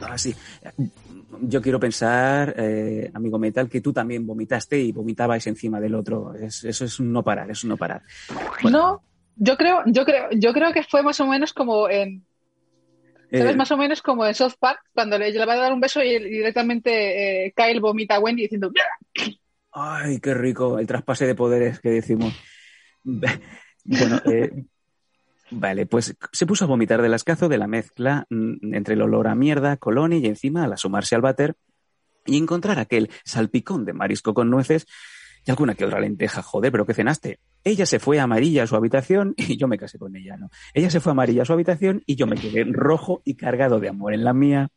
Ah, 0.00 0.18
sí. 0.18 0.34
Yo 1.42 1.60
quiero 1.62 1.78
pensar, 1.78 2.54
eh, 2.56 3.10
amigo 3.14 3.38
Metal, 3.38 3.68
que 3.68 3.80
tú 3.80 3.92
también 3.92 4.26
vomitaste 4.26 4.80
y 4.80 4.90
vomitabais 4.90 5.46
encima 5.46 5.78
del 5.80 5.94
otro. 5.94 6.34
Es- 6.34 6.64
eso 6.64 6.84
es 6.86 6.98
un 6.98 7.12
no 7.12 7.22
parar, 7.22 7.50
es 7.50 7.62
un 7.62 7.70
no 7.70 7.76
parar. 7.76 8.02
No, 8.64 9.02
yo 9.38 9.56
creo, 9.56 9.82
yo 9.86 10.04
creo, 10.04 10.28
yo 10.32 10.52
creo 10.52 10.72
que 10.72 10.82
fue 10.82 11.02
más 11.02 11.18
o 11.20 11.26
menos 11.26 11.52
como 11.52 11.88
en, 11.88 12.24
¿sabes? 13.30 13.54
Eh, 13.54 13.56
Más 13.56 13.70
o 13.70 13.76
menos 13.76 14.02
como 14.02 14.26
en 14.26 14.34
South 14.34 14.54
Park, 14.58 14.80
cuando 14.92 15.18
le, 15.18 15.30
le 15.30 15.46
va 15.46 15.54
a 15.54 15.56
dar 15.56 15.72
un 15.72 15.80
beso 15.80 16.02
y 16.02 16.18
directamente 16.18 17.46
eh, 17.46 17.54
Kyle 17.54 17.80
vomita 17.80 18.16
a 18.16 18.20
Wendy 18.20 18.42
diciendo 18.42 18.72
Ay, 19.72 20.18
qué 20.20 20.34
rico 20.34 20.78
el 20.78 20.86
traspase 20.86 21.26
de 21.26 21.34
poderes 21.34 21.80
que 21.80 21.90
decimos. 21.90 22.34
Bueno, 23.04 24.20
eh, 24.26 24.64
vale, 25.50 25.86
pues 25.86 26.14
se 26.32 26.46
puso 26.46 26.64
a 26.64 26.68
vomitar 26.68 27.00
del 27.00 27.14
ascazo 27.14 27.48
de 27.48 27.58
la 27.58 27.66
mezcla 27.66 28.26
mm, 28.28 28.74
entre 28.74 28.94
el 28.94 29.02
olor 29.02 29.28
a 29.28 29.34
mierda, 29.34 29.76
colonia 29.76 30.18
y 30.18 30.26
encima 30.26 30.64
al 30.64 30.72
asomarse 30.72 31.14
al 31.14 31.22
váter 31.22 31.54
y 32.26 32.36
encontrar 32.36 32.78
aquel 32.78 33.10
salpicón 33.24 33.84
de 33.84 33.92
marisco 33.92 34.34
con 34.34 34.50
nueces 34.50 34.86
y 35.48 35.50
alguna 35.50 35.74
que 35.74 35.86
otra 35.86 35.98
lenteja. 35.98 36.42
Joder, 36.42 36.70
pero 36.70 36.84
¿qué 36.84 36.92
cenaste? 36.92 37.40
Ella 37.64 37.86
se 37.86 37.98
fue 37.98 38.20
amarilla 38.20 38.64
a 38.64 38.66
su 38.66 38.76
habitación 38.76 39.32
y 39.38 39.56
yo 39.56 39.66
me 39.66 39.78
casé 39.78 39.98
con 39.98 40.14
ella, 40.14 40.36
¿no? 40.36 40.50
Ella 40.74 40.90
se 40.90 41.00
fue 41.00 41.12
amarilla 41.12 41.42
a 41.42 41.44
su 41.46 41.54
habitación 41.54 42.02
y 42.04 42.16
yo 42.16 42.26
me 42.26 42.36
quedé 42.36 42.64
rojo 42.64 43.22
y 43.24 43.34
cargado 43.34 43.80
de 43.80 43.88
amor 43.88 44.12
en 44.12 44.24
la 44.24 44.34
mía. 44.34 44.68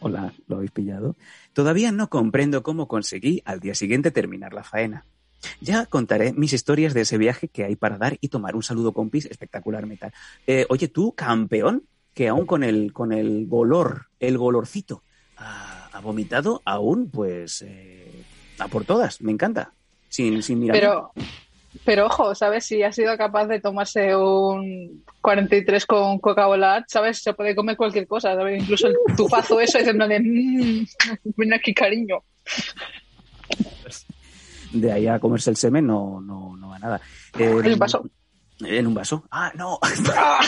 Hola, 0.00 0.32
¿lo 0.48 0.56
habéis 0.56 0.72
pillado? 0.72 1.16
Todavía 1.52 1.92
no 1.92 2.10
comprendo 2.10 2.64
cómo 2.64 2.88
conseguí 2.88 3.40
al 3.44 3.60
día 3.60 3.76
siguiente 3.76 4.10
terminar 4.10 4.54
la 4.54 4.64
faena. 4.64 5.06
Ya 5.60 5.86
contaré 5.86 6.32
mis 6.32 6.52
historias 6.52 6.92
de 6.92 7.02
ese 7.02 7.16
viaje 7.16 7.46
que 7.46 7.62
hay 7.62 7.76
para 7.76 7.96
dar 7.96 8.18
y 8.20 8.28
tomar. 8.28 8.56
Un 8.56 8.64
saludo, 8.64 8.92
compis, 8.92 9.26
espectacular 9.26 9.86
metal. 9.86 10.12
Eh, 10.48 10.66
oye, 10.68 10.88
tú, 10.88 11.14
campeón, 11.14 11.84
que 12.12 12.26
aún 12.26 12.44
con 12.44 12.64
el, 12.64 12.92
con 12.92 13.12
el 13.12 13.46
golor, 13.46 14.06
el 14.18 14.36
golorcito, 14.36 15.04
ha, 15.36 16.00
vomitado, 16.02 16.62
aún, 16.64 17.10
pues, 17.10 17.62
eh, 17.62 18.07
a 18.58 18.68
por 18.68 18.84
todas. 18.84 19.20
Me 19.20 19.32
encanta. 19.32 19.72
Sin, 20.08 20.42
sin 20.42 20.58
mirar. 20.60 20.76
Pero, 20.78 21.12
pero 21.84 22.06
ojo, 22.06 22.34
¿sabes? 22.34 22.64
Si 22.64 22.82
ha 22.82 22.92
sido 22.92 23.16
capaz 23.16 23.46
de 23.46 23.60
tomarse 23.60 24.16
un 24.16 25.04
43 25.20 25.84
con 25.86 26.18
Coca-Cola, 26.18 26.84
¿sabes? 26.88 27.22
Se 27.22 27.34
puede 27.34 27.54
comer 27.54 27.76
cualquier 27.76 28.06
cosa, 28.06 28.34
¿sabes? 28.34 28.62
Incluso 28.62 28.86
el 28.88 28.96
tufazo 29.16 29.60
eso 29.60 29.78
es 29.78 29.86
en 29.86 29.96
plan 29.96 30.08
de, 30.08 30.20
mmm, 30.20 30.86
ven 31.36 31.52
aquí, 31.54 31.74
cariño. 31.74 32.22
De 34.72 34.92
ahí 34.92 35.06
a 35.06 35.18
comerse 35.18 35.50
el 35.50 35.56
semen 35.56 35.86
no, 35.86 36.20
no, 36.20 36.56
no 36.56 36.68
va 36.68 36.78
nada. 36.78 37.00
Eh, 37.38 37.44
En 37.64 37.72
un 37.72 37.78
vaso. 37.78 38.04
En 38.60 38.86
un 38.86 38.94
vaso. 38.94 39.24
Ah, 39.30 39.52
no. 39.54 39.78
¡Ah! 40.16 40.40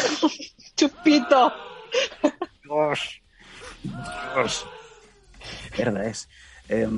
¡Chupito! 0.77 1.53
Dios. 2.65 3.21
Dios. 3.83 4.67
Verdad 5.77 6.07
es. 6.07 6.29
Eh, 6.73 6.89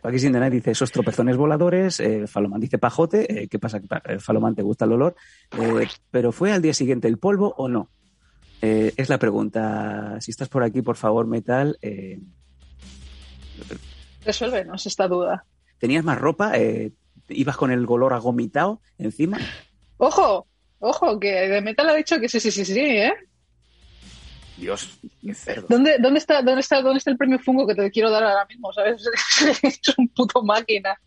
Paqui 0.00 0.18
Sin 0.18 0.32
dice 0.50 0.70
esos 0.70 0.90
tropezones 0.90 1.36
voladores. 1.36 2.00
Eh, 2.00 2.26
Falomán 2.26 2.60
dice 2.60 2.78
pajote. 2.78 3.42
Eh, 3.42 3.48
¿Qué 3.48 3.58
pasa? 3.58 3.80
eh, 4.06 4.18
Falomán 4.18 4.54
te 4.54 4.62
gusta 4.62 4.86
el 4.86 4.92
olor. 4.92 5.16
Eh, 5.58 5.86
¿Pero 6.10 6.32
fue 6.32 6.50
al 6.52 6.62
día 6.62 6.72
siguiente 6.72 7.08
el 7.08 7.18
polvo 7.18 7.54
o 7.58 7.68
no? 7.68 7.90
Eh, 8.62 8.94
es 8.96 9.10
la 9.10 9.18
pregunta. 9.18 10.18
Si 10.20 10.30
estás 10.30 10.48
por 10.48 10.62
aquí, 10.62 10.80
por 10.80 10.96
favor, 10.96 11.26
Metal. 11.26 11.78
Resuélvenos 14.24 14.86
esta 14.86 15.06
duda. 15.06 15.44
¿Tenías 15.78 16.04
más 16.04 16.18
ropa? 16.18 16.54
¿Ibas 17.28 17.56
con 17.58 17.70
el 17.70 17.84
olor 17.86 18.14
agomitado 18.14 18.80
encima? 18.96 19.38
Ojo, 19.98 20.46
ojo, 20.78 21.20
que 21.20 21.28
de 21.28 21.60
Metal 21.60 21.88
ha 21.88 21.94
dicho 21.94 22.18
que 22.18 22.28
sí, 22.28 22.40
sí, 22.40 22.50
sí, 22.50 22.64
sí, 22.64 22.80
¿eh? 22.80 23.12
Dios, 24.58 24.98
qué 25.22 25.34
cerdo. 25.34 25.66
¿Dónde, 25.68 25.96
dónde, 26.00 26.18
está, 26.18 26.42
dónde, 26.42 26.60
está, 26.60 26.82
¿Dónde 26.82 26.98
está 26.98 27.10
el 27.10 27.16
premio 27.16 27.38
fungo 27.38 27.66
que 27.66 27.74
te 27.74 27.90
quiero 27.90 28.10
dar 28.10 28.24
ahora 28.24 28.44
mismo? 28.46 28.72
¿Sabes? 28.72 29.02
es 29.62 29.80
un 29.96 30.08
puto 30.08 30.42
máquina. 30.42 30.98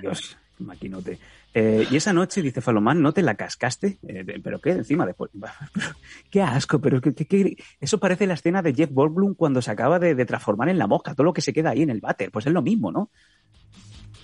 Dios, 0.00 0.36
maquinote. 0.58 1.18
Eh, 1.52 1.84
y 1.90 1.96
esa 1.96 2.12
noche, 2.12 2.42
dice 2.42 2.60
Falomán, 2.60 3.02
¿no 3.02 3.12
te 3.12 3.22
la 3.22 3.34
cascaste? 3.34 3.98
Eh, 4.06 4.24
¿Pero 4.42 4.60
qué? 4.60 4.70
Encima 4.70 5.04
después. 5.04 5.32
qué 6.30 6.42
asco, 6.42 6.80
pero 6.80 7.00
qué, 7.00 7.12
qué- 7.12 7.26
qué- 7.26 7.56
eso 7.80 7.98
parece 7.98 8.26
la 8.28 8.34
escena 8.34 8.62
de 8.62 8.72
Jeff 8.72 8.90
Goldblum 8.92 9.34
cuando 9.34 9.60
se 9.60 9.70
acaba 9.72 9.98
de, 9.98 10.14
de 10.14 10.24
transformar 10.26 10.68
en 10.68 10.78
la 10.78 10.86
mosca, 10.86 11.14
todo 11.14 11.24
lo 11.24 11.32
que 11.32 11.40
se 11.42 11.52
queda 11.52 11.70
ahí 11.70 11.82
en 11.82 11.90
el 11.90 12.00
váter. 12.00 12.30
Pues 12.30 12.46
es 12.46 12.52
lo 12.52 12.62
mismo, 12.62 12.92
¿no? 12.92 13.10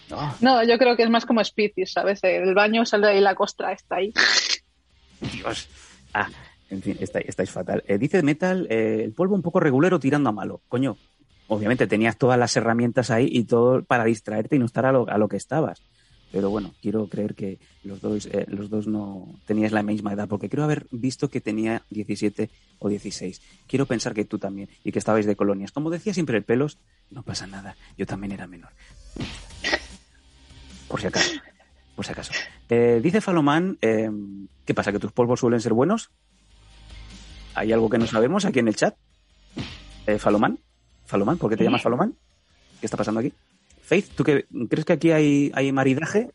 No, 0.09 0.35
No, 0.41 0.63
yo 0.63 0.79
creo 0.79 0.97
que 0.97 1.03
es 1.03 1.11
más 1.11 1.27
como 1.27 1.43
Species, 1.43 1.93
¿sabes? 1.93 2.21
El 2.23 2.55
baño 2.55 2.87
sale 2.87 3.09
ahí 3.09 3.21
la 3.21 3.35
costra, 3.35 3.73
está 3.73 3.97
ahí. 3.97 4.13
Dios. 5.33 5.69
Ah, 6.15 6.29
en 6.71 6.83
fin, 6.83 6.97
está- 7.01 7.21
estáis 7.21 7.51
fatal. 7.51 7.83
Eh, 7.87 7.99
dice 7.99 8.23
Metal, 8.23 8.67
eh, 8.71 9.03
el 9.05 9.13
polvo 9.13 9.35
un 9.35 9.43
poco 9.43 9.61
regulero 9.61 9.99
tirando 10.01 10.29
a 10.31 10.33
malo. 10.33 10.61
Coño, 10.69 10.97
obviamente 11.49 11.87
tenías 11.87 12.17
todas 12.17 12.39
las 12.39 12.57
herramientas 12.57 13.11
ahí 13.11 13.29
y 13.31 13.45
todo 13.45 13.83
para 13.85 14.05
distraerte 14.05 14.57
y 14.57 14.59
no 14.59 14.67
estar 14.67 14.85
a 14.87 14.93
lo, 14.93 15.09
a 15.09 15.19
lo 15.19 15.29
que 15.29 15.37
estabas. 15.37 15.83
Pero 16.33 16.51
bueno, 16.51 16.75
quiero 16.83 17.07
creer 17.09 17.37
que 17.37 17.61
los 17.85 18.01
dos, 18.01 18.27
eh, 18.27 18.45
los 18.49 18.69
dos 18.69 18.89
no 18.89 19.33
teníais 19.47 19.71
la 19.71 19.85
misma 19.85 20.13
edad, 20.13 20.29
porque 20.29 20.49
creo 20.51 20.65
haber 20.65 20.87
visto 20.91 21.31
que 21.31 21.41
tenía 21.41 21.83
17 21.91 22.51
o 22.81 22.89
16. 22.89 23.41
Quiero 23.69 23.87
pensar 23.87 24.13
que 24.13 24.25
tú 24.25 24.39
también 24.39 24.69
y 24.83 24.91
que 24.91 24.99
estabais 24.99 25.25
de 25.25 25.37
colonias. 25.37 25.71
Como 25.71 25.89
decía 25.89 26.13
siempre 26.13 26.37
el 26.37 26.43
pelos, 26.45 26.79
no 27.11 27.23
pasa 27.23 27.47
nada, 27.47 27.77
yo 27.97 28.07
también 28.07 28.33
era 28.33 28.49
menor. 28.49 28.71
Por 30.89 31.01
si 31.01 31.07
acaso. 31.07 31.33
Por 31.95 32.05
si 32.05 32.13
acaso. 32.13 32.33
Eh, 32.69 33.01
dice 33.03 33.21
Falomán, 33.21 33.79
eh, 33.81 34.11
¿qué 34.65 34.75
pasa? 34.75 34.93
¿Que 34.93 34.99
tus 34.99 35.13
polvos 35.13 35.41
suelen 35.41 35.61
ser 35.61 35.73
buenos? 35.73 36.11
¿Hay 37.57 37.73
algo 37.73 37.89
que 37.91 37.99
no 37.99 38.07
sabemos 38.07 38.45
aquí 38.45 38.59
en 38.61 38.69
el 38.69 38.77
chat? 38.77 38.95
Eh, 40.07 40.19
Falomán, 40.19 40.59
Falomán, 41.07 41.39
¿por 41.39 41.51
qué 41.51 41.57
te 41.57 41.65
llamas 41.65 41.83
Falomán? 41.83 42.15
¿Qué 42.81 42.87
está 42.87 42.97
pasando 42.97 43.21
aquí? 43.21 43.33
Faith, 43.83 44.11
¿tú 44.15 44.23
qué, 44.25 44.45
crees 44.69 44.85
que 44.85 44.93
aquí 44.93 45.11
hay, 45.11 45.51
hay 45.55 45.73
maridaje? 45.73 46.31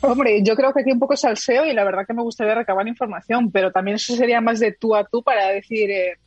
Hombre, 0.00 0.42
yo 0.42 0.56
creo 0.56 0.72
que 0.72 0.80
aquí 0.80 0.90
un 0.92 0.98
poco 0.98 1.16
salseo 1.16 1.64
y 1.66 1.72
la 1.74 1.84
verdad 1.84 2.06
que 2.06 2.14
me 2.14 2.22
gustaría 2.22 2.54
recabar 2.54 2.88
información, 2.88 3.50
pero 3.52 3.70
también 3.70 3.96
eso 3.96 4.16
sería 4.16 4.40
más 4.40 4.58
de 4.58 4.72
tú 4.72 4.96
a 4.96 5.04
tú 5.04 5.22
para 5.22 5.48
decir, 5.48 5.90
eh, 5.90 6.18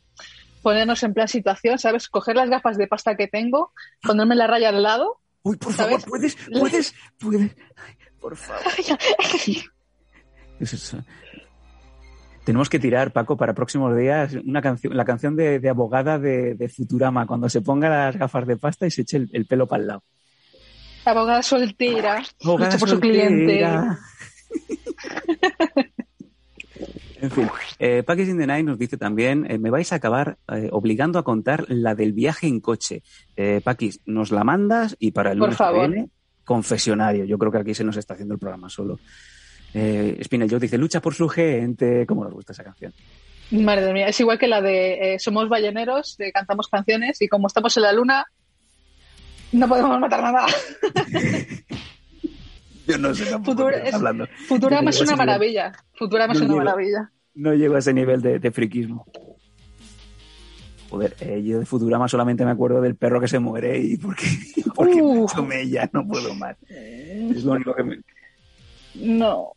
ponernos 0.62 1.02
en 1.02 1.12
plan 1.12 1.28
situación, 1.28 1.78
¿sabes? 1.78 2.08
Coger 2.08 2.36
las 2.36 2.48
gafas 2.48 2.78
de 2.78 2.86
pasta 2.86 3.16
que 3.16 3.26
tengo, 3.28 3.72
ponerme 4.02 4.34
la 4.36 4.46
raya 4.46 4.70
al 4.70 4.82
lado. 4.82 5.20
Uy, 5.42 5.56
por 5.56 5.72
¿Sabes? 5.74 5.96
favor, 6.04 6.08
puedes, 6.08 6.36
puedes, 6.58 6.94
puedes. 7.18 7.56
Ay, 7.76 7.94
por 8.20 8.34
favor. 8.36 8.62
Eso 10.60 10.76
es- 10.76 10.96
Tenemos 12.44 12.68
que 12.68 12.78
tirar, 12.78 13.12
Paco, 13.12 13.36
para 13.36 13.54
próximos 13.54 13.96
días 13.96 14.34
una 14.44 14.60
canción, 14.60 14.94
la 14.96 15.04
canción 15.04 15.34
de, 15.34 15.60
de 15.60 15.68
abogada 15.70 16.18
de, 16.18 16.54
de 16.54 16.68
Futurama, 16.68 17.26
cuando 17.26 17.48
se 17.48 17.62
ponga 17.62 17.88
las 17.88 18.16
gafas 18.16 18.46
de 18.46 18.56
pasta 18.56 18.86
y 18.86 18.90
se 18.90 19.02
eche 19.02 19.16
el, 19.16 19.30
el 19.32 19.46
pelo 19.46 19.66
para 19.66 19.80
el 19.82 19.86
lado. 19.88 20.02
Abogada 21.06 21.42
soltera, 21.42 22.22
Abogada 22.42 22.78
por 22.78 22.88
su 22.88 23.00
cliente. 23.00 23.60
soltera. 23.60 23.98
en 27.20 27.30
fin, 27.30 27.48
eh, 27.78 28.02
Package 28.02 28.30
in 28.30 28.38
the 28.38 28.46
Night 28.46 28.66
nos 28.66 28.78
dice 28.78 28.96
también, 28.96 29.50
eh, 29.50 29.58
me 29.58 29.70
vais 29.70 29.92
a 29.92 29.96
acabar 29.96 30.38
eh, 30.52 30.68
obligando 30.72 31.18
a 31.18 31.22
contar 31.24 31.64
la 31.68 31.94
del 31.94 32.12
viaje 32.12 32.46
en 32.46 32.60
coche. 32.60 33.02
Eh, 33.36 33.60
Paquis, 33.64 34.00
nos 34.06 34.30
la 34.30 34.44
mandas 34.44 34.96
y 34.98 35.12
para 35.12 35.32
el 35.32 35.38
Por 35.38 35.48
lunes 35.48 35.58
que 35.58 35.72
viene, 35.78 36.10
confesionario. 36.44 37.24
Yo 37.24 37.38
creo 37.38 37.50
que 37.52 37.58
aquí 37.58 37.74
se 37.74 37.84
nos 37.84 37.96
está 37.96 38.14
haciendo 38.14 38.34
el 38.34 38.40
programa 38.40 38.68
solo. 38.68 38.98
Eh, 39.74 40.18
Spinel 40.22 40.48
Joe 40.48 40.60
dice, 40.60 40.78
lucha 40.78 41.00
por 41.00 41.14
su 41.14 41.28
gente. 41.28 42.06
¿Cómo 42.06 42.24
nos 42.24 42.32
gusta 42.32 42.52
esa 42.52 42.62
canción? 42.64 42.92
Madre 43.50 43.92
mía, 43.92 44.06
es 44.08 44.18
igual 44.20 44.38
que 44.38 44.46
la 44.48 44.60
de 44.62 45.14
eh, 45.14 45.18
Somos 45.18 45.48
balleneros, 45.48 46.16
de 46.16 46.32
cantamos 46.32 46.68
canciones 46.68 47.20
y 47.20 47.28
como 47.28 47.46
estamos 47.48 47.76
en 47.76 47.82
la 47.82 47.92
luna, 47.92 48.24
no 49.52 49.68
podemos 49.68 49.98
matar 50.00 50.22
nada. 50.22 50.46
Yo 52.86 52.98
no 52.98 53.14
sé 53.14 53.24
tampoco 53.26 53.62
Futura- 53.62 53.78
es- 53.84 53.94
hablando. 53.94 54.26
Futurama 54.46 54.90
es 54.90 55.00
una 55.00 55.16
maravilla. 55.16 55.72
Futurama 55.94 56.32
es 56.34 56.40
una 56.40 56.48
llego. 56.48 56.58
maravilla. 56.64 57.10
No 57.34 57.54
llego 57.54 57.76
a 57.76 57.78
ese 57.78 57.92
nivel 57.94 58.20
de, 58.20 58.38
de 58.38 58.50
friquismo. 58.50 59.06
Joder, 60.90 61.16
eh, 61.20 61.42
yo 61.42 61.58
de 61.58 61.66
Futurama 61.66 62.06
solamente 62.08 62.44
me 62.44 62.52
acuerdo 62.52 62.80
del 62.80 62.94
perro 62.94 63.20
que 63.20 63.26
se 63.26 63.38
muere 63.40 63.78
y 63.80 63.96
porque, 63.96 64.26
porque 64.74 65.00
Uh. 65.02 65.22
me 65.26 65.34
tomé 65.34 65.68
ya, 65.68 65.88
no 65.92 66.06
puedo 66.06 66.34
más. 66.34 66.56
Es 66.68 67.42
lo 67.42 67.52
único 67.52 67.74
que 67.74 67.82
me... 67.82 67.98
No, 68.96 69.52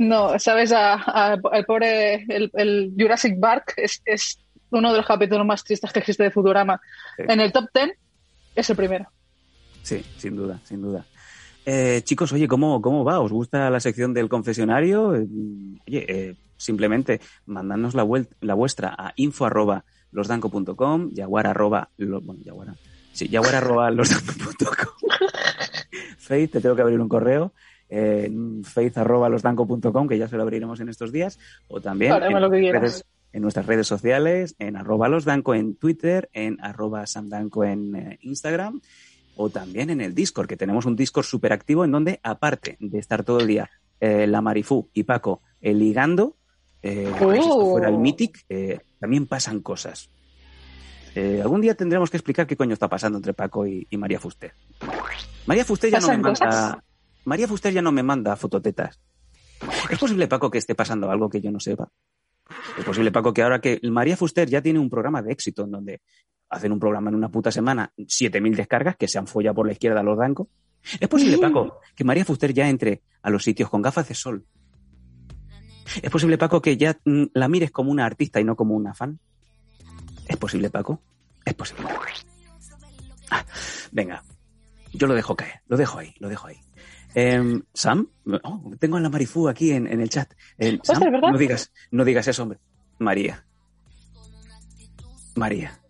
no, 0.00 0.38
sabes, 0.38 0.72
a, 0.72 0.94
a- 0.94 1.38
al 1.52 1.64
pobre, 1.66 2.24
el, 2.28 2.50
el 2.54 2.94
Jurassic 2.98 3.38
Park 3.38 3.74
es, 3.76 4.00
es 4.04 4.40
uno 4.70 4.90
de 4.92 4.96
los 4.98 5.06
capítulos 5.06 5.44
más 5.46 5.62
tristes 5.62 5.92
que 5.92 5.98
existe 6.00 6.22
de 6.24 6.30
Futurama. 6.30 6.80
Sí. 7.16 7.24
En 7.28 7.40
el 7.40 7.52
top 7.52 7.66
10 7.74 7.90
es 8.56 8.70
el 8.70 8.76
primero. 8.76 9.06
Sí, 9.82 10.04
sin 10.16 10.36
duda, 10.36 10.60
sin 10.64 10.80
duda. 10.82 11.04
Eh, 11.66 12.00
chicos, 12.04 12.32
oye, 12.32 12.48
¿cómo, 12.48 12.80
¿cómo 12.80 13.04
va? 13.04 13.20
¿Os 13.20 13.30
gusta 13.32 13.68
la 13.70 13.80
sección 13.80 14.14
del 14.14 14.28
confesionario? 14.28 15.14
Eh, 15.14 15.26
Oye, 15.86 16.04
eh, 16.08 16.34
simplemente 16.56 17.20
mandadnos 17.46 17.94
la, 17.94 18.06
la 18.40 18.54
vuestra 18.54 18.94
a 18.96 19.12
info 19.16 19.44
arroba 19.46 19.84
losdanco.com, 20.12 21.10
jaguar 21.14 21.46
arroba, 21.46 21.90
lo- 21.98 22.20
bueno, 22.20 22.40
jaguar, 22.44 22.68
sí, 23.12 23.28
jaguar 23.28 23.54
arroba 23.56 23.90
losdanco.com. 23.90 25.10
Faith, 26.18 26.52
te 26.52 26.60
tengo 26.60 26.76
que 26.76 26.82
abrir 26.82 27.00
un 27.00 27.08
correo, 27.08 27.52
eh, 27.90 28.30
faith 28.64 28.96
arroba 28.98 29.28
losdanco.com, 29.28 30.08
que 30.08 30.16
ya 30.18 30.28
se 30.28 30.36
lo 30.36 30.42
abriremos 30.42 30.80
en 30.80 30.88
estos 30.88 31.12
días, 31.12 31.38
o 31.68 31.80
también 31.80 32.12
en, 32.22 32.40
lo 32.40 32.50
que 32.50 32.60
nuestras 32.60 32.80
redes, 32.82 33.04
en 33.32 33.42
nuestras 33.42 33.66
redes 33.66 33.86
sociales, 33.86 34.54
en 34.58 34.76
arroba 34.76 35.08
losdanco 35.08 35.54
en 35.54 35.74
Twitter, 35.76 36.30
en 36.32 36.56
arroba 36.62 37.06
samdanco 37.06 37.64
en 37.64 37.94
eh, 37.96 38.18
Instagram, 38.22 38.80
o 39.36 39.50
también 39.50 39.90
en 39.90 40.00
el 40.00 40.14
Discord, 40.14 40.46
que 40.48 40.56
tenemos 40.56 40.86
un 40.86 40.96
Discord 40.96 41.24
súper 41.24 41.52
activo 41.52 41.84
en 41.84 41.90
donde, 41.92 42.20
aparte 42.22 42.76
de 42.80 42.98
estar 42.98 43.24
todo 43.24 43.40
el 43.40 43.46
día 43.46 43.70
eh, 44.00 44.26
la 44.26 44.40
Marifú 44.40 44.88
y 44.94 45.02
Paco 45.04 45.42
eh, 45.60 45.74
ligando, 45.74 46.36
eh, 46.82 47.12
como 47.18 47.32
si 47.32 47.38
esto 47.40 47.56
Oh. 47.56 47.70
fuera 47.72 47.88
el 47.88 47.98
Mythic, 47.98 48.46
también 48.98 49.26
pasan 49.26 49.60
cosas. 49.60 50.10
Eh, 51.14 51.40
algún 51.42 51.60
día 51.60 51.74
tendremos 51.74 52.08
que 52.10 52.16
explicar 52.16 52.46
qué 52.46 52.56
coño 52.56 52.72
está 52.72 52.88
pasando 52.88 53.18
entre 53.18 53.34
Paco 53.34 53.66
y, 53.66 53.86
y 53.90 53.96
María 53.96 54.20
Fuster. 54.20 54.52
María 55.46 55.64
Fuster 55.64 55.90
ya 55.90 55.98
no 56.00 56.08
me 56.08 56.18
¿Pasan 56.18 56.22
manda. 56.22 56.30
cosas? 56.30 56.76
María 57.30 57.46
Fuster 57.46 57.72
ya 57.72 57.80
no 57.80 57.92
me 57.92 58.02
manda 58.02 58.34
fototetas. 58.34 58.98
¿Es 59.88 59.96
posible, 60.00 60.26
Paco, 60.26 60.50
que 60.50 60.58
esté 60.58 60.74
pasando 60.74 61.12
algo 61.12 61.30
que 61.30 61.40
yo 61.40 61.52
no 61.52 61.60
sepa? 61.60 61.88
Es 62.76 62.84
posible, 62.84 63.12
Paco, 63.12 63.32
que 63.32 63.44
ahora 63.44 63.60
que 63.60 63.78
María 63.84 64.16
Fuster 64.16 64.50
ya 64.50 64.60
tiene 64.60 64.80
un 64.80 64.90
programa 64.90 65.22
de 65.22 65.30
éxito 65.30 65.62
en 65.62 65.70
donde 65.70 66.00
hacen 66.48 66.72
un 66.72 66.80
programa 66.80 67.08
en 67.08 67.14
una 67.14 67.28
puta 67.28 67.52
semana, 67.52 67.92
7.000 67.96 68.56
descargas 68.56 68.96
que 68.96 69.06
se 69.06 69.18
han 69.18 69.28
follado 69.28 69.54
por 69.54 69.66
la 69.66 69.74
izquierda 69.74 70.00
a 70.00 70.02
los 70.02 70.18
bancos. 70.18 70.48
Es 70.98 71.06
posible, 71.06 71.38
Paco, 71.38 71.78
que 71.94 72.02
María 72.02 72.24
Fuster 72.24 72.52
ya 72.52 72.68
entre 72.68 73.02
a 73.22 73.30
los 73.30 73.44
sitios 73.44 73.70
con 73.70 73.80
gafas 73.80 74.08
de 74.08 74.16
sol. 74.16 74.44
Es 76.02 76.10
posible, 76.10 76.36
Paco, 76.36 76.60
que 76.60 76.76
ya 76.76 76.98
mm, 77.04 77.26
la 77.34 77.46
mires 77.46 77.70
como 77.70 77.92
una 77.92 78.06
artista 78.06 78.40
y 78.40 78.44
no 78.44 78.56
como 78.56 78.74
una 78.74 78.92
fan. 78.92 79.20
Es 80.26 80.36
posible, 80.36 80.68
Paco. 80.68 81.00
Es 81.44 81.54
posible. 81.54 81.86
Ah, 83.30 83.46
venga, 83.92 84.24
yo 84.92 85.06
lo 85.06 85.14
dejo 85.14 85.36
caer, 85.36 85.62
lo 85.68 85.76
dejo 85.76 86.00
ahí, 86.00 86.12
lo 86.18 86.28
dejo 86.28 86.48
ahí. 86.48 86.56
Em, 87.14 87.62
Sam, 87.74 88.08
oh, 88.44 88.72
tengo 88.78 88.96
a 88.96 89.00
la 89.00 89.08
Marifú 89.08 89.48
aquí 89.48 89.72
en, 89.72 89.86
el 89.86 90.08
chat. 90.08 90.32
Sam, 90.82 91.02
no 91.22 91.36
digas, 91.36 91.72
no 91.90 92.04
digas 92.04 92.28
eso, 92.28 92.42
hombre. 92.42 92.58
María. 92.98 93.44
María. 95.34 95.80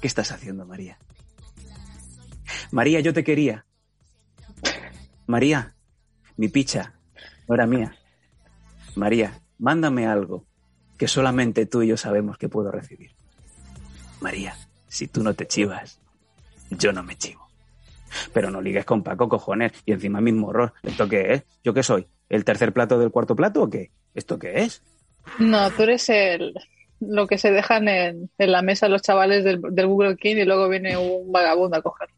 ¿Qué 0.00 0.08
estás 0.08 0.32
haciendo, 0.32 0.66
María? 0.66 0.98
María, 2.72 3.00
yo 3.00 3.12
te 3.12 3.22
quería. 3.22 3.64
María, 5.26 5.74
mi 6.36 6.48
picha 6.48 6.94
no 7.48 7.54
era 7.54 7.66
mía. 7.66 7.96
María, 8.96 9.40
mándame 9.58 10.06
algo 10.06 10.44
que 10.98 11.08
solamente 11.08 11.66
tú 11.66 11.82
y 11.82 11.88
yo 11.88 11.96
sabemos 11.96 12.36
que 12.36 12.48
puedo 12.48 12.70
recibir. 12.70 13.14
María, 14.20 14.56
si 14.88 15.08
tú 15.08 15.22
no 15.22 15.34
te 15.34 15.46
chivas, 15.46 15.98
yo 16.70 16.92
no 16.92 17.02
me 17.02 17.16
chivo. 17.16 17.41
Pero 18.32 18.50
no 18.50 18.60
ligues 18.60 18.84
con 18.84 19.02
Paco, 19.02 19.28
cojones, 19.28 19.72
y 19.84 19.92
encima 19.92 20.20
mismo 20.20 20.48
horror. 20.48 20.72
¿Esto 20.82 21.08
qué 21.08 21.34
es? 21.34 21.44
¿Yo 21.64 21.74
qué 21.74 21.82
soy? 21.82 22.06
¿El 22.28 22.44
tercer 22.44 22.72
plato 22.72 22.98
del 22.98 23.10
cuarto 23.10 23.36
plato 23.36 23.62
o 23.62 23.70
qué? 23.70 23.90
¿Esto 24.14 24.38
qué 24.38 24.62
es? 24.62 24.82
No, 25.38 25.70
tú 25.70 25.82
eres 25.82 26.08
el, 26.08 26.54
lo 27.00 27.26
que 27.26 27.38
se 27.38 27.50
dejan 27.50 27.88
en, 27.88 28.30
la 28.38 28.62
mesa 28.62 28.88
los 28.88 29.02
chavales 29.02 29.44
del, 29.44 29.60
Google 29.60 30.16
King 30.16 30.36
y 30.36 30.44
luego 30.44 30.68
viene 30.68 30.96
un 30.96 31.30
vagabundo 31.32 31.76
a 31.76 31.82
coger. 31.82 32.08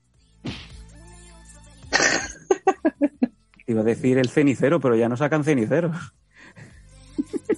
Iba 3.66 3.80
a 3.80 3.84
decir 3.84 4.18
el 4.18 4.28
cenicero, 4.28 4.78
pero 4.80 4.95
ya 4.95 5.09
no 5.09 5.16
sacan 5.16 5.42
ceniceros. 5.45 5.97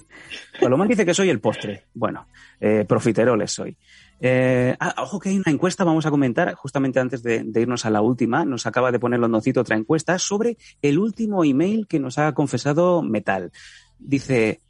Paloma 0.59 0.85
dice 0.85 1.05
que 1.05 1.13
soy 1.13 1.29
el 1.29 1.39
postre. 1.39 1.85
Bueno, 1.93 2.27
eh, 2.59 2.85
profiteroles 2.87 3.51
soy. 3.51 3.77
Eh, 4.19 4.75
ah, 4.79 4.95
ojo 4.97 5.19
que 5.19 5.29
hay 5.29 5.37
una 5.37 5.51
encuesta, 5.51 5.83
vamos 5.83 6.05
a 6.05 6.09
comentar, 6.09 6.53
justamente 6.55 6.99
antes 6.99 7.21
de, 7.21 7.45
irnos 7.55 7.85
a 7.85 7.89
la 7.89 8.01
última, 8.01 8.45
nos 8.45 8.65
acaba 8.65 8.91
de 8.91 8.99
poner 8.99 9.19
Londocito 9.19 9.61
otra 9.61 9.75
encuesta 9.75 10.17
sobre 10.17 10.57
el 10.81 10.97
último 10.97 11.43
email 11.43 11.87
que 11.87 11.99
nos 11.99 12.17
ha 12.17 12.33
confesado 12.33 13.03
Metal. 13.03 13.51
Dice, 13.99 14.61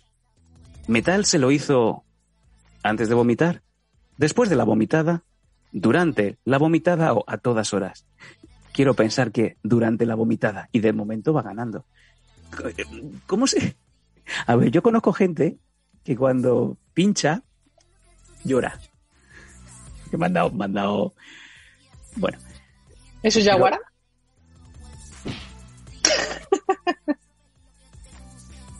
Metal 0.87 1.25
se 1.25 1.39
lo 1.39 1.51
hizo 1.51 2.03
antes 2.83 3.07
de 3.09 3.15
vomitar, 3.15 3.61
después 4.17 4.49
de 4.49 4.55
la 4.55 4.65
vomitada, 4.65 5.23
durante 5.71 6.37
la 6.43 6.57
vomitada 6.57 7.13
o 7.13 7.23
a 7.27 7.37
todas 7.37 7.73
horas. 7.73 8.05
Quiero 8.73 8.93
pensar 8.93 9.31
que 9.31 9.57
durante 9.63 10.05
la 10.05 10.15
vomitada 10.15 10.69
y 10.71 10.79
de 10.79 10.93
momento 10.93 11.33
va 11.33 11.41
ganando. 11.41 11.85
¿Cómo 13.25 13.47
se...? 13.47 13.75
A 14.45 14.55
ver, 14.57 14.71
yo 14.71 14.83
conozco 14.83 15.13
gente 15.13 15.57
que 16.07 16.15
cuando 16.15 16.77
pincha 16.93 17.43
llora. 18.45 18.79
Que 20.09 20.15
me 20.15 20.27
han 20.27 20.31
dado, 20.31 20.51
me 20.51 20.63
han 20.63 20.71
dado... 20.71 21.13
Bueno. 22.15 22.37
¿Eso 23.21 23.39
es 23.39 23.45
Yaguara? 23.45 23.77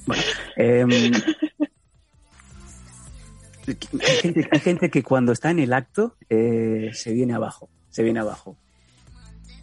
Bueno, 0.05 0.23
eh, 0.55 0.86
hay 4.53 4.59
gente, 4.61 4.89
que 4.89 5.03
cuando 5.03 5.34
está 5.34 5.51
en 5.51 5.59
el 5.59 5.73
acto 5.73 6.15
eh, 6.30 6.91
se 6.93 7.11
viene 7.11 7.34
abajo, 7.34 7.69
se 7.89 8.03
viene 8.03 8.21
abajo. 8.21 8.55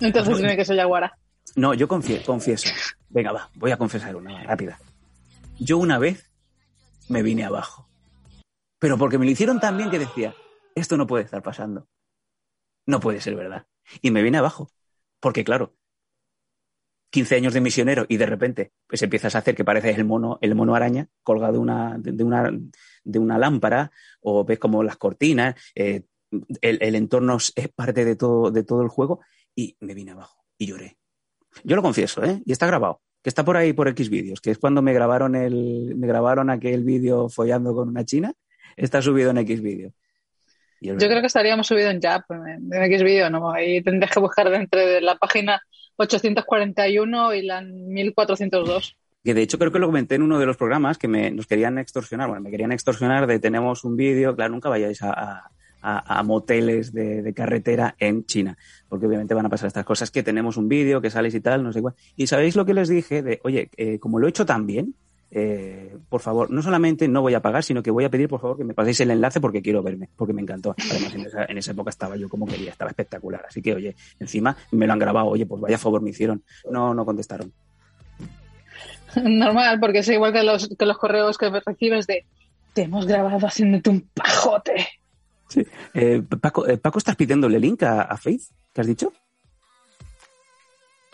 Entonces 0.01 0.37
tiene 0.37 0.55
que 0.55 0.67
ser 0.67 0.77
Yaguara. 0.77 1.17
No, 1.57 1.73
yo 1.73 1.89
confieso. 1.89 2.69
Venga, 3.09 3.33
va, 3.33 3.49
voy 3.55 3.71
a 3.71 3.79
confesar 3.79 4.15
una 4.17 4.43
rápida. 4.43 4.79
Yo 5.59 5.79
una 5.79 5.99
vez 5.99 6.31
me 7.09 7.23
vine 7.23 7.45
abajo. 7.45 7.89
Pero 8.79 8.99
porque 8.99 9.19
me 9.19 9.25
lo 9.25 9.31
hicieron 9.31 9.61
tan 9.61 9.77
bien 9.77 9.91
que 9.91 9.99
decía, 9.99 10.35
esto 10.75 10.97
no 10.97 11.07
puede 11.07 11.25
estar 11.25 11.43
pasando. 11.43 11.89
No 12.87 13.01
puede 13.01 13.21
ser 13.21 13.35
verdad. 13.35 13.67
Y 14.03 14.11
me 14.11 14.23
vine 14.23 14.39
abajo. 14.39 14.71
Porque 15.21 15.45
claro, 15.45 15.75
15 17.15 17.37
años 17.37 17.55
de 17.55 17.61
misionero 17.61 18.07
y 18.09 18.17
de 18.17 18.27
repente 18.27 18.73
pues 18.89 19.01
empiezas 19.03 19.35
a 19.35 19.39
hacer 19.39 19.55
que 19.55 19.65
pareces 19.65 19.97
el 19.97 20.05
mono, 20.05 20.39
el 20.43 20.57
mono 20.57 20.75
araña 20.75 21.09
colgado 21.23 21.61
una, 21.61 21.97
de, 21.97 22.25
una, 22.25 22.53
de 23.05 23.19
una 23.21 23.39
lámpara 23.39 23.93
o 24.21 24.45
ves 24.45 24.59
como 24.59 24.83
las 24.83 24.97
cortinas, 24.97 25.55
eh, 25.77 26.03
el, 26.61 26.95
entorno 26.97 27.37
es 27.37 27.69
parte 27.69 28.05
de 28.05 28.17
todo, 28.17 28.51
de 28.51 28.65
todo 28.65 28.83
el 28.83 28.89
juego 28.89 29.21
y 29.55 29.77
me 29.79 29.95
vine 29.95 30.11
abajo 30.11 30.45
y 30.59 30.67
lloré. 30.67 30.99
Yo 31.63 31.77
lo 31.77 31.83
confieso, 31.83 32.25
¿eh? 32.25 32.43
Y 32.45 32.51
está 32.51 32.67
grabado, 32.67 33.01
que 33.25 33.31
está 33.31 33.43
por 33.43 33.57
ahí 33.57 33.73
por 33.73 33.89
X 33.89 34.11
vídeos, 34.11 34.43
que 34.43 34.51
es 34.51 34.59
cuando 34.59 34.83
me 34.83 34.93
grabaron 34.93 35.35
el, 35.35 35.95
me 35.97 36.07
grabaron 36.07 36.51
aquel 36.51 36.85
vídeo 36.85 37.31
follando 37.31 37.75
con 37.75 37.89
una 37.89 38.05
china, 38.05 38.35
está 38.77 39.01
subido 39.01 39.31
en 39.31 39.39
X 39.39 39.63
vídeo. 39.63 39.95
Yo 40.83 40.95
creo 40.99 41.23
que 41.23 41.29
estaríamos 41.29 41.67
subido 41.67 41.89
en 41.89 42.03
Jap, 42.03 42.31
en, 42.31 42.71
X 42.71 43.03
vídeo, 43.03 43.31
¿no? 43.31 43.51
Ahí 43.51 43.83
tendrías 43.83 44.13
que 44.13 44.21
buscar 44.21 44.51
dentro 44.51 44.79
de 44.79 45.01
la 45.01 45.17
página 45.17 45.63
841 45.97 47.35
y 47.35 47.43
la 47.47 47.63
1402. 47.63 48.95
Que 49.25 49.33
de 49.33 49.41
hecho 49.41 49.59
creo 49.59 49.73
que 49.73 49.79
lo 49.79 49.87
comenté 49.87 50.17
en 50.17 50.23
uno 50.23 50.39
de 50.39 50.45
los 50.45 50.59
programas 50.59 50.99
que 50.99 51.09
me, 51.09 51.31
nos 51.31 51.47
querían 51.47 51.79
extorsionar. 51.79 52.29
Bueno, 52.29 52.43
me 52.43 52.51
querían 52.51 52.73
extorsionar 52.73 53.27
de 53.27 53.39
tenemos 53.39 53.85
un 53.85 53.97
vídeo. 53.97 54.37
Claro, 54.37 54.53
nunca 54.53 54.69
vayáis 54.69 55.01
a, 55.01 55.51
moteles 56.25 56.93
de, 56.93 57.33
carretera 57.35 57.95
en 57.99 58.25
China, 58.25 58.57
porque 58.89 59.07
obviamente 59.07 59.35
van 59.35 59.47
a 59.47 59.49
pasar 59.49 59.67
estas 59.67 59.85
cosas 59.85 60.11
que 60.11 60.23
tenemos 60.23 60.57
un 60.57 60.69
vídeo, 60.69 61.01
que 61.01 61.11
sales 61.11 61.35
y 61.35 61.41
tal, 61.41 61.63
no 61.63 61.73
sé 61.73 61.83
cuál. 61.83 61.95
Y 62.17 62.27
sabéis 62.27 62.57
lo 62.57 62.65
que 62.65 62.75
les 62.75 62.89
dije 62.89 63.23
de, 63.23 63.41
oye, 63.45 63.71
eh, 63.77 63.99
como 63.99 64.19
lo 64.19 64.27
he 64.27 64.31
hecho 64.31 64.47
tan 64.47 64.67
bien, 64.67 64.95
eh, 65.37 65.97
por 66.09 66.21
favor, 66.21 66.49
no 66.51 66.63
solamente 66.63 67.09
no 67.09 67.21
voy 67.21 67.35
a 67.35 67.43
pagar, 67.43 67.65
sino 67.65 67.83
que 67.83 67.91
voy 67.91 68.05
a 68.05 68.11
pedir, 68.11 68.29
por 68.29 68.41
favor, 68.41 68.57
que 68.57 68.63
me 68.63 68.73
paséis 68.73 69.01
el 69.01 69.11
enlace 69.11 69.41
porque 69.41 69.63
quiero 69.63 69.83
verme, 69.83 70.09
porque 70.17 70.33
me 70.33 70.41
encantó. 70.41 70.77
Además, 70.91 71.13
en 71.49 71.59
esa, 71.59 71.73
época 71.73 71.91
estaba 71.91 72.17
yo 72.17 72.29
como 72.29 72.47
quería, 72.47 72.71
estaba 72.71 72.91
espectacular. 72.91 73.45
Así 73.49 73.61
que, 73.61 73.75
oye, 73.75 73.97
encima 74.21 74.57
me 74.71 74.87
lo 74.87 74.93
han 74.93 74.99
grabado, 75.01 75.27
oye, 75.27 75.45
pues 75.45 75.61
vaya 75.61 75.77
favor 75.77 76.03
me 76.03 76.11
hicieron. 76.11 76.45
No, 76.71 76.95
no 76.95 77.05
contestaron. 77.05 77.53
Normal, 79.25 79.81
porque 79.81 79.99
es 79.99 80.09
igual 80.09 80.33
que 80.33 80.45
los, 80.45 80.69
que 80.69 80.87
los 80.87 80.99
correos 80.99 81.37
que 81.37 81.51
recibes 81.51 82.07
de 82.07 82.25
te 82.73 82.83
hemos 82.83 83.07
grabado 83.07 83.47
haciéndote 83.47 83.91
un 83.91 84.09
pajote. 84.15 84.87
Sí. 85.49 85.67
Eh, 85.93 86.23
Paco, 86.41 86.67
eh, 86.67 86.79
Paco, 86.79 86.99
¿estás 86.99 87.17
pidiéndole 87.17 87.59
link 87.59 87.83
a, 87.83 88.17
Faith? 88.17 88.43
¿Qué 88.73 88.81
has 88.81 88.87
dicho? 88.87 89.13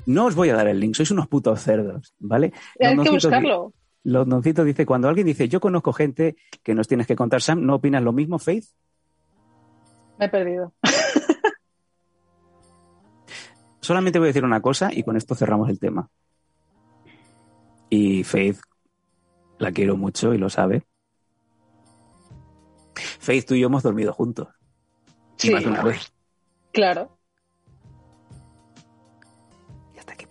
No 0.07 0.27
os 0.27 0.35
voy 0.35 0.49
a 0.49 0.57
dar 0.57 0.69
el 0.69 0.81
link, 0.81 0.95
sois 0.95 1.11
unos 1.11 1.29
putos 1.29 1.61
cerdos, 1.61 2.15
¿vale? 2.19 2.53
Hay 2.81 2.97
que 2.97 3.11
buscarlo. 3.11 3.75
Londoncito 4.03 4.65
dice, 4.65 4.87
cuando 4.87 5.09
alguien 5.09 5.27
dice, 5.27 5.49
yo 5.49 5.61
conozco 5.61 5.93
gente 5.93 6.37
que 6.63 6.75
nos 6.75 6.89
tienes 6.89 7.07
que 7.07 7.17
contar, 7.17 7.43
Sam, 7.43 7.67
¿no 7.67 7.75
opinas 7.75 8.03
lo 8.03 8.13
mismo, 8.13 8.39
Faith? 8.39 8.65
Me 10.19 10.27
he 10.27 10.29
perdido. 10.29 10.73
Solamente 13.81 14.19
voy 14.19 14.27
a 14.27 14.31
decir 14.31 14.45
una 14.45 14.63
cosa 14.63 14.91
y 14.93 15.03
con 15.03 15.17
esto 15.17 15.35
cerramos 15.35 15.69
el 15.69 15.79
tema. 15.79 16.09
Y 17.91 18.25
Faith, 18.25 18.61
la 19.59 19.73
quiero 19.73 19.97
mucho 19.97 20.33
y 20.33 20.39
lo 20.39 20.49
sabe. 20.49 20.85
Faith, 22.95 23.47
tú 23.47 23.55
y 23.55 23.61
yo 23.61 23.67
hemos 23.67 23.83
dormido 23.83 24.13
juntos. 24.13 24.49
Sí. 25.37 25.51
más 25.51 25.63
de 25.63 25.71
una 25.71 25.83
vez. 25.83 26.13
Claro. 26.73 27.19
Y 29.95 29.99
hasta 29.99 30.13
aquí 30.13 30.27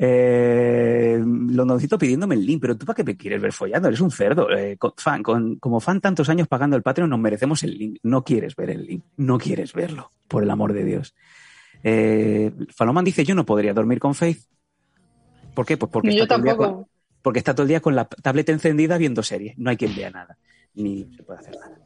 Eh, 0.00 1.18
Londoncito 1.20 1.98
pidiéndome 1.98 2.36
el 2.36 2.46
link, 2.46 2.60
pero 2.60 2.78
tú 2.78 2.86
para 2.86 2.94
qué 2.94 3.02
me 3.02 3.16
quieres 3.16 3.42
ver 3.42 3.52
follando, 3.52 3.88
eres 3.88 4.00
un 4.00 4.12
cerdo. 4.12 4.48
Eh, 4.56 4.78
fan, 4.96 5.24
con, 5.24 5.56
como 5.56 5.80
fan 5.80 6.00
tantos 6.00 6.28
años 6.28 6.46
pagando 6.46 6.76
el 6.76 6.82
Patreon, 6.82 7.10
nos 7.10 7.18
merecemos 7.18 7.64
el 7.64 7.76
link. 7.76 7.98
No 8.04 8.22
quieres 8.22 8.54
ver 8.54 8.70
el 8.70 8.86
link, 8.86 9.04
no 9.16 9.38
quieres 9.38 9.72
verlo, 9.72 10.12
por 10.28 10.44
el 10.44 10.50
amor 10.50 10.72
de 10.72 10.84
Dios. 10.84 11.16
Eh, 11.82 12.52
Faloman 12.74 13.04
dice, 13.04 13.24
yo 13.24 13.34
no 13.34 13.44
podría 13.44 13.74
dormir 13.74 13.98
con 13.98 14.14
Faith. 14.14 14.44
¿Por 15.52 15.66
qué? 15.66 15.76
Pues 15.76 15.90
porque, 15.90 16.10
el 16.10 16.14
día 16.14 16.56
porque 17.28 17.40
está 17.40 17.52
todo 17.52 17.64
el 17.64 17.68
día 17.68 17.82
con 17.82 17.94
la 17.94 18.06
tableta 18.06 18.52
encendida 18.52 18.96
viendo 18.96 19.22
series. 19.22 19.58
No 19.58 19.68
hay 19.68 19.76
quien 19.76 19.94
vea 19.94 20.08
nada, 20.08 20.38
ni 20.72 21.14
se 21.14 21.22
puede 21.22 21.40
hacer 21.40 21.54
nada. 21.56 21.78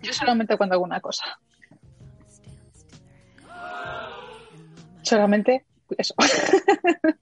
Yo 0.00 0.12
solamente 0.12 0.56
cuando 0.56 0.74
hago 0.76 0.84
una 0.84 1.00
cosa. 1.00 1.24
Solamente 5.02 5.64
eso. 5.98 6.14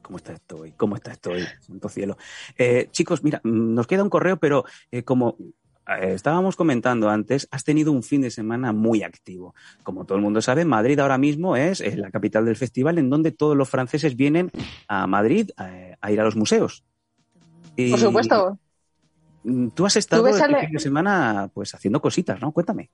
¿Cómo 0.00 0.16
está 0.16 0.32
esto 0.32 0.60
hoy? 0.60 0.72
¿Cómo 0.72 0.96
está 0.96 1.12
esto 1.12 1.32
hoy? 1.32 1.44
Santo 1.60 1.90
cielo. 1.90 2.16
Eh, 2.56 2.88
chicos, 2.90 3.22
mira, 3.22 3.42
nos 3.44 3.86
queda 3.86 4.02
un 4.02 4.08
correo, 4.08 4.38
pero 4.38 4.64
eh, 4.90 5.02
como 5.02 5.36
estábamos 6.00 6.56
comentando 6.56 7.10
antes, 7.10 7.48
has 7.50 7.64
tenido 7.64 7.92
un 7.92 8.02
fin 8.02 8.20
de 8.22 8.30
semana 8.30 8.72
muy 8.72 9.02
activo. 9.02 9.54
Como 9.82 10.04
todo 10.04 10.16
el 10.16 10.22
mundo 10.22 10.40
sabe, 10.42 10.64
Madrid 10.64 10.98
ahora 11.00 11.18
mismo 11.18 11.56
es, 11.56 11.80
la 11.96 12.10
capital 12.10 12.44
del 12.44 12.56
festival 12.56 12.98
en 12.98 13.10
donde 13.10 13.32
todos 13.32 13.56
los 13.56 13.68
franceses 13.68 14.16
vienen 14.16 14.50
a 14.88 15.06
Madrid 15.06 15.50
a, 15.56 16.10
ir 16.10 16.20
a 16.20 16.24
los 16.24 16.36
museos. 16.36 16.84
Por 17.76 17.98
supuesto. 17.98 18.58
Tú 19.74 19.86
has 19.86 19.96
estado 19.96 20.26
este 20.28 20.44
fin 20.44 20.72
de 20.72 20.78
semana 20.78 21.50
pues 21.52 21.74
haciendo 21.74 22.00
cositas, 22.00 22.40
¿no? 22.40 22.52
Cuéntame. 22.52 22.90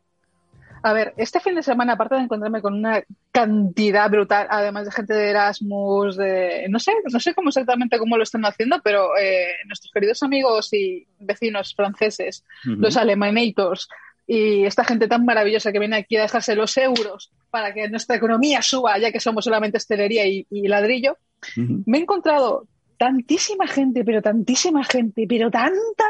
A 0.83 0.93
ver, 0.93 1.15
este 1.17 1.41
fin 1.41 1.55
de 1.55 1.63
semana, 1.63 1.95
aparte 1.95 2.15
de 2.15 2.23
encontrarme 2.23 2.63
con 2.63 2.75
una 2.75 3.03
cantidad 3.33 4.11
brutal, 4.11 4.47
además 4.51 4.85
de 4.87 4.93
gente 4.93 5.15
de 5.15 5.31
Erasmus, 5.31 6.17
de 6.17 6.67
no 6.69 6.79
sé, 6.79 6.93
no 7.11 7.21
sé 7.21 7.35
cómo 7.35 7.49
exactamente 7.49 7.99
cómo 7.99 8.17
lo 8.17 8.23
están 8.23 8.45
haciendo, 8.45 8.81
pero 8.83 9.17
eh, 9.17 9.49
nuestros 9.67 9.93
queridos 9.93 10.23
amigos 10.23 10.73
y 10.73 11.07
vecinos 11.19 11.75
franceses, 11.75 12.45
los 12.65 12.97
alemanators 12.97 13.89
y 14.27 14.65
esta 14.65 14.85
gente 14.85 15.09
tan 15.09 15.25
maravillosa 15.25 15.73
que 15.73 15.79
viene 15.79 15.97
aquí 15.97 16.17
a 16.17 16.23
dejarse 16.23 16.55
los 16.55 16.77
euros 16.77 17.33
para 17.51 17.73
que 17.73 17.89
nuestra 17.89 18.17
economía 18.17 18.61
suba, 18.61 18.99
ya 18.99 19.11
que 19.11 19.21
somos 19.21 19.45
solamente 19.45 19.79
estelería 19.79 20.27
y, 20.27 20.47
y 20.51 20.69
ladrillo, 20.69 21.17
me 21.57 21.99
he 21.99 22.01
encontrado 22.03 22.67
tantísima 22.99 23.67
gente, 23.67 24.05
pero 24.05 24.21
tantísima 24.21 24.85
gente, 24.85 25.27
pero 25.29 25.51
tanta, 25.51 26.05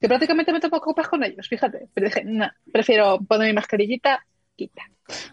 que 0.00 0.08
prácticamente 0.08 0.52
me 0.52 0.60
tomo 0.60 0.80
copas 0.80 1.08
con 1.08 1.24
ellos, 1.24 1.48
fíjate. 1.48 1.88
Pero 1.92 2.06
dije, 2.06 2.24
no, 2.24 2.48
prefiero 2.72 3.18
poner 3.18 3.48
mi 3.48 3.54
mascarillita, 3.54 4.24
quita. 4.56 4.82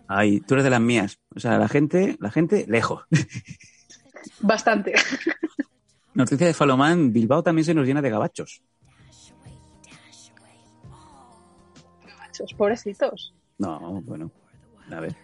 Ay, 0.07 0.39
tú 0.41 0.55
eres 0.55 0.63
de 0.63 0.69
las 0.69 0.81
mías. 0.81 1.19
O 1.35 1.39
sea, 1.39 1.57
la 1.57 1.67
gente, 1.67 2.15
la 2.19 2.31
gente, 2.31 2.65
lejos. 2.67 3.03
Bastante. 4.39 4.93
Noticia 6.13 6.47
de 6.47 6.53
Falomán, 6.53 7.11
Bilbao 7.11 7.43
también 7.43 7.65
se 7.65 7.73
nos 7.73 7.85
llena 7.85 8.01
de 8.01 8.09
gabachos. 8.09 8.63
Esos 12.31 12.53
pobrecitos. 12.53 13.33
No, 13.57 14.01
bueno, 14.01 14.31
a 14.91 14.99
ver. 14.99 15.15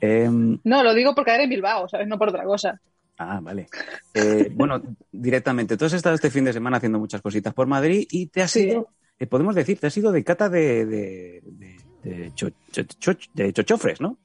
Em, 0.00 0.58
No, 0.64 0.82
lo 0.82 0.94
digo 0.94 1.14
porque 1.14 1.34
era 1.34 1.44
en 1.44 1.50
Bilbao, 1.50 1.88
¿sabes? 1.88 2.06
No 2.06 2.18
por 2.18 2.28
otra 2.28 2.44
cosa. 2.44 2.80
Ah, 3.18 3.40
vale. 3.42 3.68
Eh, 4.14 4.48
bueno, 4.52 4.80
directamente, 5.12 5.76
tú 5.76 5.84
has 5.84 5.92
estado 5.92 6.14
este 6.14 6.30
fin 6.30 6.44
de 6.44 6.52
semana 6.52 6.76
haciendo 6.78 6.98
muchas 6.98 7.20
cositas 7.22 7.52
por 7.54 7.66
Madrid 7.66 8.06
y 8.10 8.26
te 8.26 8.42
has 8.42 8.50
Sí. 8.52 8.68
ido, 8.68 8.88
eh, 9.18 9.26
podemos 9.26 9.54
decir, 9.54 9.78
te 9.78 9.86
has 9.88 9.96
ido 9.96 10.12
de 10.12 10.24
cata 10.24 10.48
de, 10.48 10.86
de, 10.86 11.40
de, 11.44 11.76
de 12.02 12.32
cho- 12.34 12.50
cho- 12.72 12.82
cho- 12.84 13.12
de 13.34 13.52
chochofres, 13.52 14.00
¿no? 14.00 14.16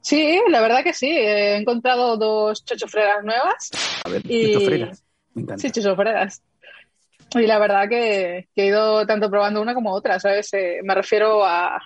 Sí, 0.00 0.38
la 0.50 0.60
verdad 0.60 0.84
que 0.84 0.92
sí. 0.92 1.08
He 1.08 1.56
encontrado 1.56 2.16
dos 2.18 2.64
chochofreras 2.64 3.24
nuevas. 3.24 3.70
A 4.04 4.08
ver, 4.10 4.22
Y- 4.28 4.52
chochofreras. 4.52 5.02
Me 5.34 5.42
encanta. 5.42 5.62
Sí, 5.62 5.70
chochofreras. 5.70 6.42
Y 7.36 7.46
la 7.46 7.58
verdad 7.58 7.88
que, 7.88 8.48
que 8.54 8.62
he 8.62 8.66
ido 8.66 9.06
tanto 9.06 9.28
probando 9.30 9.60
una 9.60 9.74
como 9.74 9.92
otra, 9.92 10.20
¿sabes? 10.20 10.52
Eh, 10.52 10.80
me 10.84 10.94
refiero 10.94 11.44
a 11.44 11.80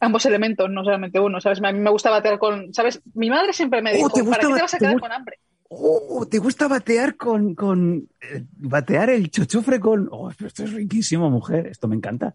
ambos 0.00 0.26
elementos, 0.26 0.68
no 0.68 0.82
solamente 0.84 1.20
uno, 1.20 1.40
¿sabes? 1.40 1.62
A 1.62 1.72
mí 1.72 1.78
me 1.78 1.90
gusta 1.90 2.10
batear 2.10 2.38
con, 2.38 2.74
¿sabes? 2.74 3.00
Mi 3.14 3.30
madre 3.30 3.52
siempre 3.52 3.80
me 3.80 3.92
Oh, 3.92 3.94
dijo, 3.96 4.10
¿te 4.10 4.20
gusta 4.22 4.36
¿para 4.38 4.48
qué 4.48 4.54
te 4.56 4.62
vas 4.62 4.74
a 4.74 4.78
quedar 4.78 5.00
con 5.00 5.12
hambre? 5.12 5.38
Oh, 5.74 6.26
¿te 6.26 6.38
gusta 6.38 6.68
batear 6.68 7.16
con, 7.16 7.54
con 7.54 8.06
eh, 8.20 8.44
batear 8.58 9.08
el 9.08 9.30
chochofre 9.30 9.80
con... 9.80 10.06
Oh, 10.12 10.30
pero 10.36 10.48
esto 10.48 10.64
es 10.64 10.72
riquísimo, 10.74 11.30
mujer. 11.30 11.66
Esto 11.66 11.88
me 11.88 11.96
encanta. 11.96 12.34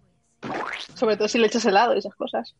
Sobre 0.96 1.18
todo 1.18 1.28
si 1.28 1.38
le 1.38 1.46
echas 1.46 1.64
helado 1.66 1.94
y 1.94 2.00
esas 2.00 2.16
cosas. 2.16 2.56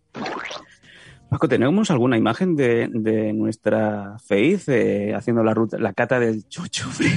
Paco, 1.32 1.48
¿tenemos 1.48 1.90
alguna 1.90 2.16
imagen 2.16 2.56
de, 2.56 2.90
de 2.92 3.34
nuestra 3.34 4.18
Faith 4.24 4.70
eh, 4.70 5.16
haciendo 5.16 5.44
la 5.44 5.56
ruta, 5.56 5.80
la 5.80 5.94
cata 5.94 6.20
del 6.20 6.48
chochofre? 6.48 7.10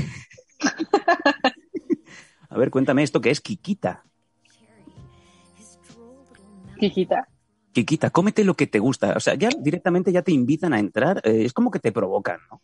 A 2.48 2.56
ver, 2.56 2.70
cuéntame 2.70 3.02
esto 3.02 3.20
que 3.20 3.30
es 3.30 3.42
Kikita. 3.42 4.04
Kikita. 6.78 7.28
Kikita, 7.72 8.08
cómete 8.08 8.42
lo 8.42 8.54
que 8.54 8.66
te 8.66 8.78
gusta. 8.78 9.12
O 9.16 9.20
sea, 9.20 9.34
ya 9.34 9.50
directamente 9.60 10.12
ya 10.12 10.22
te 10.22 10.32
invitan 10.32 10.72
a 10.72 10.80
entrar. 10.80 11.20
eh, 11.24 11.44
es 11.44 11.52
como 11.52 11.70
que 11.70 11.78
te 11.78 11.92
provocan, 11.92 12.40
¿no? 12.50 12.62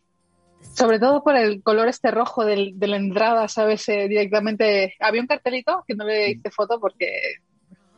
Sobre 0.77 0.99
todo 0.99 1.23
por 1.23 1.35
el 1.35 1.63
color 1.63 1.87
este 1.87 2.11
rojo 2.11 2.45
del- 2.45 2.77
de 2.77 2.87
la 2.87 2.97
entrada, 2.97 3.47
¿sabes? 3.47 3.87
Eh, 3.89 4.07
directamente. 4.07 4.93
Había 4.99 5.21
un 5.21 5.27
cartelito 5.27 5.83
que 5.87 5.95
no 5.95 6.05
le 6.05 6.31
hice 6.31 6.51
foto 6.51 6.79
porque 6.79 7.09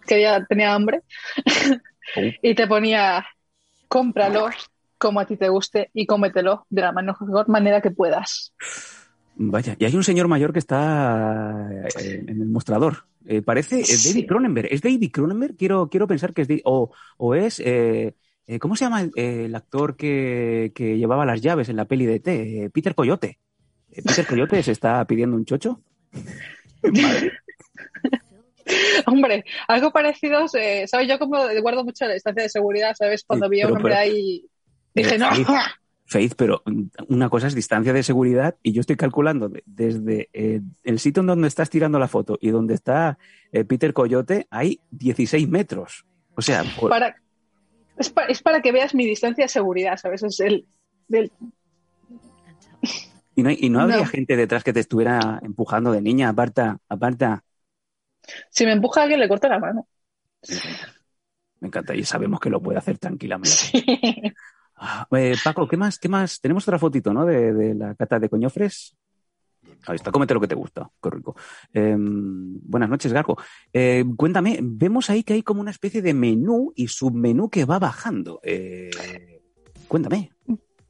quería, 0.07 0.45
tenía 0.45 0.73
hambre. 0.73 1.01
Oh. 2.15 2.21
y 2.41 2.55
te 2.55 2.67
ponía, 2.67 3.25
cómpralo 3.89 4.49
como 4.97 5.19
a 5.19 5.25
ti 5.25 5.35
te 5.37 5.49
guste 5.49 5.89
y 5.93 6.05
cómetelo 6.05 6.65
de 6.69 6.81
la 6.81 6.91
mejor 6.91 7.47
manera 7.49 7.81
que 7.81 7.91
puedas. 7.91 8.53
Vaya, 9.35 9.75
y 9.79 9.85
hay 9.85 9.95
un 9.95 10.03
señor 10.03 10.27
mayor 10.27 10.51
que 10.51 10.59
está 10.59 11.69
eh, 12.01 12.23
en 12.27 12.41
el 12.41 12.47
mostrador. 12.47 13.05
Eh, 13.25 13.41
parece 13.41 13.83
Sí. 13.85 14.09
David 14.13 14.27
Cronenberg. 14.27 14.67
¿Es 14.71 14.81
David 14.81 15.11
Cronenberg? 15.11 15.55
Quiero, 15.55 15.89
quiero 15.89 16.07
pensar 16.07 16.33
que 16.33 16.41
es 16.43 16.47
David. 16.47 16.61
O, 16.65 16.91
o 17.17 17.35
es. 17.35 17.59
eh, 17.63 18.15
eh, 18.51 18.59
¿Cómo 18.59 18.75
se 18.75 18.85
llama 18.85 19.01
el, 19.03 19.11
el 19.15 19.53
actor 19.55 19.95
que, 19.95 20.71
que 20.73 20.97
llevaba 20.97 21.25
las 21.25 21.41
llaves 21.41 21.69
en 21.69 21.75
la 21.75 21.85
peli 21.85 22.05
de 22.05 22.15
E 22.15 22.19
T? 22.19 22.63
Eh, 22.65 22.69
Peter 22.71 22.95
Coyote. 22.95 23.37
Eh, 23.91 24.01
¿Peter 24.03 24.25
Coyote 24.25 24.61
se 24.63 24.71
está 24.71 25.05
pidiendo 25.05 25.35
un 25.37 25.45
chocho? 25.45 25.81
Hombre, 29.07 29.45
algo 29.67 29.91
parecido, 29.91 30.45
eh, 30.53 30.85
¿sabes? 30.87 31.07
Yo 31.07 31.17
como 31.17 31.37
guardo 31.61 31.83
mucho 31.83 32.05
la 32.05 32.13
distancia 32.13 32.43
de 32.43 32.49
seguridad, 32.49 32.95
¿sabes? 32.97 33.23
Cuando 33.23 33.47
Sí, 33.47 33.51
vi 33.51 33.61
a 33.61 33.67
un 33.67 33.77
hombre 33.77 33.93
pero- 33.95 34.01
ahí, 34.01 34.45
dije, 34.93 35.15
Eh, 35.15 35.17
no, 35.17 35.29
Faith, 35.31 35.47
Faith, 36.05 36.33
pero 36.37 36.61
una 37.07 37.29
cosa 37.29 37.47
es 37.47 37.55
distancia 37.55 37.93
de 37.93 38.03
seguridad 38.03 38.55
y 38.61 38.71
yo 38.73 38.81
estoy 38.81 38.95
calculando 38.95 39.49
de- 39.49 39.63
desde 39.65 40.29
eh, 40.33 40.61
el 40.83 40.99
sitio 40.99 41.21
en 41.21 41.27
donde 41.27 41.47
estás 41.47 41.69
tirando 41.71 41.97
la 41.97 42.07
foto 42.07 42.37
y 42.41 42.49
donde 42.49 42.75
está 42.75 43.17
eh, 43.51 43.63
Peter 43.63 43.91
Coyote 43.93 44.45
hay 44.51 44.79
16 44.91 45.49
metros. 45.49 46.05
O 46.35 46.41
sea, 46.43 46.63
por- 46.79 46.89
para, 46.91 47.15
es, 47.99 48.09
pa- 48.09 48.25
es 48.25 48.41
para 48.41 48.61
que 48.61 48.71
veas 48.71 48.95
mi 48.95 49.05
distancia 49.05 49.45
de 49.45 49.49
seguridad, 49.49 49.97
¿sabes? 49.97 50.23
Es 50.23 50.39
el, 50.39 50.67
el- 51.09 51.31
y 53.35 53.43
no, 53.43 53.51
y 53.51 53.69
no 53.69 53.79
habría 53.79 53.99
no. 53.99 54.05
gente 54.05 54.35
detrás 54.35 54.63
que 54.63 54.73
te 54.73 54.81
estuviera 54.81 55.39
empujando 55.43 55.91
de 55.91 56.01
niña, 56.01 56.29
aparta, 56.29 56.77
aparta. 56.89 57.43
si 58.49 58.65
me 58.65 58.71
empuja 58.73 59.03
alguien, 59.03 59.19
le 59.19 59.27
corto 59.27 59.47
la 59.47 59.59
mano. 59.59 59.87
Me 61.61 61.67
encanta 61.67 61.93
y 61.95 62.03
sabemos 62.03 62.39
que 62.39 62.49
lo 62.49 62.61
puede 62.61 62.77
hacer 62.79 62.97
tranquilamente. 62.97 63.49
Sí. 63.49 63.83
Ah, 64.81 65.05
eh, 65.11 65.35
Paco, 65.43 65.67
¿qué 65.67 65.75
más? 65.75 65.99
¿Qué 65.99 66.07
más? 66.07 66.39
Tenemos 66.39 66.65
otra 66.65 66.79
fotito, 66.79 67.13
¿no? 67.13 67.25
De, 67.25 67.53
de 67.53 67.75
la 67.75 67.95
cata 67.95 68.17
de 68.17 68.29
coñofres. 68.29 68.95
Ahí 69.87 69.95
está, 69.95 70.11
cómete 70.11 70.33
lo 70.33 70.39
que 70.41 70.47
te 70.47 70.55
gusta, 70.55 70.89
qué 71.01 71.09
rico. 71.09 71.35
Eh, 71.73 71.95
buenas 71.97 72.89
noches, 72.89 73.11
Gargo. 73.13 73.37
Eh, 73.73 74.03
cuéntame, 74.17 74.59
vemos 74.61 75.09
ahí 75.09 75.23
que 75.23 75.33
hay 75.33 75.41
como 75.43 75.61
una 75.61 75.71
especie 75.71 76.01
de 76.01 76.13
menú 76.13 76.71
y 76.75 76.87
submenú 76.87 77.49
que 77.49 77.65
va 77.65 77.79
bajando. 77.79 78.39
Eh, 78.43 78.89
cuéntame. 79.87 80.31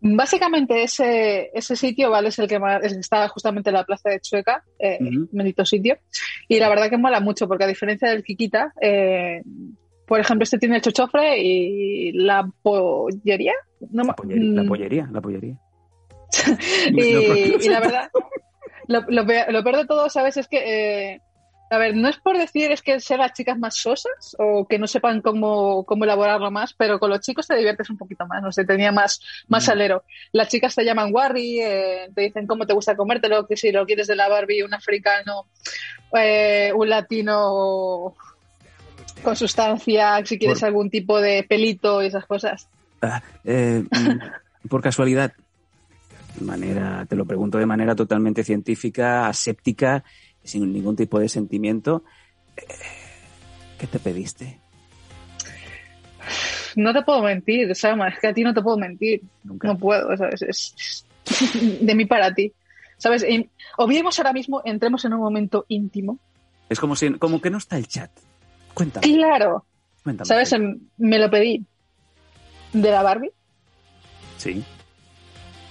Básicamente 0.02 0.82
ese, 0.84 1.50
ese 1.54 1.76
sitio, 1.76 2.10
¿vale? 2.10 2.30
Es 2.30 2.40
el 2.40 2.48
que 2.48 2.58
más, 2.58 2.82
está 2.84 3.28
justamente 3.28 3.70
en 3.70 3.74
la 3.76 3.84
plaza 3.86 4.10
de 4.10 4.22
Chueca, 4.22 4.64
eh, 4.80 4.98
bendito 5.32 5.66
sitio. 5.66 5.98
Y 6.48 6.58
la 6.60 6.70
verdad 6.70 6.90
que 6.90 6.98
mola 6.98 7.20
mucho, 7.20 7.48
porque 7.50 7.66
a 7.66 7.68
diferencia 7.68 8.10
del 8.10 8.24
Kikita, 8.24 8.74
eh, 8.82 9.44
por 10.08 10.20
ejemplo, 10.22 10.44
este 10.44 10.58
tiene 10.58 10.78
el 10.78 10.82
chochofre 10.82 11.42
y 11.44 12.14
la 12.14 12.50
pollería. 12.62 13.54
No, 13.92 14.04
La 14.04 14.08
ma- 14.08 14.16
pollería, 14.16 14.52
la 14.54 14.64
mm, 14.64 14.68
pollería. 14.68 15.10
La 15.12 15.22
pollería. 15.22 15.58
y, 16.94 17.66
y 17.66 17.70
la 17.70 17.80
verdad, 17.82 18.10
lo, 18.90 19.02
lo 19.08 19.26
peor, 19.26 19.52
lo 19.54 19.64
peor 19.64 19.78
de 19.78 19.86
todo, 19.86 20.10
¿sabes? 20.10 20.36
Es 20.38 20.48
que, 20.48 21.14
eh, 21.14 21.22
a 21.72 21.78
ver, 21.78 21.96
no 21.96 22.10
es 22.10 22.18
por 22.18 22.36
decir 22.38 22.72
es 22.72 22.82
que 22.82 23.00
sean 23.00 23.20
las 23.20 23.34
chicas 23.34 23.58
más 23.58 23.76
sosas 23.78 24.36
o 24.40 24.68
que 24.68 24.80
no 24.80 24.88
sepan 24.88 25.22
cómo, 25.22 25.86
cómo 25.86 26.04
elaborarlo 26.04 26.50
más, 26.50 26.74
pero 26.74 27.00
con 27.00 27.12
los 27.12 27.20
chicos 27.22 27.46
te 27.48 27.56
diviertes 27.56 27.90
un 27.92 27.98
poquito 27.98 28.26
más, 28.26 28.42
no 28.42 28.52
sé, 28.52 28.66
tenía 28.66 28.92
más, 28.92 29.20
más 29.48 29.68
Mm. 29.68 29.72
alero. 29.72 30.04
Las 30.32 30.48
chicas 30.50 30.74
te 30.74 30.84
llaman 30.84 31.14
Warry, 31.14 31.60
eh, 31.62 32.10
te 32.16 32.22
dicen 32.22 32.48
cómo 32.48 32.66
te 32.66 32.74
gusta 32.74 32.96
comértelo, 32.98 33.46
que 33.48 33.56
si 33.56 33.72
lo 33.72 33.86
quieres 33.86 34.08
de 34.08 34.16
la 34.16 34.28
Barbie, 34.28 34.64
un 34.64 34.74
africano, 34.74 35.46
eh, 36.20 36.72
un 36.76 36.90
latino 36.90 38.16
con 39.22 39.36
sustancia, 39.36 40.26
si 40.26 40.40
quieres 40.40 40.60
Por- 40.62 40.68
algún 40.68 40.90
tipo 40.90 41.22
de 41.22 41.44
pelito 41.44 42.02
y 42.02 42.08
esas 42.08 42.26
cosas. 42.26 42.68
Ah, 43.02 43.22
eh, 43.44 43.84
mm, 43.92 44.68
por 44.68 44.82
casualidad, 44.82 45.34
manera, 46.42 47.06
te 47.06 47.16
lo 47.16 47.26
pregunto 47.26 47.58
de 47.58 47.66
manera 47.66 47.96
totalmente 47.96 48.44
científica, 48.44 49.28
aséptica, 49.28 50.04
sin 50.44 50.72
ningún 50.72 50.96
tipo 50.96 51.20
de 51.20 51.30
sentimiento. 51.30 52.04
eh, 52.58 52.64
¿Qué 53.78 53.88
te 53.88 54.00
pediste? 54.00 54.60
No 56.76 56.94
te 56.94 57.02
puedo 57.02 57.22
mentir, 57.24 57.76
Sama, 57.76 58.10
es 58.10 58.20
que 58.20 58.28
a 58.28 58.34
ti 58.34 58.44
no 58.44 58.54
te 58.54 58.62
puedo 58.62 58.78
mentir. 58.78 59.22
Nunca. 59.44 59.68
No 59.68 59.78
puedo, 59.78 60.16
¿sabes? 60.18 60.42
Es, 60.44 61.06
de 61.82 61.96
mí 61.96 62.06
para 62.06 62.34
ti. 62.34 62.54
¿Sabes? 62.98 63.26
Obviemos 63.78 64.20
ahora 64.20 64.34
mismo, 64.34 64.62
entremos 64.66 65.04
en 65.06 65.14
un 65.14 65.20
momento 65.22 65.66
íntimo. 65.70 66.20
Es 66.70 66.80
como 66.80 66.96
si, 66.96 67.14
como 67.14 67.42
que 67.42 67.50
no 67.50 67.58
está 67.58 67.78
el 67.78 67.88
chat. 67.88 68.12
Cuéntame, 68.74 69.08
Claro, 69.08 69.66
cuéntame. 70.04 70.28
¿sabes? 70.28 70.52
Em, 70.54 70.80
Me 70.98 71.18
lo 71.18 71.30
pedí 71.30 71.66
de 72.74 72.92
la 72.92 73.02
Barbie 73.02 73.32
Sí, 74.38 74.64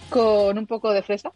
con 0.08 0.56
un 0.58 0.66
poco 0.66 0.92
de 0.92 1.02
fresa, 1.02 1.30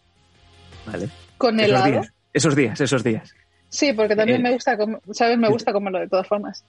vale. 0.87 1.09
con 1.39 1.59
Esos 1.61 1.69
helado. 1.71 1.87
días, 1.91 2.13
esos 2.33 2.57
días, 2.57 2.81
esos 2.81 3.05
días. 3.05 3.35
Sí, 3.69 3.93
porque 3.95 4.15
también 4.17 4.41
Eh. 4.41 4.43
me 4.45 4.53
gusta, 4.53 4.77
¿sabes? 5.13 5.39
Me 5.39 5.49
gusta 5.49 5.73
comerlo 5.73 5.99
de 6.01 6.09
todas 6.09 6.27
formas. 6.27 6.65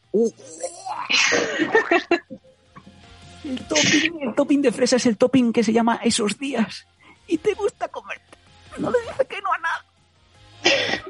El 3.43 3.59
topping, 3.67 4.21
el 4.21 4.35
topping 4.35 4.61
de 4.61 4.71
fresa 4.71 4.95
es 4.95 5.05
el 5.05 5.17
topping 5.17 5.51
que 5.51 5.63
se 5.63 5.73
llama 5.73 5.99
esos 6.03 6.37
días. 6.37 6.87
Y 7.27 7.37
te 7.37 7.53
gusta 7.53 7.87
comerte. 7.89 8.37
No 8.77 8.89
le 8.89 8.97
dice 9.01 9.25
que 9.27 9.41
no 9.41 9.51
a 9.51 9.57
nada. 9.59 9.85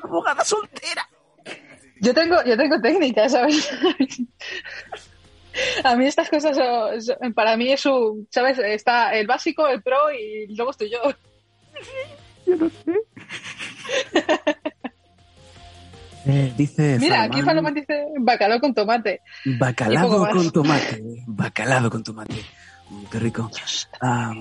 Abogada 0.03 0.43
soltera. 0.43 1.07
Yo 2.01 2.13
tengo, 2.13 2.43
yo 2.43 2.57
tengo 2.57 2.81
técnica, 2.81 3.29
¿sabes? 3.29 3.69
A 5.83 5.95
mí 5.95 6.05
estas 6.05 6.29
cosas, 6.29 6.55
son- 6.57 7.01
son- 7.01 7.33
para 7.33 7.55
mí 7.57 7.71
es 7.71 7.85
un, 7.85 8.27
¿sabes? 8.31 8.57
Está 8.59 9.13
el 9.13 9.27
básico, 9.27 9.67
el 9.67 9.81
pro 9.81 9.97
y 10.11 10.47
luego 10.55 10.71
estoy 10.71 10.89
yo. 10.91 10.99
Yo 12.45 12.55
no 12.57 12.69
sé. 12.69 12.93
Eh, 16.25 16.53
dice 16.55 16.97
Mira, 17.01 17.23
aquí 17.23 17.41
Farman, 17.41 17.65
Paloma 17.65 17.71
dice 17.71 18.05
bacalao 18.17 18.59
con 18.61 18.73
tomate. 18.73 19.21
más. 20.21 20.33
con 20.33 20.51
tomate. 20.51 21.03
Bacalado 21.27 21.89
con 21.89 22.01
tomate. 22.03 22.35
Mm, 22.89 23.03
Qué 23.11 23.19
rico. 23.19 23.51
Ah, 23.99 24.31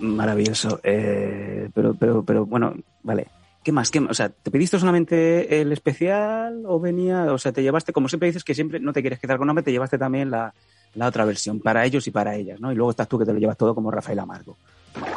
maravilloso. 0.00 0.80
Eh, 0.82 1.68
pero, 1.72 1.94
pero, 1.94 2.24
pero, 2.24 2.46
bueno, 2.46 2.74
vale. 3.04 3.28
¿Qué 3.68 3.72
más? 3.72 3.90
¿Qué 3.90 4.00
más? 4.00 4.12
O 4.12 4.14
sea, 4.14 4.30
¿te 4.30 4.50
pediste 4.50 4.78
solamente 4.78 5.60
el 5.60 5.70
especial 5.74 6.62
o 6.64 6.80
venía? 6.80 7.30
O 7.34 7.36
sea, 7.36 7.52
te 7.52 7.62
llevaste, 7.62 7.92
como 7.92 8.08
siempre 8.08 8.28
dices 8.28 8.42
que 8.42 8.54
siempre 8.54 8.80
no 8.80 8.94
te 8.94 9.02
quieres 9.02 9.18
quedar 9.18 9.36
con 9.36 9.50
hambre, 9.50 9.62
te 9.62 9.72
llevaste 9.72 9.98
también 9.98 10.30
la, 10.30 10.54
la 10.94 11.06
otra 11.06 11.26
versión, 11.26 11.60
para 11.60 11.84
ellos 11.84 12.06
y 12.06 12.10
para 12.10 12.34
ellas, 12.34 12.58
¿no? 12.60 12.72
Y 12.72 12.74
luego 12.74 12.92
estás 12.92 13.06
tú 13.08 13.18
que 13.18 13.26
te 13.26 13.32
lo 13.34 13.38
llevas 13.38 13.58
todo 13.58 13.74
como 13.74 13.90
Rafael 13.90 14.20
Amargo. 14.20 14.56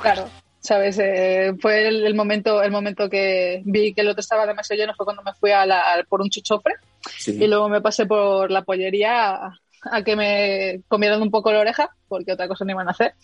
Claro, 0.02 0.26
sabes, 0.60 1.00
eh, 1.00 1.54
fue 1.62 1.88
el, 1.88 2.06
el 2.06 2.14
momento, 2.14 2.62
el 2.62 2.72
momento 2.72 3.10
que 3.10 3.62
vi 3.64 3.94
que 3.94 4.02
el 4.02 4.10
otro 4.10 4.20
estaba 4.20 4.46
demasiado 4.46 4.82
lleno, 4.82 4.96
fue 4.98 5.06
cuando 5.06 5.24
me 5.24 5.34
fui 5.34 5.52
a 5.52 5.66
la- 5.66 6.06
por 6.10 6.20
un 6.20 6.30
chuchofre 6.30 6.74
Sí. 7.20 7.38
y 7.42 7.48
luego 7.48 7.70
me 7.70 7.80
pasé 7.80 8.06
por 8.06 8.52
la 8.52 8.64
pollería 8.66 9.34
a, 9.34 9.60
a 9.84 10.04
que 10.04 10.16
me 10.16 10.82
comieran 10.88 11.22
un 11.22 11.32
poco 11.32 11.52
la 11.52 11.60
oreja, 11.60 11.90
porque 12.08 12.34
otra 12.34 12.48
cosa 12.48 12.66
no 12.66 12.72
iban 12.72 12.88
a 12.88 12.92
hacer. 12.92 13.16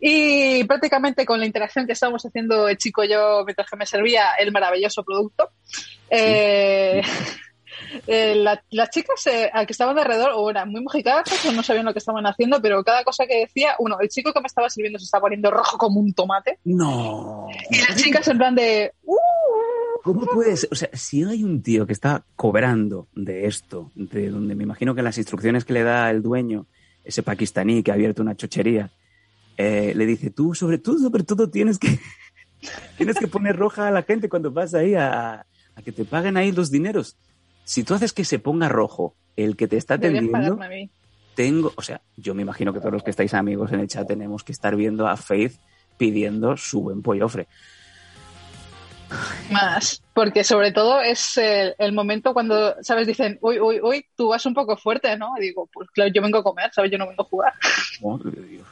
Y 0.00 0.64
prácticamente 0.64 1.24
con 1.24 1.38
la 1.38 1.46
interacción 1.46 1.86
que 1.86 1.92
estábamos 1.92 2.24
haciendo 2.24 2.68
el 2.68 2.76
chico 2.76 3.04
y 3.04 3.10
yo 3.10 3.42
mientras 3.44 3.68
que 3.70 3.76
me 3.76 3.86
servía 3.86 4.34
el 4.38 4.52
maravilloso 4.52 5.04
producto, 5.04 5.50
eh, 6.10 7.02
eh, 8.06 8.34
la- 8.36 8.62
las 8.70 8.90
chicas 8.90 9.26
eh, 9.26 9.50
a 9.52 9.64
que 9.66 9.72
estaban 9.72 9.94
de 9.96 10.02
alrededor 10.02 10.32
o 10.34 10.50
eran 10.50 10.70
muy 10.70 10.82
mojicadas 10.82 11.28
o 11.46 11.52
no 11.52 11.62
sabían 11.62 11.84
lo 11.84 11.92
que 11.92 11.98
estaban 11.98 12.26
haciendo, 12.26 12.60
pero 12.62 12.82
cada 12.84 13.04
cosa 13.04 13.26
que 13.26 13.40
decía, 13.40 13.74
uno, 13.78 13.98
el 14.00 14.08
chico 14.08 14.32
que 14.32 14.40
me 14.40 14.46
estaba 14.46 14.68
sirviendo 14.70 14.98
se 14.98 15.04
estaba 15.04 15.22
poniendo 15.22 15.50
rojo 15.50 15.76
como 15.78 16.00
un 16.00 16.12
tomate 16.14 16.58
No. 16.64 17.48
y 17.70 17.78
las 17.78 17.96
chicas 17.96 18.26
en 18.28 18.38
plan 18.38 18.54
de... 18.54 18.92
"Uh". 19.04 19.16
¿Cómo 20.04 20.26
puedes? 20.26 20.66
O 20.72 20.74
sea, 20.74 20.88
si 20.94 21.22
hay 21.22 21.44
un 21.44 21.62
tío 21.62 21.86
que 21.86 21.92
está 21.92 22.24
cobrando 22.34 23.06
de 23.14 23.46
esto, 23.46 23.92
de 23.94 24.30
donde 24.30 24.56
me 24.56 24.64
imagino 24.64 24.96
que 24.96 25.02
las 25.02 25.16
instrucciones 25.16 25.64
que 25.64 25.74
le 25.74 25.84
da 25.84 26.10
el 26.10 26.22
dueño, 26.22 26.66
ese 27.04 27.22
pakistaní 27.22 27.84
que 27.84 27.92
ha 27.92 27.94
abierto 27.94 28.20
una 28.20 28.34
chochería, 28.36 28.90
eh, 29.56 29.92
le 29.94 30.04
dice, 30.06 30.30
tú 30.30 30.54
sobre 30.56 30.78
todo, 30.78 30.98
sobre 30.98 31.22
todo 31.22 31.48
tienes 31.50 31.78
que, 31.78 32.00
tienes 32.96 33.16
que 33.16 33.28
poner 33.28 33.54
roja 33.56 33.86
a 33.86 33.90
la 33.92 34.02
gente 34.02 34.28
cuando 34.28 34.50
vas 34.50 34.74
ahí 34.74 34.94
a, 34.96 35.46
a 35.74 35.82
que 35.84 35.92
te 35.92 36.04
paguen 36.04 36.36
ahí 36.36 36.50
los 36.50 36.70
dineros. 36.72 37.16
Si 37.64 37.84
tú 37.84 37.94
haces 37.94 38.12
que 38.12 38.24
se 38.24 38.38
ponga 38.38 38.68
rojo 38.68 39.14
el 39.36 39.56
que 39.56 39.68
te 39.68 39.76
está 39.76 39.94
atendiendo, 39.94 40.58
tengo, 41.34 41.72
o 41.76 41.82
sea, 41.82 42.00
yo 42.16 42.34
me 42.34 42.42
imagino 42.42 42.72
que 42.72 42.80
todos 42.80 42.92
los 42.92 43.02
que 43.02 43.10
estáis 43.10 43.34
amigos 43.34 43.72
en 43.72 43.80
el 43.80 43.88
chat 43.88 44.06
tenemos 44.06 44.44
que 44.44 44.52
estar 44.52 44.76
viendo 44.76 45.08
a 45.08 45.16
Faith 45.16 45.54
pidiendo 45.96 46.56
su 46.56 46.82
buen 46.82 47.02
pollofre. 47.02 47.48
Más, 49.50 50.02
porque 50.14 50.42
sobre 50.42 50.72
todo 50.72 51.00
es 51.00 51.36
el, 51.36 51.74
el 51.78 51.92
momento 51.92 52.32
cuando, 52.32 52.74
¿sabes? 52.82 53.06
Dicen, 53.06 53.38
uy, 53.42 53.60
uy, 53.60 53.78
uy, 53.82 54.06
tú 54.16 54.28
vas 54.28 54.44
un 54.46 54.54
poco 54.54 54.76
fuerte, 54.76 55.16
¿no? 55.16 55.34
Y 55.38 55.42
digo, 55.42 55.68
pues 55.72 55.90
claro, 55.90 56.10
yo 56.14 56.22
vengo 56.22 56.38
a 56.38 56.42
comer, 56.42 56.70
¿sabes? 56.72 56.90
Yo 56.90 56.98
no 56.98 57.06
vengo 57.06 57.22
a 57.22 57.26
jugar. 57.26 57.52
Madre 58.02 58.30
de 58.30 58.46
Dios. 58.46 58.66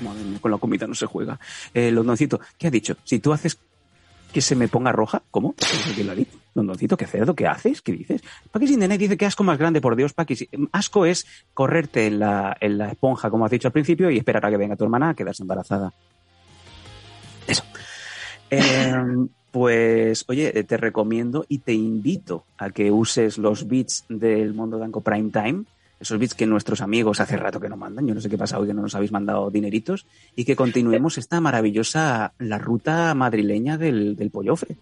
Madre 0.00 0.24
mía, 0.24 0.38
con 0.40 0.50
la 0.50 0.58
comida 0.58 0.86
no 0.86 0.94
se 0.94 1.06
juega. 1.06 1.38
Eh, 1.72 1.90
Londoncito, 1.90 2.40
¿qué 2.58 2.68
ha 2.68 2.70
dicho? 2.70 2.96
Si 3.04 3.18
tú 3.18 3.32
haces 3.32 3.58
que 4.34 4.40
se 4.40 4.56
me 4.56 4.66
ponga 4.66 4.90
roja, 4.90 5.22
¿cómo? 5.30 5.54
¿qué 6.96 7.06
cerdo? 7.06 7.36
¿Qué 7.36 7.46
haces? 7.46 7.80
¿Qué 7.82 7.92
dices? 7.92 8.20
Paqui 8.50 8.66
sin 8.66 8.80
dice 8.98 9.16
que 9.16 9.26
asco 9.26 9.44
más 9.44 9.58
grande, 9.58 9.80
por 9.80 9.94
Dios, 9.94 10.12
Paqui. 10.12 10.34
Si- 10.34 10.48
Asco 10.72 11.06
es 11.06 11.24
correrte 11.54 12.08
en 12.08 12.18
la, 12.18 12.56
en 12.60 12.76
la 12.78 12.88
esponja, 12.88 13.30
como 13.30 13.44
has 13.44 13.52
dicho 13.52 13.68
al 13.68 13.72
principio, 13.72 14.10
y 14.10 14.18
esperar 14.18 14.44
a 14.44 14.50
que 14.50 14.56
venga 14.56 14.74
tu 14.74 14.82
hermana 14.82 15.10
a 15.10 15.14
quedarse 15.14 15.44
embarazada. 15.44 15.92
Eso. 17.46 17.62
Eh, 18.50 18.94
pues, 19.50 20.24
oye, 20.28 20.56
eh, 20.56 20.62
te 20.64 20.76
recomiendo 20.76 21.44
y 21.48 21.58
te 21.58 21.72
invito 21.72 22.44
a 22.58 22.70
que 22.70 22.92
uses 22.92 23.38
los 23.38 23.66
bits 23.66 24.04
del 24.08 24.52
Mundo 24.52 24.78
Danco 24.78 25.00
Prime 25.00 25.30
Time, 25.30 25.64
esos 26.04 26.18
bits 26.18 26.34
que 26.34 26.46
nuestros 26.46 26.80
amigos 26.80 27.20
hace 27.20 27.36
rato 27.36 27.58
que 27.60 27.68
no 27.68 27.76
mandan, 27.76 28.06
yo 28.06 28.14
no 28.14 28.20
sé 28.20 28.28
qué 28.30 28.38
pasa 28.38 28.58
hoy 28.58 28.66
que 28.68 28.74
no 28.74 28.82
nos 28.82 28.94
habéis 28.94 29.10
mandado 29.12 29.50
dineritos, 29.50 30.06
y 30.36 30.44
que 30.44 30.54
continuemos 30.54 31.18
esta 31.18 31.40
maravillosa, 31.40 32.32
la 32.38 32.58
ruta 32.58 33.14
madrileña 33.14 33.76
del, 33.78 34.14
del 34.16 34.30
pollofre. 34.30 34.76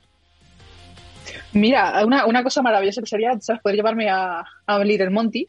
Mira, 1.54 2.04
una, 2.04 2.26
una 2.26 2.42
cosa 2.42 2.62
maravillosa 2.62 3.00
que 3.02 3.06
sería, 3.06 3.38
¿sabes? 3.40 3.62
Poder 3.62 3.76
llevarme 3.76 4.08
a, 4.10 4.44
a 4.66 4.78
Little 4.84 5.10
Monty 5.10 5.44
a 5.44 5.48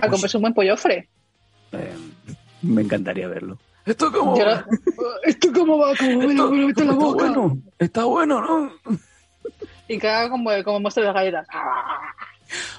Pues- 0.00 0.10
comprarse 0.10 0.36
un 0.38 0.42
buen 0.42 0.54
pollofre. 0.54 1.08
Eh, 1.72 1.94
me 2.62 2.82
encantaría 2.82 3.28
verlo. 3.28 3.58
Esto 3.84 4.10
como... 4.12 4.36
Yo 4.38 4.44
no- 4.44 4.64
¿Esto 5.24 5.52
cómo 5.52 5.78
va? 5.78 5.92
¿Cómo 5.98 6.18
me 6.18 6.34
lo 6.34 6.50
me 6.50 6.60
lo 6.62 6.66
meto 6.68 6.80
en 6.82 6.86
la 6.88 6.92
está 6.94 7.04
boca? 7.04 7.24
bueno, 7.26 7.58
está 7.78 8.04
bueno, 8.04 8.40
¿no? 8.40 8.72
Y 9.88 9.98
que 9.98 10.08
haga 10.08 10.30
como, 10.30 10.50
como 10.64 10.80
muestra 10.80 11.04
de 11.04 11.12
galletas. 11.12 11.46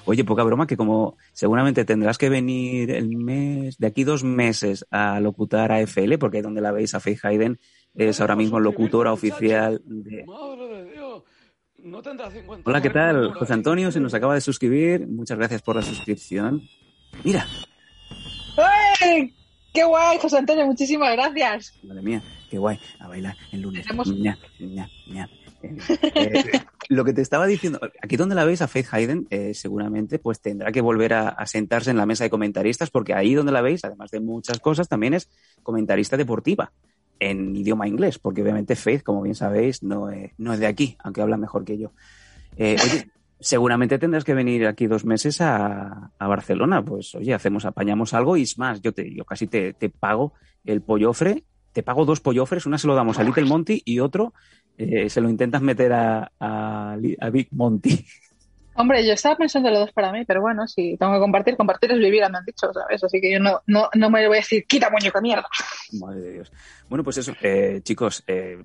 Oye, 0.04 0.24
poca 0.24 0.42
broma, 0.42 0.66
que 0.66 0.76
como 0.76 1.16
seguramente 1.32 1.84
tendrás 1.84 2.18
que 2.18 2.28
venir 2.28 2.90
el 2.90 3.16
mes, 3.16 3.78
de 3.78 3.86
aquí 3.86 4.04
dos 4.04 4.24
meses 4.24 4.86
a 4.90 5.20
locutar 5.20 5.72
a 5.72 5.80
FL, 5.80 6.18
porque 6.18 6.38
ahí 6.38 6.42
donde 6.42 6.60
la 6.60 6.72
veis 6.72 6.94
a 6.94 7.00
Faith 7.00 7.24
Hayden 7.24 7.58
es 7.94 8.20
ahora 8.20 8.36
mismo 8.36 8.58
locutora 8.60 9.12
oficial 9.12 9.80
de... 9.84 10.24
Madre 10.26 10.66
de 10.84 10.92
Dios. 10.92 11.22
No 11.78 12.00
tendrá 12.02 12.30
50 12.30 12.68
Hola, 12.68 12.80
¿qué 12.80 12.90
tal? 12.90 13.32
José. 13.34 13.52
Antonio 13.52 13.92
se 13.92 14.00
nos 14.00 14.14
acaba 14.14 14.34
de 14.34 14.40
suscribir. 14.40 15.06
Muchas 15.06 15.36
gracias 15.36 15.60
por 15.62 15.76
la 15.76 15.82
suscripción. 15.82 16.62
Mira. 17.22 17.46
¡Qué 19.72 19.82
guay, 19.84 20.18
José 20.18 20.38
Antonio! 20.38 20.66
Muchísimas 20.66 21.12
gracias. 21.16 21.74
madre 21.82 22.00
mía, 22.02 22.22
qué 22.48 22.58
guay, 22.58 22.78
a 23.00 23.08
bailar 23.08 23.36
el 23.52 23.62
lunes. 23.62 23.84
Tenemos- 23.84 24.08
Ña, 24.16 24.38
ña, 24.60 24.88
ña. 25.08 25.28
Eh, 25.64 25.76
eh, 26.14 26.42
lo 26.88 27.04
que 27.04 27.12
te 27.12 27.22
estaba 27.22 27.46
diciendo, 27.46 27.80
aquí 28.02 28.16
donde 28.16 28.34
la 28.34 28.44
veis 28.44 28.62
a 28.62 28.68
Faith 28.68 28.86
Hayden, 28.92 29.26
eh, 29.30 29.54
seguramente 29.54 30.18
pues 30.18 30.40
tendrá 30.40 30.70
que 30.72 30.80
volver 30.80 31.14
a, 31.14 31.28
a 31.30 31.46
sentarse 31.46 31.90
en 31.90 31.96
la 31.96 32.06
mesa 32.06 32.24
de 32.24 32.30
comentaristas, 32.30 32.90
porque 32.90 33.14
ahí 33.14 33.34
donde 33.34 33.52
la 33.52 33.62
veis, 33.62 33.84
además 33.84 34.10
de 34.10 34.20
muchas 34.20 34.58
cosas, 34.60 34.88
también 34.88 35.14
es 35.14 35.28
comentarista 35.62 36.16
deportiva 36.16 36.72
en 37.20 37.54
idioma 37.56 37.86
inglés, 37.88 38.18
porque 38.18 38.42
obviamente 38.42 38.76
Faith, 38.76 39.02
como 39.02 39.22
bien 39.22 39.34
sabéis, 39.34 39.82
no, 39.82 40.10
es- 40.10 40.32
no 40.38 40.52
es 40.52 40.58
de 40.60 40.66
aquí, 40.66 40.96
aunque 41.02 41.22
habla 41.22 41.36
mejor 41.36 41.64
que 41.64 41.78
yo. 41.78 41.92
Eh, 42.56 42.76
oye, 42.82 43.10
seguramente 43.40 43.98
tendrás 43.98 44.24
que 44.24 44.34
venir 44.34 44.66
aquí 44.66 44.86
dos 44.86 45.04
meses 45.04 45.40
a, 45.40 46.10
a 46.18 46.26
Barcelona, 46.26 46.84
pues 46.84 47.14
oye, 47.14 47.34
hacemos, 47.34 47.64
apañamos 47.64 48.14
algo 48.14 48.36
y 48.36 48.42
es 48.42 48.58
más, 48.58 48.80
yo 48.80 48.92
te, 48.92 49.12
yo 49.14 49.24
casi 49.24 49.46
te, 49.46 49.72
te 49.74 49.88
pago 49.90 50.34
el 50.64 50.82
pollofre, 50.82 51.44
te 51.74 51.82
pago 51.82 52.06
dos 52.06 52.20
pollofres, 52.20 52.64
una 52.64 52.78
se 52.78 52.86
lo 52.86 52.94
damos 52.94 53.18
a 53.18 53.22
Little 53.22 53.44
Monty 53.44 53.82
y 53.84 54.00
otro 54.00 54.32
eh, 54.78 55.10
se 55.10 55.20
lo 55.20 55.28
intentas 55.28 55.60
meter 55.60 55.92
a, 55.92 56.32
a, 56.40 56.96
Li- 56.98 57.16
a 57.20 57.28
Big 57.28 57.48
Monty. 57.50 58.06
Hombre, 58.76 59.06
yo 59.06 59.12
estaba 59.12 59.36
pensando 59.36 59.68
en 59.68 59.74
los 59.74 59.84
dos 59.84 59.92
para 59.92 60.10
mí, 60.10 60.24
pero 60.24 60.40
bueno, 60.40 60.66
si 60.66 60.96
tengo 60.96 61.12
que 61.12 61.20
compartir, 61.20 61.56
compartir 61.56 61.92
es 61.92 61.98
vivir, 61.98 62.22
me 62.28 62.38
han 62.38 62.44
dicho, 62.44 62.72
¿sabes? 62.72 63.04
Así 63.04 63.20
que 63.20 63.30
yo 63.32 63.38
no, 63.38 63.60
no, 63.68 63.88
no 63.94 64.10
me 64.10 64.26
voy 64.26 64.38
a 64.38 64.40
decir, 64.40 64.64
quita 64.66 64.90
muñeca 64.90 65.20
mierda. 65.20 65.46
Madre 66.00 66.20
de 66.22 66.32
Dios. 66.32 66.52
Bueno, 66.88 67.04
pues 67.04 67.18
eso, 67.18 67.32
eh, 67.40 67.82
chicos, 67.84 68.24
eh, 68.26 68.64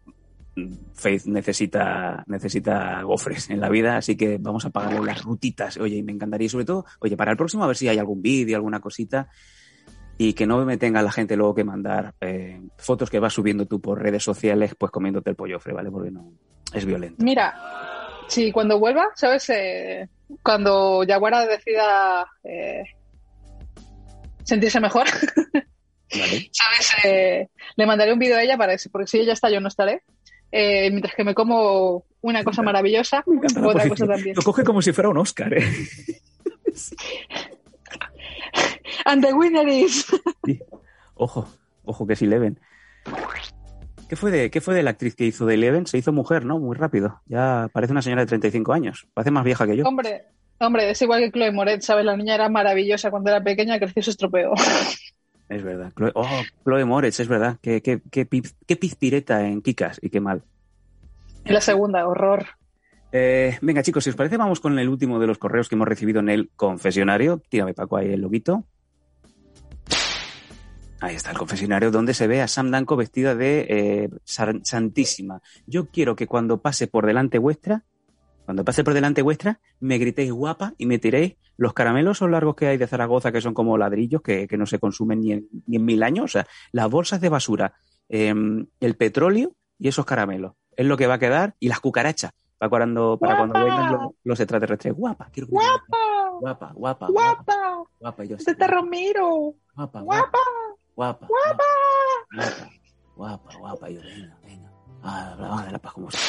Faith 0.96 1.26
necesita, 1.26 2.24
necesita 2.26 3.04
gofres 3.04 3.52
en 3.52 3.60
la 3.62 3.70
vida, 3.70 3.98
así 3.98 4.18
que 4.18 4.38
vamos 4.40 4.66
a 4.66 4.72
pagarle 4.72 5.06
las 5.06 5.24
rutitas. 5.24 5.78
Oye, 5.78 5.98
y 5.98 6.04
me 6.04 6.12
encantaría, 6.12 6.50
sobre 6.50 6.66
todo, 6.66 6.86
oye, 7.00 7.16
para 7.16 7.30
el 7.32 7.38
próximo 7.38 7.64
a 7.64 7.68
ver 7.68 7.78
si 7.78 7.88
hay 7.88 8.00
algún 8.00 8.22
vídeo, 8.22 8.58
alguna 8.58 8.80
cosita, 8.80 9.30
y 10.22 10.34
que 10.34 10.46
no 10.46 10.66
me 10.66 10.76
tenga 10.76 11.02
la 11.02 11.14
gente 11.14 11.38
luego 11.38 11.56
que 11.56 11.64
mandar 11.64 12.14
eh, 12.20 12.60
fotos 12.76 13.10
que 13.10 13.20
vas 13.20 13.32
subiendo 13.32 13.66
tú 13.68 13.80
por 13.80 14.02
redes 14.04 14.22
sociales, 14.22 14.76
pues 14.78 14.92
comiéndote 14.92 15.30
el 15.30 15.38
pollofre, 15.38 15.72
¿vale? 15.72 15.90
Porque 15.90 16.12
no, 16.12 16.34
es 16.74 16.84
violento. 16.84 17.24
Mira, 17.24 17.56
si 18.28 18.52
cuando 18.52 18.78
vuelva, 18.78 19.08
¿sabes? 19.16 19.50
Eh, 19.50 20.10
cuando 20.44 21.06
Yaguara 21.06 21.46
decida 21.46 22.30
eh, 22.44 22.84
sentirse 24.44 24.82
mejor, 24.82 25.08
¿Vale? 25.08 26.50
¿sabes? 26.52 26.92
Eh, 27.06 27.48
le 27.78 27.86
mandaré 27.86 28.12
un 28.12 28.20
vídeo 28.20 28.36
a 28.36 28.44
ella 28.44 28.58
para 28.58 28.74
eso, 28.74 28.90
porque 28.92 29.08
si 29.08 29.20
ella 29.20 29.32
está, 29.32 29.50
yo 29.50 29.62
no 29.62 29.70
estaré. 29.70 30.04
Eh, 30.52 30.90
mientras 30.92 31.16
que 31.16 31.24
me 31.24 31.34
como 31.34 32.04
una 32.20 32.44
cosa 32.44 32.62
maravillosa, 32.62 33.24
otra 33.26 33.88
cosa 33.88 34.06
también. 34.06 34.36
Lo 34.36 34.42
coge 34.42 34.66
como 34.66 34.82
si 34.82 34.92
fuera 34.92 35.08
un 35.08 35.18
Oscar, 35.18 35.54
¿eh? 35.54 35.64
And 39.10 39.26
the 39.26 39.34
winner 39.34 39.68
is... 39.68 40.06
Sí. 40.46 40.60
Ojo, 41.16 41.48
ojo 41.84 42.08
que 42.08 42.14
es 42.14 42.22
Eleven. 42.22 42.60
¿Qué 44.08 44.16
fue, 44.16 44.32
de, 44.32 44.50
¿Qué 44.50 44.62
fue 44.62 44.74
de 44.74 44.84
la 44.84 44.92
actriz 44.92 45.16
que 45.16 45.26
hizo 45.26 45.46
de 45.46 45.54
Eleven? 45.56 45.86
Se 45.86 45.98
hizo 45.98 46.12
mujer, 46.14 46.46
¿no? 46.46 46.60
Muy 46.60 46.76
rápido. 46.76 47.22
Ya 47.26 47.70
parece 47.74 47.92
una 47.92 48.02
señora 48.02 48.22
de 48.24 48.28
35 48.28 48.74
años. 48.74 49.08
Parece 49.14 49.32
más 49.32 49.44
vieja 49.44 49.68
que 49.68 49.78
yo. 49.78 49.84
Hombre, 49.86 50.26
hombre, 50.60 50.90
es 50.90 51.02
igual 51.02 51.22
que 51.22 51.32
Chloe 51.32 51.52
Moret, 51.52 51.82
¿sabes? 51.82 52.06
La 52.06 52.16
niña 52.18 52.36
era 52.36 52.50
maravillosa 52.50 53.12
cuando 53.12 53.30
era 53.30 53.44
pequeña, 53.44 53.78
creció 53.80 54.00
y 54.00 54.04
se 54.04 54.12
estropeó. 54.12 54.54
Es 55.50 55.64
verdad. 55.64 55.92
Chloe, 55.96 56.12
oh, 56.14 56.28
Chloe 56.64 56.86
Moretz, 56.86 57.20
es 57.20 57.28
verdad. 57.28 57.58
Qué, 57.60 57.82
qué, 57.82 58.00
qué, 58.12 58.24
pi- 58.28 58.44
qué 58.68 58.76
pizpireta 58.76 59.48
en 59.48 59.64
Kikas 59.64 59.98
y 60.00 60.12
qué 60.12 60.20
mal. 60.20 60.44
La 61.46 61.60
segunda, 61.60 62.08
horror. 62.08 62.46
Eh, 63.12 63.58
venga, 63.64 63.82
chicos, 63.82 64.04
si 64.04 64.12
os 64.12 64.16
parece, 64.16 64.38
vamos 64.38 64.60
con 64.60 64.78
el 64.78 64.88
último 64.88 65.18
de 65.18 65.26
los 65.26 65.40
correos 65.40 65.68
que 65.68 65.74
hemos 65.74 65.88
recibido 65.88 66.20
en 66.20 66.30
el 66.30 66.52
confesionario. 66.56 67.42
Tírame, 67.50 67.74
Paco, 67.74 67.98
ahí 67.98 68.14
el 68.14 68.22
loguito. 68.22 68.64
Ahí 71.02 71.16
está 71.16 71.32
el 71.32 71.38
confesionario, 71.38 71.92
donde 71.92 72.14
se 72.14 72.28
ve 72.28 72.42
a 72.42 72.48
Sam 72.48 72.72
Danko 72.72 72.96
vestida 72.98 73.34
de 73.36 73.66
eh, 73.70 74.10
san- 74.26 74.66
santísima. 74.66 75.42
Yo 75.66 75.88
quiero 75.90 76.16
que 76.16 76.28
cuando 76.28 76.62
pase 76.62 76.88
por 76.88 77.06
delante 77.06 77.38
vuestra, 77.40 77.84
Cuando 78.46 78.66
pase 78.66 78.84
por 78.84 78.94
delante 78.96 79.22
vuestra, 79.22 79.60
me 79.80 79.98
gritéis 80.00 80.32
guapa 80.32 80.74
y 80.78 80.88
me 80.88 80.98
tiréis 80.98 81.36
los 81.56 81.74
caramelos 81.74 82.18
son 82.18 82.32
largos 82.32 82.56
que 82.56 82.68
hay 82.68 82.78
de 82.78 82.88
Zaragoza, 82.88 83.32
que 83.34 83.42
son 83.42 83.54
como 83.54 83.78
ladrillos, 83.78 84.22
que, 84.22 84.48
que 84.48 84.58
no 84.58 84.66
se 84.66 84.80
consumen 84.80 85.20
ni 85.20 85.34
en, 85.34 85.48
ni 85.68 85.76
en, 85.76 85.86
mil 85.86 86.02
años. 86.04 86.24
O 86.24 86.28
sea, 86.30 86.48
las 86.72 86.90
bolsas 86.90 87.20
de 87.20 87.28
basura, 87.28 87.74
eh, 88.08 88.34
el 88.80 88.96
petróleo 88.96 89.52
y 89.78 89.90
esos 89.90 90.06
caramelos. 90.06 90.54
Es 90.78 90.86
lo 90.86 90.96
que 90.96 91.06
va 91.06 91.16
a 91.16 91.20
quedar. 91.20 91.56
Y 91.60 91.68
las 91.68 91.82
cucarachas, 91.82 92.32
para 92.58 92.70
cuando, 92.70 93.20
para 93.20 93.38
cuando 93.38 93.60
vengan 93.60 93.92
los, 93.92 94.02
los, 94.24 94.40
extraterrestres. 94.40 94.94
Guapa, 94.94 95.30
quiero 95.34 95.50
guapa, 95.50 95.98
guapa, 96.40 96.72
guapa, 96.74 97.08
guapa, 97.08 97.84
guapa. 98.00 98.24
Yo 98.24 98.38
este 98.38 98.56
te 98.56 98.66
Romero. 98.66 99.54
Guapa, 99.76 100.02
guapa, 100.02 100.30
guapa, 100.32 100.40
guapa, 101.00 101.28
guapa, 101.28 102.70
guapa, 103.16 103.58
guapa. 103.58 103.90
Yo, 103.90 104.02
venga, 104.02 104.38
venga. 104.44 104.70
Ah, 105.02 105.64
de 105.66 105.72
la 105.72 105.80
paz 105.80 105.94
como 105.94 106.12
sea. 106.12 106.20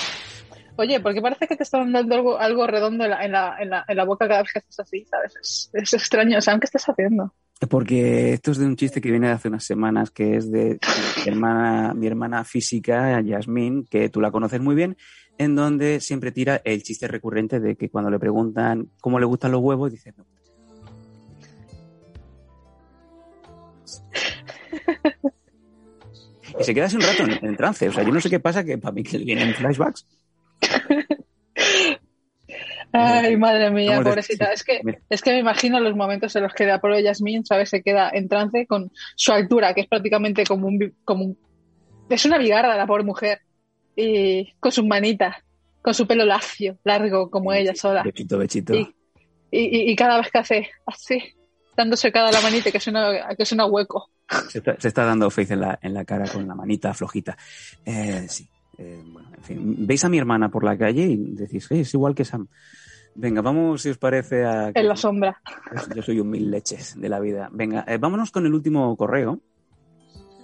Oye, 0.77 1.01
porque 1.01 1.21
parece 1.21 1.49
que 1.49 1.57
te 1.57 1.65
están 1.65 1.93
dando 1.93 2.15
algo, 2.15 2.39
algo 2.39 2.67
redondo 2.69 3.05
en 3.05 3.11
la, 3.11 3.25
en, 3.25 3.33
la, 3.33 3.57
en, 3.59 3.71
la, 3.71 3.85
en 3.89 3.97
la 3.97 4.05
boca 4.05 4.29
cada 4.29 4.43
vez 4.43 4.53
que 4.53 4.61
haces 4.61 4.79
así, 4.79 5.05
¿sabes? 5.07 5.35
Es, 5.43 5.71
es 5.73 5.95
extraño, 5.95 6.39
o 6.39 6.41
sea, 6.41 6.57
¿qué 6.61 6.67
estás 6.67 6.85
haciendo? 6.85 7.35
Porque 7.69 8.33
esto 8.35 8.53
es 8.53 8.59
de 8.59 8.67
un 8.67 8.77
chiste 8.77 9.01
que 9.01 9.11
viene 9.11 9.27
de 9.27 9.33
hace 9.33 9.49
unas 9.49 9.65
semanas, 9.65 10.13
que 10.13 10.37
es 10.37 10.51
de 10.51 10.79
mi 11.25 11.33
hermana, 11.33 11.93
mi 11.93 12.07
hermana 12.07 12.45
física, 12.45 13.21
Yasmín, 13.21 13.87
que 13.91 14.09
tú 14.09 14.21
la 14.21 14.31
conoces 14.31 14.61
muy 14.61 14.77
bien, 14.77 14.97
en 15.37 15.57
donde 15.57 16.01
siempre 16.01 16.31
tira 16.31 16.63
el 16.65 16.85
chiste 16.85 17.09
recurrente 17.09 17.59
de 17.59 17.75
que 17.75 17.91
cuando 17.91 18.09
le 18.09 18.21
preguntan 18.21 18.89
cómo 19.01 19.19
le 19.19 19.27
gustan 19.27 19.51
los 19.51 19.61
huevos, 19.61 19.91
dice 19.91 20.15
no. 20.17 20.25
Y 26.59 26.65
se 26.65 26.75
queda 26.75 26.87
así 26.87 26.97
un 26.97 27.03
rato 27.03 27.23
en, 27.23 27.45
en, 27.45 27.57
trance. 27.57 27.89
O 27.89 27.93
sea, 27.93 28.03
yo 28.03 28.11
no 28.13 28.21
sé 28.21 28.29
qué 28.31 28.41
pasa, 28.41 28.65
que 28.65 28.79
para 28.79 28.93
mí 28.93 29.03
que 29.03 29.19
vienen 29.19 29.55
flashbacks. 29.55 30.07
Ay, 32.93 33.37
madre 33.37 33.71
mía, 33.71 34.01
pobrecita. 34.03 34.53
Es 34.53 34.65
que, 34.65 34.81
es 35.09 35.23
que 35.23 35.31
me 35.31 35.39
imagino 35.39 35.79
los 35.79 35.95
momentos 35.95 36.35
en 36.35 36.43
los 36.43 36.53
que 36.53 36.67
la 36.67 36.81
pobre 36.81 37.03
Yasmín, 37.03 37.45
¿sabes? 37.45 37.71
Se 37.71 37.83
queda 37.83 38.11
en 38.13 38.29
trance 38.29 38.67
con 38.67 38.91
su 39.15 39.33
altura, 39.33 39.75
que 39.75 39.83
es 39.83 39.87
prácticamente 39.87 40.45
como 40.45 40.67
un, 40.67 40.95
como 41.05 41.25
un... 41.25 41.39
Es 42.09 42.25
una 42.25 42.39
bigarra 42.39 42.77
la 42.77 42.87
pobre 42.87 43.05
mujer. 43.05 43.41
Y 43.95 44.53
con 44.59 44.73
sus 44.73 44.85
manitas, 44.85 45.37
con 45.83 45.95
su 45.95 46.07
pelo 46.07 46.25
lacio, 46.25 46.79
largo, 46.85 47.31
como 47.31 47.53
ella 47.53 47.75
sola. 47.75 48.03
Bechito, 48.03 48.39
bechito. 48.39 48.75
Y, 48.75 48.89
y, 49.53 49.91
y, 49.91 49.97
cada 49.97 50.17
vez 50.17 50.31
que 50.31 50.39
hace 50.39 50.71
así, 50.87 51.23
dándose 51.77 52.11
cada 52.11 52.33
la 52.33 52.41
manita, 52.41 52.71
que 52.71 52.81
suena, 52.81 53.29
que 53.37 53.45
suena 53.45 53.67
hueco. 53.67 54.11
Se 54.49 54.59
está, 54.59 54.77
se 54.79 54.89
está 54.89 55.05
dando 55.05 55.31
face 55.31 55.55
en 55.55 55.61
la, 55.61 55.79
en 55.83 55.93
la 55.93 56.05
cara 56.05 56.27
con 56.29 56.47
la 56.47 56.55
manita 56.55 56.95
flojita. 56.95 57.37
Eh, 57.85 58.27
sí. 58.29 58.49
Eh, 58.79 59.03
bueno, 59.05 59.29
en 59.37 59.43
fin, 59.43 59.87
veis 59.87 60.05
a 60.05 60.09
mi 60.09 60.19
hermana 60.19 60.49
por 60.51 60.65
la 60.65 60.79
calle 60.79 61.03
y 61.03 61.17
decís, 61.35 61.67
hey, 61.69 61.81
es 61.81 61.93
igual 61.93 62.15
que 62.15 62.25
Sam. 62.25 62.47
Venga, 63.15 63.43
vamos, 63.43 63.83
si 63.83 63.91
os 63.91 63.99
parece, 63.99 64.45
a... 64.45 64.71
En 64.73 64.89
la 64.89 64.97
sombra. 64.97 65.41
Yo 65.95 66.01
soy 66.01 66.21
un 66.21 66.31
mil 66.31 66.51
leches 66.51 66.99
de 66.99 67.09
la 67.09 67.21
vida. 67.21 67.51
Venga, 67.53 67.85
eh, 67.87 67.99
vámonos 67.99 68.31
con 68.31 68.47
el 68.47 68.55
último 68.55 68.97
correo. 68.97 69.41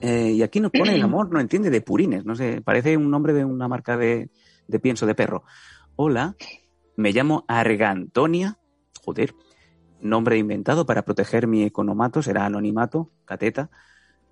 Eh, 0.01 0.32
y 0.32 0.43
aquí 0.43 0.61
nos 0.61 0.72
pone 0.72 0.95
el 0.95 1.03
amor, 1.03 1.32
no 1.32 1.41
entiende, 1.41 1.70
de 1.70 1.80
purines. 1.80 2.26
No 2.26 2.34
sé, 2.34 2.61
parece 2.61 2.97
un 2.97 3.11
nombre 3.11 3.32
de 3.32 3.45
una 3.45 3.68
marca 3.68 3.97
de, 3.97 4.28
de 4.66 4.80
pienso 4.80 5.07
de 5.07 5.14
perro. 5.14 5.45
Hola, 5.95 6.37
me 6.97 7.12
llamo 7.12 7.45
Argantonia. 7.49 8.59
Joder, 9.03 9.32
nombre 10.01 10.39
inventado 10.39 10.87
para 10.87 11.05
proteger 11.05 11.47
mi 11.47 11.63
economato, 11.63 12.23
será 12.23 12.47
anonimato, 12.47 13.11
cateta. 13.25 13.71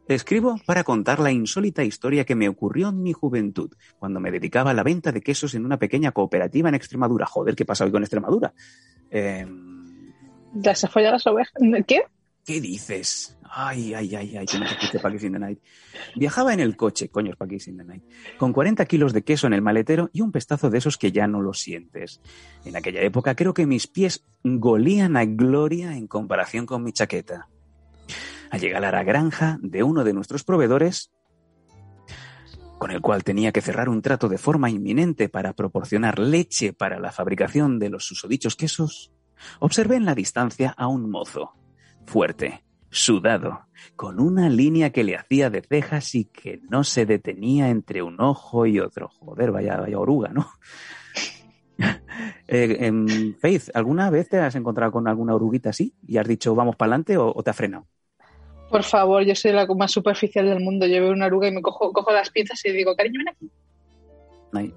Escribo 0.06 0.56
para 0.66 0.84
contar 0.84 1.18
la 1.18 1.32
insólita 1.32 1.82
historia 1.82 2.24
que 2.24 2.34
me 2.34 2.48
ocurrió 2.48 2.90
en 2.90 3.02
mi 3.02 3.12
juventud, 3.12 3.70
cuando 3.98 4.20
me 4.20 4.30
dedicaba 4.30 4.72
a 4.72 4.74
la 4.74 4.82
venta 4.82 5.12
de 5.12 5.22
quesos 5.22 5.54
en 5.54 5.64
una 5.64 5.78
pequeña 5.78 6.12
cooperativa 6.12 6.68
en 6.68 6.74
Extremadura. 6.74 7.26
Joder, 7.26 7.54
¿qué 7.54 7.64
pasa 7.64 7.84
hoy 7.84 7.90
con 7.90 8.02
Extremadura? 8.02 8.52
Eh... 9.10 9.46
Ya 10.56 10.74
se 10.74 10.86
fue 10.88 11.06
a 11.06 11.10
las 11.10 11.26
ovejas. 11.26 11.54
¿Qué? 11.86 12.02
¿Qué 12.44 12.60
dices? 12.60 13.36
Ay, 13.56 13.94
ay, 13.94 14.12
ay, 14.16 14.36
ay, 14.36 14.46
que 14.46 14.58
no 14.58 14.66
te 14.66 14.96
escuche 14.96 15.26
in 15.26 15.32
the 15.34 15.38
Night. 15.38 15.60
Viajaba 16.16 16.52
en 16.52 16.58
el 16.58 16.76
coche, 16.76 17.08
coño, 17.08 17.34
in 17.66 17.76
the 17.76 17.84
Night, 17.84 18.02
con 18.36 18.52
40 18.52 18.84
kilos 18.86 19.12
de 19.12 19.22
queso 19.22 19.46
en 19.46 19.52
el 19.52 19.62
maletero 19.62 20.10
y 20.12 20.22
un 20.22 20.32
pestazo 20.32 20.70
de 20.70 20.78
esos 20.78 20.98
que 20.98 21.12
ya 21.12 21.28
no 21.28 21.40
lo 21.40 21.52
sientes. 21.54 22.20
En 22.64 22.74
aquella 22.74 23.02
época 23.02 23.36
creo 23.36 23.54
que 23.54 23.66
mis 23.66 23.86
pies 23.86 24.24
golían 24.42 25.16
a 25.16 25.24
gloria 25.24 25.96
en 25.96 26.08
comparación 26.08 26.66
con 26.66 26.82
mi 26.82 26.92
chaqueta. 26.92 27.48
Al 28.50 28.60
llegar 28.60 28.84
a 28.84 28.90
la 28.90 29.04
granja 29.04 29.58
de 29.62 29.84
uno 29.84 30.02
de 30.02 30.14
nuestros 30.14 30.42
proveedores, 30.42 31.12
con 32.78 32.90
el 32.90 33.00
cual 33.00 33.22
tenía 33.22 33.52
que 33.52 33.60
cerrar 33.60 33.88
un 33.88 34.02
trato 34.02 34.28
de 34.28 34.38
forma 34.38 34.68
inminente 34.68 35.28
para 35.28 35.52
proporcionar 35.52 36.18
leche 36.18 36.72
para 36.72 36.98
la 36.98 37.12
fabricación 37.12 37.78
de 37.78 37.90
los 37.90 38.04
susodichos 38.04 38.56
quesos, 38.56 39.12
observé 39.60 39.94
en 39.94 40.06
la 40.06 40.16
distancia 40.16 40.74
a 40.76 40.88
un 40.88 41.08
mozo, 41.08 41.52
fuerte, 42.04 42.63
sudado, 42.94 43.66
con 43.96 44.20
una 44.20 44.48
línea 44.48 44.90
que 44.90 45.04
le 45.04 45.16
hacía 45.16 45.50
de 45.50 45.62
cejas 45.62 46.14
y 46.14 46.26
que 46.26 46.60
no 46.70 46.84
se 46.84 47.06
detenía 47.06 47.68
entre 47.68 48.02
un 48.02 48.20
ojo 48.20 48.66
y 48.66 48.78
otro. 48.78 49.08
Joder, 49.08 49.50
vaya, 49.50 49.76
vaya 49.78 49.98
oruga, 49.98 50.28
¿no? 50.28 50.48
eh, 51.78 52.76
eh, 52.80 53.34
Faith, 53.40 53.70
¿alguna 53.74 54.10
vez 54.10 54.28
te 54.28 54.38
has 54.38 54.54
encontrado 54.54 54.92
con 54.92 55.08
alguna 55.08 55.34
oruguita 55.34 55.70
así 55.70 55.92
y 56.06 56.18
has 56.18 56.28
dicho 56.28 56.54
vamos 56.54 56.76
para 56.76 56.90
adelante 56.90 57.16
o, 57.16 57.32
o 57.34 57.42
te 57.42 57.50
ha 57.50 57.54
frenado? 57.54 57.86
Por 58.70 58.84
favor, 58.84 59.24
yo 59.24 59.34
soy 59.34 59.52
la 59.52 59.66
más 59.66 59.90
superficial 59.90 60.46
del 60.46 60.60
mundo. 60.60 60.86
Yo 60.86 61.00
veo 61.00 61.12
una 61.12 61.26
oruga 61.26 61.48
y 61.48 61.52
me 61.52 61.62
cojo, 61.62 61.92
cojo 61.92 62.12
las 62.12 62.30
pinzas 62.30 62.64
y 62.64 62.72
digo, 62.72 62.94
cariño, 62.96 63.18
ven 63.18 63.28
aquí. 63.28 63.50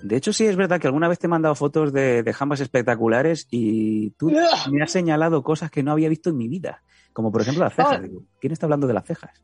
De 0.01 0.15
hecho, 0.15 0.33
sí 0.33 0.45
es 0.45 0.55
verdad 0.55 0.81
que 0.81 0.87
alguna 0.87 1.07
vez 1.07 1.19
te 1.19 1.27
he 1.27 1.29
mandado 1.29 1.53
fotos 1.53 1.93
de, 1.93 2.23
de 2.23 2.33
jambas 2.33 2.61
espectaculares 2.61 3.47
y 3.51 4.09
tú 4.11 4.31
me 4.71 4.81
has 4.81 4.91
señalado 4.91 5.43
cosas 5.43 5.69
que 5.69 5.83
no 5.83 5.91
había 5.91 6.09
visto 6.09 6.31
en 6.31 6.37
mi 6.37 6.47
vida. 6.47 6.81
Como 7.17 7.31
por 7.31 7.41
ejemplo 7.41 7.63
las 7.63 7.73
cejas. 7.73 7.97
Oh. 7.97 8.01
Digo, 8.03 8.21
¿Quién 8.39 8.53
está 8.53 8.67
hablando 8.67 8.85
de 8.85 8.93
las 8.93 9.03
cejas? 9.03 9.43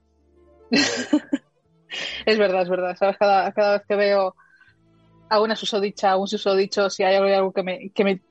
es 0.70 2.38
verdad, 2.38 2.62
es 2.62 2.70
verdad. 2.70 2.96
¿Sabes? 2.96 3.18
Cada, 3.18 3.52
cada 3.52 3.78
vez 3.78 3.82
que 3.88 3.96
veo 3.96 4.36
a 5.28 5.42
una 5.42 5.56
susodicha, 5.56 6.12
a 6.12 6.18
un 6.18 6.28
susodicho, 6.28 6.92
si 6.92 7.02
hay 7.02 7.16
algo, 7.16 7.36
algo 7.36 7.52
que, 7.52 7.64
me, 7.64 7.90
que 7.90 8.04
me. 8.04 8.22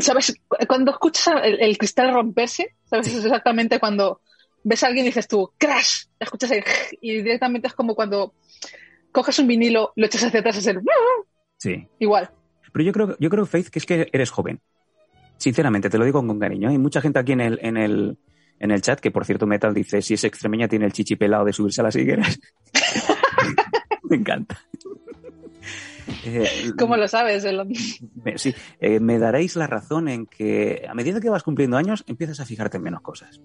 ¿Sabes? 0.00 0.38
Cuando 0.68 0.90
escuchas 0.90 1.28
el, 1.44 1.62
el 1.62 1.78
cristal 1.78 2.12
romperse, 2.12 2.74
¿sabes? 2.84 3.06
Es 3.06 3.24
exactamente 3.24 3.80
cuando 3.80 4.20
ves 4.64 4.82
a 4.82 4.88
alguien 4.88 5.06
y 5.06 5.08
dices 5.08 5.28
tú, 5.28 5.50
crash, 5.56 6.04
escuchas 6.20 6.50
el 6.50 6.62
y 7.00 7.22
directamente 7.22 7.68
es 7.68 7.72
como 7.72 7.94
cuando 7.94 8.34
coges 9.12 9.38
un 9.38 9.46
vinilo, 9.46 9.94
lo 9.96 10.04
echas 10.04 10.24
hacia 10.24 10.40
atrás 10.40 10.58
es 10.58 10.66
el... 10.66 10.82
Sí. 11.56 11.88
Igual. 12.00 12.30
Pero 12.70 12.84
yo 12.84 12.92
creo, 12.92 13.16
yo 13.18 13.30
creo, 13.30 13.46
Faith, 13.46 13.68
que 13.68 13.78
es 13.78 13.86
que 13.86 14.08
eres 14.12 14.30
joven. 14.30 14.60
Sinceramente, 15.38 15.88
te 15.88 15.96
lo 15.96 16.04
digo 16.04 16.24
con 16.24 16.38
cariño. 16.38 16.68
Hay 16.68 16.76
mucha 16.76 17.00
gente 17.00 17.18
aquí 17.18 17.32
en 17.32 17.40
el, 17.40 17.58
en 17.62 17.78
el, 17.78 18.18
en 18.60 18.70
el 18.70 18.82
chat, 18.82 19.00
que 19.00 19.10
por 19.10 19.24
cierto 19.24 19.46
Metal 19.46 19.72
dice, 19.72 20.02
si 20.02 20.14
es 20.14 20.24
extremeña 20.24 20.68
tiene 20.68 20.86
el 20.86 20.92
chichi 20.92 21.16
pelado 21.16 21.44
de 21.44 21.52
subirse 21.52 21.80
a 21.80 21.84
las 21.84 21.96
higueras. 21.96 22.38
Me 24.02 24.16
encanta. 24.16 24.58
Eh, 26.24 26.72
¿Cómo 26.78 26.96
lo 26.96 27.06
sabes? 27.06 27.46
Me, 28.24 28.38
sí, 28.38 28.54
eh, 28.80 28.98
me 28.98 29.18
daréis 29.18 29.56
la 29.56 29.66
razón 29.66 30.08
en 30.08 30.26
que 30.26 30.86
a 30.88 30.94
medida 30.94 31.20
que 31.20 31.30
vas 31.30 31.42
cumpliendo 31.42 31.76
años 31.76 32.04
empiezas 32.06 32.40
a 32.40 32.46
fijarte 32.46 32.78
en 32.78 32.82
menos 32.82 33.02
cosas. 33.02 33.40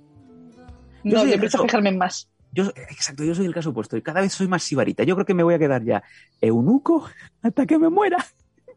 Yo 1.03 1.17
no, 1.17 1.25
yo 1.25 1.33
empiezo 1.33 1.59
a 1.59 1.63
fijarme 1.63 1.89
en 1.89 1.97
más. 1.97 2.29
Yo, 2.53 2.71
exacto, 2.89 3.23
yo 3.23 3.33
soy 3.35 3.45
el 3.45 3.53
caso 3.53 3.71
opuesto 3.71 3.97
y 3.97 4.01
cada 4.01 4.21
vez 4.21 4.31
soy 4.31 4.47
más 4.47 4.63
sibarita. 4.63 5.03
Yo 5.03 5.15
creo 5.15 5.25
que 5.25 5.33
me 5.33 5.43
voy 5.43 5.55
a 5.55 5.59
quedar 5.59 5.83
ya 5.83 6.03
eunuco 6.39 7.09
hasta 7.41 7.65
que 7.65 7.79
me 7.79 7.89
muera, 7.89 8.25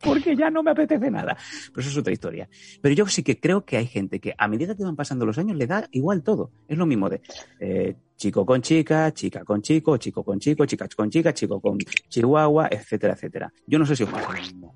porque 0.00 0.36
ya 0.36 0.50
no 0.50 0.62
me 0.62 0.70
apetece 0.70 1.10
nada. 1.10 1.36
Pero 1.68 1.80
eso 1.80 1.90
es 1.90 1.96
otra 1.96 2.12
historia. 2.12 2.48
Pero 2.80 2.94
yo 2.94 3.06
sí 3.06 3.22
que 3.22 3.38
creo 3.38 3.64
que 3.64 3.76
hay 3.76 3.86
gente 3.86 4.20
que 4.20 4.34
a 4.36 4.48
medida 4.48 4.76
que 4.76 4.84
van 4.84 4.96
pasando 4.96 5.26
los 5.26 5.38
años 5.38 5.56
le 5.56 5.66
da 5.66 5.88
igual 5.92 6.22
todo. 6.22 6.50
Es 6.68 6.78
lo 6.78 6.86
mismo 6.86 7.08
de 7.08 7.20
eh, 7.60 7.96
chico 8.16 8.44
con 8.44 8.62
chica, 8.62 9.12
chica 9.12 9.44
con 9.44 9.62
chico, 9.62 9.96
chico 9.96 10.22
con 10.24 10.38
chico, 10.38 10.66
chica 10.66 10.88
con 10.96 11.10
chica, 11.10 11.32
chico 11.32 11.60
con 11.60 11.78
chihuahua, 11.78 12.68
etcétera, 12.70 13.14
etcétera. 13.14 13.52
Yo 13.66 13.78
no 13.78 13.86
sé 13.86 13.96
si 13.96 14.02
os 14.04 14.10
pasa 14.10 14.32
lo 14.32 14.38
mismo. 14.38 14.74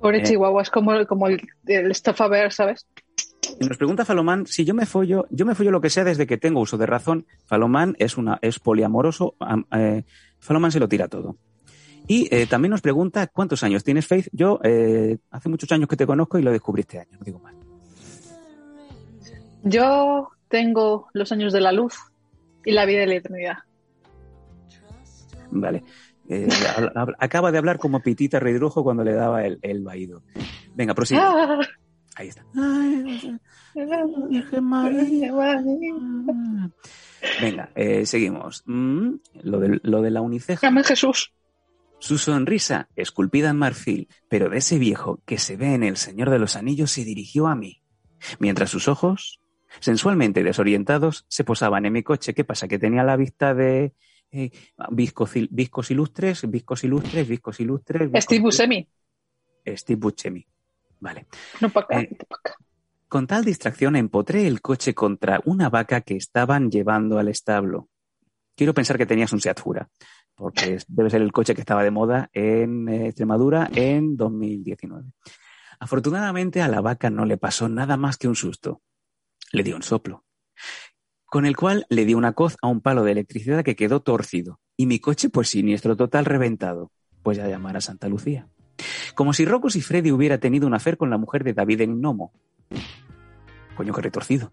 Pobre 0.00 0.18
eh, 0.18 0.22
chihuahua, 0.22 0.62
es 0.62 0.70
como, 0.70 1.06
como 1.06 1.28
el, 1.28 1.40
el 1.66 1.92
ver, 2.30 2.52
¿sabes? 2.52 2.86
Nos 3.60 3.76
pregunta 3.76 4.04
Falomán 4.04 4.46
si 4.46 4.64
yo 4.64 4.74
me 4.74 4.86
follo, 4.86 5.26
yo 5.30 5.44
me 5.44 5.54
follo 5.54 5.70
lo 5.70 5.80
que 5.80 5.90
sea 5.90 6.04
desde 6.04 6.26
que 6.26 6.38
tengo 6.38 6.60
uso 6.60 6.78
de 6.78 6.86
razón. 6.86 7.26
Falomán 7.44 7.94
es 7.98 8.16
una, 8.16 8.38
es 8.42 8.58
poliamoroso, 8.58 9.36
eh, 9.72 10.04
Falomán 10.38 10.72
se 10.72 10.80
lo 10.80 10.88
tira 10.88 11.08
todo. 11.08 11.36
Y 12.06 12.28
eh, 12.34 12.46
también 12.46 12.70
nos 12.70 12.80
pregunta 12.80 13.26
cuántos 13.26 13.62
años 13.62 13.84
tienes, 13.84 14.06
Faith. 14.06 14.28
Yo 14.32 14.60
eh, 14.62 15.18
hace 15.30 15.48
muchos 15.48 15.70
años 15.72 15.88
que 15.88 15.96
te 15.96 16.06
conozco 16.06 16.38
y 16.38 16.42
lo 16.42 16.50
descubrí 16.50 16.80
este 16.80 16.98
año, 16.98 17.18
no 17.18 17.24
digo 17.24 17.38
más. 17.38 17.54
Yo 19.62 20.30
tengo 20.48 21.08
los 21.12 21.30
años 21.32 21.52
de 21.52 21.60
la 21.60 21.72
luz 21.72 21.94
y 22.64 22.72
la 22.72 22.84
vida 22.84 23.04
y 23.04 23.06
la 23.06 23.14
eternidad. 23.14 23.58
Vale. 25.50 25.84
Eh, 26.28 26.48
acaba 27.18 27.52
de 27.52 27.58
hablar 27.58 27.78
como 27.78 28.00
Pitita 28.00 28.40
Redrujo 28.40 28.82
cuando 28.82 29.04
le 29.04 29.12
daba 29.12 29.44
el, 29.44 29.58
el 29.62 29.82
vaído. 29.82 30.22
Venga, 30.74 30.94
prosigue. 30.94 31.20
Ah. 31.22 31.60
Ahí 32.16 32.28
está. 32.28 32.44
Venga, 37.40 37.70
eh, 37.74 38.04
seguimos. 38.06 38.62
Mm, 38.66 39.14
lo, 39.42 39.60
de, 39.60 39.80
lo 39.82 40.02
de 40.02 40.10
la 40.10 40.20
uniceja. 40.20 40.66
Llame 40.66 40.84
Jesús. 40.84 41.32
Su 42.02 42.18
sonrisa, 42.18 42.88
esculpida 42.96 43.50
en 43.50 43.56
marfil, 43.58 44.08
pero 44.28 44.48
de 44.50 44.58
ese 44.58 44.76
viejo 44.80 45.22
que 45.24 45.38
se 45.38 45.56
ve 45.56 45.74
en 45.74 45.84
El 45.84 45.96
Señor 45.96 46.30
de 46.30 46.40
los 46.40 46.56
Anillos, 46.56 46.90
se 46.90 47.04
dirigió 47.04 47.46
a 47.46 47.54
mí, 47.54 47.80
mientras 48.40 48.70
sus 48.70 48.88
ojos, 48.88 49.40
sensualmente 49.78 50.42
desorientados, 50.42 51.24
se 51.28 51.44
posaban 51.44 51.86
en 51.86 51.92
mi 51.92 52.02
coche. 52.02 52.34
¿Qué 52.34 52.42
pasa? 52.42 52.66
Que 52.66 52.80
tenía 52.80 53.04
la 53.04 53.14
vista 53.16 53.54
de 53.54 53.92
eh, 54.32 54.50
viscos, 54.90 55.36
il- 55.36 55.48
viscos 55.52 55.92
ilustres, 55.92 56.50
viscos 56.50 56.82
ilustres, 56.82 57.28
viscos 57.28 57.60
ilustres. 57.60 58.02
viscos 58.10 58.24
Steve. 58.24 58.40
Buscemi. 58.40 58.88
Steve 59.64 60.00
Buscemi. 60.00 60.44
Vale. 60.98 61.26
No 61.60 61.68
para 61.70 61.86
acá, 61.86 62.00
Eh, 62.00 62.16
acá. 62.28 62.54
Con 63.06 63.28
tal 63.28 63.44
distracción 63.44 63.94
empotré 63.94 64.48
el 64.48 64.60
coche 64.60 64.92
contra 64.92 65.40
una 65.44 65.68
vaca 65.70 66.00
que 66.00 66.16
estaban 66.16 66.68
llevando 66.68 67.18
al 67.20 67.28
establo. 67.28 67.88
Quiero 68.56 68.74
pensar 68.74 68.98
que 68.98 69.06
tenías 69.06 69.32
un 69.32 69.40
Seat 69.40 69.60
Fura, 69.60 69.88
porque 70.34 70.78
debe 70.88 71.10
ser 71.10 71.22
el 71.22 71.32
coche 71.32 71.54
que 71.54 71.60
estaba 71.60 71.84
de 71.84 71.90
moda 71.90 72.30
en 72.32 72.88
eh, 72.88 73.06
Extremadura 73.08 73.70
en 73.74 74.16
2019. 74.16 75.12
Afortunadamente 75.78 76.62
a 76.62 76.68
la 76.68 76.80
vaca 76.80 77.10
no 77.10 77.24
le 77.24 77.36
pasó 77.36 77.68
nada 77.68 77.96
más 77.96 78.16
que 78.16 78.28
un 78.28 78.36
susto. 78.36 78.82
Le 79.50 79.62
dio 79.62 79.76
un 79.76 79.82
soplo, 79.82 80.24
con 81.26 81.44
el 81.44 81.56
cual 81.56 81.86
le 81.88 82.04
dio 82.04 82.16
una 82.16 82.32
coz 82.32 82.56
a 82.62 82.68
un 82.68 82.80
palo 82.80 83.04
de 83.04 83.12
electricidad 83.12 83.64
que 83.64 83.76
quedó 83.76 84.00
torcido. 84.00 84.60
Y 84.76 84.86
mi 84.86 84.98
coche, 84.98 85.28
pues 85.28 85.50
siniestro 85.50 85.96
total, 85.96 86.24
reventado. 86.24 86.90
Pues 87.22 87.36
ya 87.36 87.48
llamar 87.48 87.76
a 87.76 87.80
Santa 87.80 88.08
Lucía. 88.08 88.48
Como 89.14 89.32
si 89.32 89.44
Rocos 89.44 89.76
y 89.76 89.82
Freddy 89.82 90.10
hubiera 90.10 90.38
tenido 90.38 90.66
un 90.66 90.74
afer 90.74 90.96
con 90.96 91.10
la 91.10 91.18
mujer 91.18 91.44
de 91.44 91.52
David 91.52 91.82
en 91.82 92.00
Nomo. 92.00 92.32
Coño, 93.76 93.94
que 93.94 94.02
retorcido. 94.02 94.52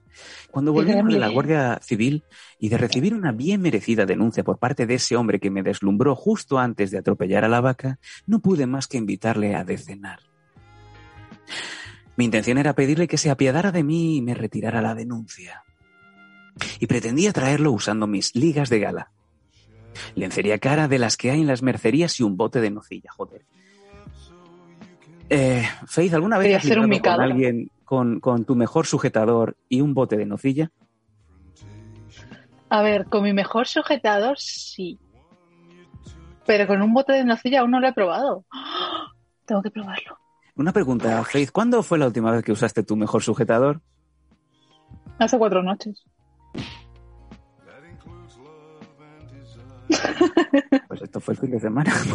Cuando 0.49 0.71
volvimos 0.71 1.11
de 1.11 1.19
la 1.19 1.27
Guardia 1.27 1.79
Civil 1.81 2.23
y 2.59 2.69
de 2.69 2.77
recibir 2.77 3.13
una 3.13 3.31
bien 3.31 3.61
merecida 3.61 4.05
denuncia 4.05 4.43
por 4.43 4.59
parte 4.59 4.85
de 4.85 4.95
ese 4.95 5.15
hombre 5.15 5.39
que 5.39 5.49
me 5.49 5.63
deslumbró 5.63 6.15
justo 6.15 6.57
antes 6.57 6.91
de 6.91 6.99
atropellar 6.99 7.43
a 7.43 7.49
la 7.49 7.61
vaca, 7.61 7.99
no 8.25 8.39
pude 8.39 8.65
más 8.65 8.87
que 8.87 8.97
invitarle 8.97 9.55
a 9.55 9.63
decenar. 9.63 10.19
Mi 12.15 12.25
intención 12.25 12.57
era 12.57 12.73
pedirle 12.73 13.07
que 13.07 13.17
se 13.17 13.29
apiadara 13.29 13.71
de 13.71 13.83
mí 13.83 14.17
y 14.17 14.21
me 14.21 14.33
retirara 14.33 14.81
la 14.81 14.95
denuncia. 14.95 15.63
Y 16.79 16.87
pretendía 16.87 17.31
traerlo 17.31 17.71
usando 17.71 18.07
mis 18.07 18.35
ligas 18.35 18.69
de 18.69 18.79
gala. 18.79 19.11
Lencería 20.15 20.59
cara 20.59 20.87
de 20.87 20.99
las 20.99 21.17
que 21.17 21.31
hay 21.31 21.41
en 21.41 21.47
las 21.47 21.61
mercerías 21.61 22.19
y 22.19 22.23
un 22.23 22.37
bote 22.37 22.61
de 22.61 22.71
nocilla, 22.71 23.11
joder. 23.11 23.45
Eh, 25.29 25.63
Faith, 25.85 26.13
¿alguna 26.13 26.37
vez 26.37 26.45
Quería 26.45 26.57
has 26.57 26.65
hacer 26.65 26.79
un 26.79 26.89
ligado 26.89 27.17
con 27.17 27.23
alguien 27.23 27.71
con, 27.89 28.19
con 28.19 28.45
tu 28.45 28.55
mejor 28.55 28.85
sujetador 28.85 29.57
y 29.67 29.81
un 29.81 29.95
bote 29.95 30.15
de 30.15 30.27
nocilla? 30.27 30.69
A 32.69 32.83
ver, 32.83 33.05
con 33.05 33.23
mi 33.23 33.33
mejor 33.33 33.67
sujetador 33.67 34.37
sí. 34.37 34.99
Pero 36.45 36.67
con 36.67 36.83
un 36.83 36.93
bote 36.93 37.13
de 37.13 37.25
nocilla 37.25 37.61
aún 37.61 37.71
no 37.71 37.79
lo 37.79 37.87
he 37.87 37.93
probado. 37.93 38.45
Tengo 39.45 39.63
que 39.63 39.71
probarlo. 39.71 40.19
Una 40.55 40.71
pregunta, 40.71 41.23
Faith, 41.23 41.49
¿cuándo 41.49 41.81
fue 41.81 41.97
la 41.97 42.05
última 42.05 42.29
vez 42.29 42.43
que 42.43 42.51
usaste 42.51 42.83
tu 42.83 42.95
mejor 42.95 43.23
sujetador? 43.23 43.81
Hace 45.17 45.39
cuatro 45.39 45.63
noches. 45.63 46.03
Pues 50.87 51.01
esto 51.01 51.19
fue 51.19 51.33
el 51.33 51.39
fin 51.39 51.51
de 51.51 51.59
semana. 51.59 51.91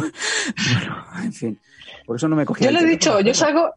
bueno, 0.73 1.05
en 1.21 1.33
fin. 1.33 1.59
Por 2.05 2.15
eso 2.15 2.29
no 2.29 2.37
me 2.37 2.45
cogí 2.45 2.63
Yo 2.63 2.71
lo 2.71 2.79
he 2.79 2.85
dicho, 2.85 3.19
yo 3.19 3.33
salgo. 3.33 3.73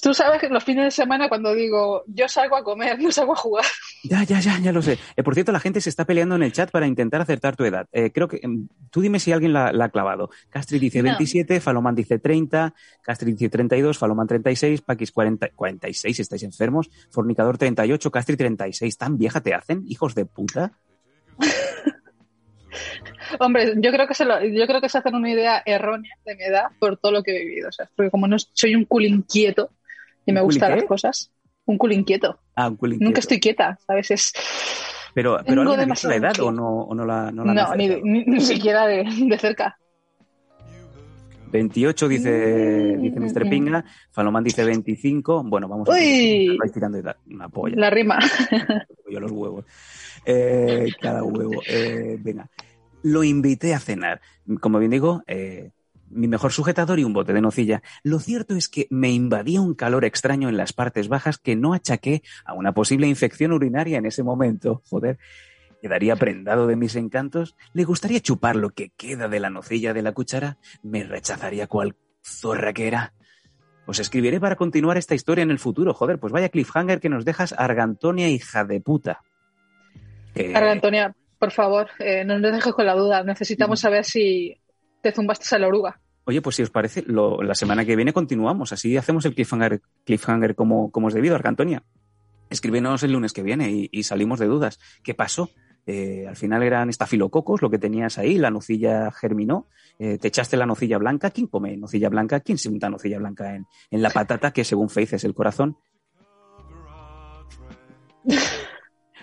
Tú 0.00 0.14
sabes 0.14 0.40
que 0.40 0.48
los 0.48 0.62
fines 0.62 0.84
de 0.84 0.90
semana 0.90 1.28
cuando 1.28 1.54
digo 1.54 2.04
yo 2.06 2.28
salgo 2.28 2.56
a 2.56 2.62
comer, 2.62 2.98
no 3.00 3.10
salgo 3.10 3.32
a 3.32 3.36
jugar. 3.36 3.64
Ya, 4.04 4.22
ya, 4.24 4.38
ya, 4.40 4.58
ya 4.60 4.72
lo 4.72 4.80
sé. 4.80 4.98
Eh, 5.16 5.22
por 5.22 5.34
cierto, 5.34 5.52
la 5.52 5.60
gente 5.60 5.80
se 5.80 5.90
está 5.90 6.04
peleando 6.04 6.36
en 6.36 6.42
el 6.44 6.52
chat 6.52 6.70
para 6.70 6.86
intentar 6.86 7.20
acertar 7.20 7.56
tu 7.56 7.64
edad. 7.64 7.86
Eh, 7.92 8.12
creo 8.12 8.28
que. 8.28 8.38
em, 8.42 8.68
tú 8.90 9.00
dime 9.00 9.18
si 9.18 9.32
alguien 9.32 9.52
la, 9.52 9.72
la 9.72 9.86
ha 9.86 9.88
clavado. 9.88 10.30
Castri 10.50 10.78
dice 10.78 10.98
No. 10.98 11.04
27, 11.04 11.60
Faloman 11.60 11.94
dice 11.94 12.18
30, 12.18 12.74
Castri 13.02 13.32
dice 13.32 13.48
32, 13.48 13.98
Faloman 13.98 14.26
36, 14.26 14.82
Paquis 14.82 15.10
40, 15.12 15.50
46, 15.54 16.20
estáis 16.20 16.42
enfermos, 16.44 16.88
Fornicador 17.10 17.58
38, 17.58 18.10
Castri 18.10 18.36
36. 18.36 18.96
¿Tan 18.98 19.18
vieja 19.18 19.40
te 19.40 19.54
hacen, 19.54 19.82
hijos 19.86 20.14
de 20.14 20.26
puta? 20.26 20.72
Hombre, 23.40 23.74
yo 23.76 23.90
creo 23.90 24.06
que 24.06 24.14
se 24.14 24.24
lo- 24.24 24.42
yo 24.44 24.66
creo 24.66 24.80
que 24.80 24.88
se 24.88 24.98
hacen 24.98 25.14
una 25.14 25.30
idea 25.30 25.62
errónea 25.66 26.12
de 26.24 26.36
mi 26.36 26.44
edad 26.44 26.66
por 26.78 26.96
todo 26.98 27.12
lo 27.12 27.22
que 27.22 27.36
he 27.36 27.44
vivido. 27.44 27.68
O 27.68 27.72
sea, 27.72 27.88
porque 27.94 28.10
como 28.10 28.26
no 28.28 28.36
soy 28.38 28.74
un 28.74 28.84
culo 28.84 29.06
inquieto 29.06 29.70
y 30.28 30.32
me 30.32 30.40
¿Un 30.40 30.46
gustan 30.46 30.70
las 30.72 30.84
cosas, 30.84 31.32
un 31.64 31.78
culo 31.78 31.94
inquieto. 31.94 32.38
Ah, 32.54 32.68
un 32.68 32.76
culín 32.76 32.98
Nunca 33.00 33.14
quieto. 33.14 33.20
estoy 33.20 33.40
quieta, 33.40 33.78
¿sabes? 33.86 34.10
Es, 34.10 34.32
Pero, 35.14 35.38
pero 35.46 35.62
¿alguien 35.62 35.88
dicho 35.88 36.08
la 36.08 36.16
edad 36.16 36.28
demasiado 36.34 36.48
o 36.48 36.52
no, 36.52 36.68
o 36.82 36.94
no 36.94 37.04
la, 37.06 37.30
no 37.32 37.44
la 37.44 37.50
han 37.50 37.56
no, 37.56 37.74
ni, 37.76 37.84
acertado? 37.86 38.04
ni- 38.04 38.24
ni 38.24 38.40
siquiera 38.40 38.86
de, 38.86 39.04
de 39.04 39.38
cerca. 39.38 39.78
28 41.50 42.08
dice, 42.08 42.94
Mm, 42.98 43.00
dice 43.02 43.20
Mr. 43.20 43.46
mm. 43.46 43.48
Pinga, 43.50 43.84
Faloman 44.10 44.44
dice 44.44 44.64
25. 44.64 45.44
Bueno, 45.44 45.66
vamos 45.66 45.88
a 45.88 45.92
Uy. 45.92 46.56
vais 46.58 46.72
tirando 46.72 46.98
una 47.30 47.48
polla. 47.48 47.76
La 47.76 47.88
rima. 47.90 48.18
Yo 49.10 49.18
los 49.20 49.30
huevos. 49.32 49.64
Eh, 50.26 50.92
cada 51.00 51.22
huevo. 51.24 51.62
Eh, 51.66 52.18
venga. 52.20 52.46
Lo 53.02 53.24
invité 53.24 53.72
a 53.74 53.78
cenar. 53.78 54.20
Como 54.60 54.78
bien 54.78 54.90
digo, 54.90 55.22
eh, 55.26 55.70
mi 56.10 56.28
mejor 56.28 56.52
sujetador 56.52 56.98
y 56.98 57.04
un 57.04 57.12
bote 57.12 57.32
de 57.32 57.40
nocilla. 57.40 57.82
Lo 58.02 58.18
cierto 58.18 58.54
es 58.54 58.68
que 58.68 58.86
me 58.90 59.10
invadía 59.10 59.60
un 59.60 59.74
calor 59.74 60.04
extraño 60.04 60.48
en 60.48 60.56
las 60.56 60.72
partes 60.72 61.08
bajas 61.08 61.38
que 61.38 61.56
no 61.56 61.74
achaqué 61.74 62.22
a 62.44 62.54
una 62.54 62.72
posible 62.72 63.06
infección 63.06 63.52
urinaria 63.52 63.98
en 63.98 64.06
ese 64.06 64.22
momento. 64.22 64.82
Joder. 64.88 65.18
¿Quedaría 65.80 66.16
prendado 66.16 66.66
de 66.66 66.74
mis 66.74 66.96
encantos? 66.96 67.56
¿Le 67.72 67.84
gustaría 67.84 68.20
chupar 68.20 68.56
lo 68.56 68.70
que 68.70 68.90
queda 68.96 69.28
de 69.28 69.38
la 69.38 69.48
nocilla 69.48 69.94
de 69.94 70.02
la 70.02 70.12
cuchara? 70.12 70.58
¿Me 70.82 71.04
rechazaría 71.04 71.68
cual 71.68 71.94
zorra 72.24 72.72
que 72.72 72.88
era? 72.88 73.12
Os 73.86 74.00
escribiré 74.00 74.40
para 74.40 74.56
continuar 74.56 74.98
esta 74.98 75.14
historia 75.14 75.42
en 75.42 75.50
el 75.50 75.58
futuro. 75.58 75.94
Joder, 75.94 76.18
pues 76.18 76.32
vaya 76.32 76.48
cliffhanger 76.48 77.00
que 77.00 77.08
nos 77.08 77.24
dejas, 77.24 77.54
Argantonia, 77.56 78.28
hija 78.28 78.64
de 78.64 78.80
puta. 78.80 79.22
Eh, 80.34 80.52
Ahora, 80.54 80.72
Antonia, 80.72 81.14
por 81.38 81.52
favor, 81.52 81.88
eh, 82.00 82.24
no 82.24 82.38
nos 82.38 82.52
dejes 82.52 82.74
con 82.74 82.84
la 82.84 82.94
duda. 82.94 83.22
Necesitamos 83.22 83.80
saber 83.80 84.04
si 84.04 84.57
te 85.02 85.12
zumbaste 85.12 85.54
a 85.54 85.58
la 85.58 85.68
oruga. 85.68 86.00
Oye, 86.24 86.42
pues 86.42 86.56
si 86.56 86.62
os 86.62 86.70
parece, 86.70 87.02
lo- 87.06 87.42
la 87.42 87.54
semana 87.54 87.84
que 87.84 87.96
viene 87.96 88.12
continuamos. 88.12 88.72
Así 88.72 88.96
hacemos 88.96 89.24
el 89.24 89.34
cliffhanger, 89.34 89.80
cliffhanger 90.04 90.54
como, 90.54 90.90
como 90.90 91.08
es 91.08 91.14
debido, 91.14 91.34
Argantonia. 91.34 91.82
Escríbenos 92.50 93.02
el 93.02 93.12
lunes 93.12 93.32
que 93.32 93.42
viene 93.42 93.70
y, 93.70 93.88
y 93.92 94.02
salimos 94.02 94.38
de 94.38 94.46
dudas. 94.46 94.78
¿Qué 95.02 95.14
pasó? 95.14 95.50
Eh, 95.86 96.26
al 96.28 96.36
final 96.36 96.62
eran 96.62 96.90
estafilococos 96.90 97.62
lo 97.62 97.70
que 97.70 97.78
tenías 97.78 98.18
ahí, 98.18 98.36
la 98.36 98.50
nocilla 98.50 99.10
germinó, 99.10 99.68
eh, 99.98 100.18
te 100.18 100.28
echaste 100.28 100.58
la 100.58 100.66
nocilla 100.66 100.98
blanca, 100.98 101.30
¿quién 101.30 101.46
come 101.46 101.74
nocilla 101.78 102.10
blanca? 102.10 102.40
¿Quién 102.40 102.58
se 102.58 102.68
unta 102.68 102.90
nocilla 102.90 103.18
blanca 103.18 103.54
en, 103.54 103.66
en 103.90 104.02
la 104.02 104.10
patata, 104.10 104.50
que 104.50 104.64
según 104.64 104.90
Faith 104.90 105.14
es 105.14 105.24
el 105.24 105.32
corazón? 105.32 105.78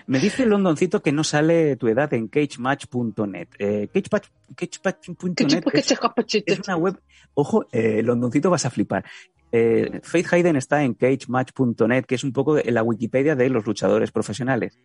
Me 0.08 0.18
dice 0.20 0.44
el 0.44 0.50
Londoncito 0.50 1.02
que 1.02 1.10
no 1.12 1.24
sale 1.24 1.76
tu 1.76 1.88
edad 1.88 2.12
en 2.14 2.28
cagematch.net. 2.28 3.48
Eh, 3.58 3.88
cagematch- 3.92 4.30
¿Qué 4.56 4.68
cagematch.net 4.68 6.44
es- 6.46 6.60
una 6.68 6.76
web, 6.76 7.00
ojo, 7.34 7.66
eh, 7.72 8.02
Londoncito 8.02 8.48
vas 8.50 8.64
a 8.66 8.70
flipar. 8.70 9.04
Eh, 9.52 10.00
Faith 10.02 10.32
Hayden 10.32 10.56
está 10.56 10.82
en 10.82 10.94
cagematch.net, 10.94 12.04
que 12.04 12.14
es 12.16 12.24
un 12.24 12.32
poco 12.32 12.56
la 12.56 12.82
Wikipedia 12.82 13.34
de 13.36 13.48
los 13.48 13.64
luchadores 13.66 14.12
profesionales. 14.12 14.78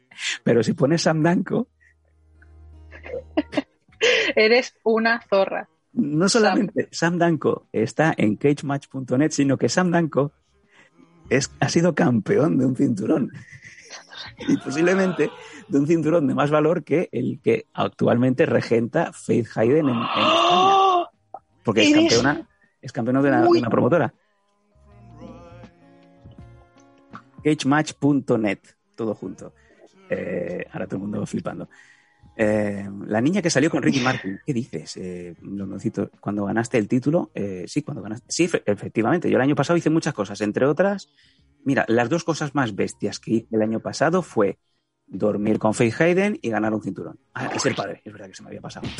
Pero 0.43 0.63
si 0.63 0.73
pones 0.73 1.01
Sam 1.03 1.21
Danko, 1.23 1.67
Eres 4.35 4.73
una 4.83 5.21
zorra. 5.29 5.69
no 5.93 6.27
solamente 6.29 6.87
Sam, 6.91 7.17
Danko 7.17 7.67
está 7.71 8.13
en 8.17 8.35
cagematch.net, 8.37 9.31
sino 9.31 9.57
que 9.57 9.69
Sam 9.69 9.91
Danko 9.91 10.31
es, 11.29 11.51
ha 11.59 11.69
sido 11.69 11.93
campeón 11.93 12.57
de 12.57 12.65
un 12.65 12.75
cinturón. 12.75 13.31
Y 14.47 14.57
posiblemente 14.57 15.29
de 15.67 15.79
un 15.79 15.87
cinturón 15.87 16.27
de 16.27 16.33
más 16.35 16.49
valor 16.51 16.83
que 16.83 17.09
el 17.11 17.39
que 17.41 17.67
actualmente 17.73 18.45
regenta 18.45 19.11
Faith 19.13 19.47
Hayden 19.55 19.89
en, 19.89 19.95
en 19.95 20.01
España. 20.01 21.07
Porque 21.63 21.83
es 21.83 21.93
campeona, 21.93 22.47
es 22.81 22.91
campeona 22.91 23.21
de 23.21 23.29
una, 23.29 23.41
de 23.41 23.47
muy- 23.47 23.59
una 23.59 23.69
promotora. 23.69 24.13
Cagematch.net, 27.43 28.59
todo 28.95 29.15
junto. 29.15 29.53
Eh, 30.09 30.65
ahora 30.71 30.85
todo 30.87 30.97
el 30.97 31.01
mundo 31.03 31.25
flipando. 31.25 31.69
Eh, 32.35 32.87
la 33.07 33.19
niña 33.21 33.41
que 33.41 33.49
salió 33.49 33.69
con 33.69 33.83
Ricky 33.83 33.99
Martin, 33.99 34.39
¿qué 34.45 34.53
dices, 34.53 34.95
eh, 34.97 35.35
Londoncito? 35.41 36.09
Cuando 36.19 36.45
ganaste 36.45 36.77
el 36.77 36.87
título, 36.87 37.29
eh, 37.35 37.65
sí, 37.67 37.81
cuando 37.83 38.01
ganaste. 38.01 38.25
Sí, 38.29 38.47
efe- 38.47 38.63
efectivamente. 38.65 39.29
Yo 39.29 39.35
el 39.37 39.41
año 39.41 39.55
pasado 39.55 39.77
hice 39.77 39.89
muchas 39.89 40.13
cosas, 40.13 40.39
entre 40.41 40.65
otras, 40.65 41.09
mira, 41.63 41.85
las 41.87 42.09
dos 42.09 42.23
cosas 42.23 42.55
más 42.55 42.75
bestias 42.75 43.19
que 43.19 43.31
hice 43.31 43.47
el 43.51 43.61
año 43.61 43.79
pasado 43.79 44.21
fue 44.21 44.57
dormir 45.07 45.59
con 45.59 45.73
Faith 45.73 45.99
Hayden 45.99 46.39
y 46.41 46.49
ganar 46.49 46.73
un 46.73 46.81
cinturón. 46.81 47.19
Ah, 47.33 47.51
y 47.55 47.59
ser 47.59 47.75
padre, 47.75 48.01
es 48.05 48.13
verdad 48.13 48.27
que 48.27 48.35
se 48.35 48.43
me 48.43 48.49
había 48.49 48.61
pasado. 48.61 48.87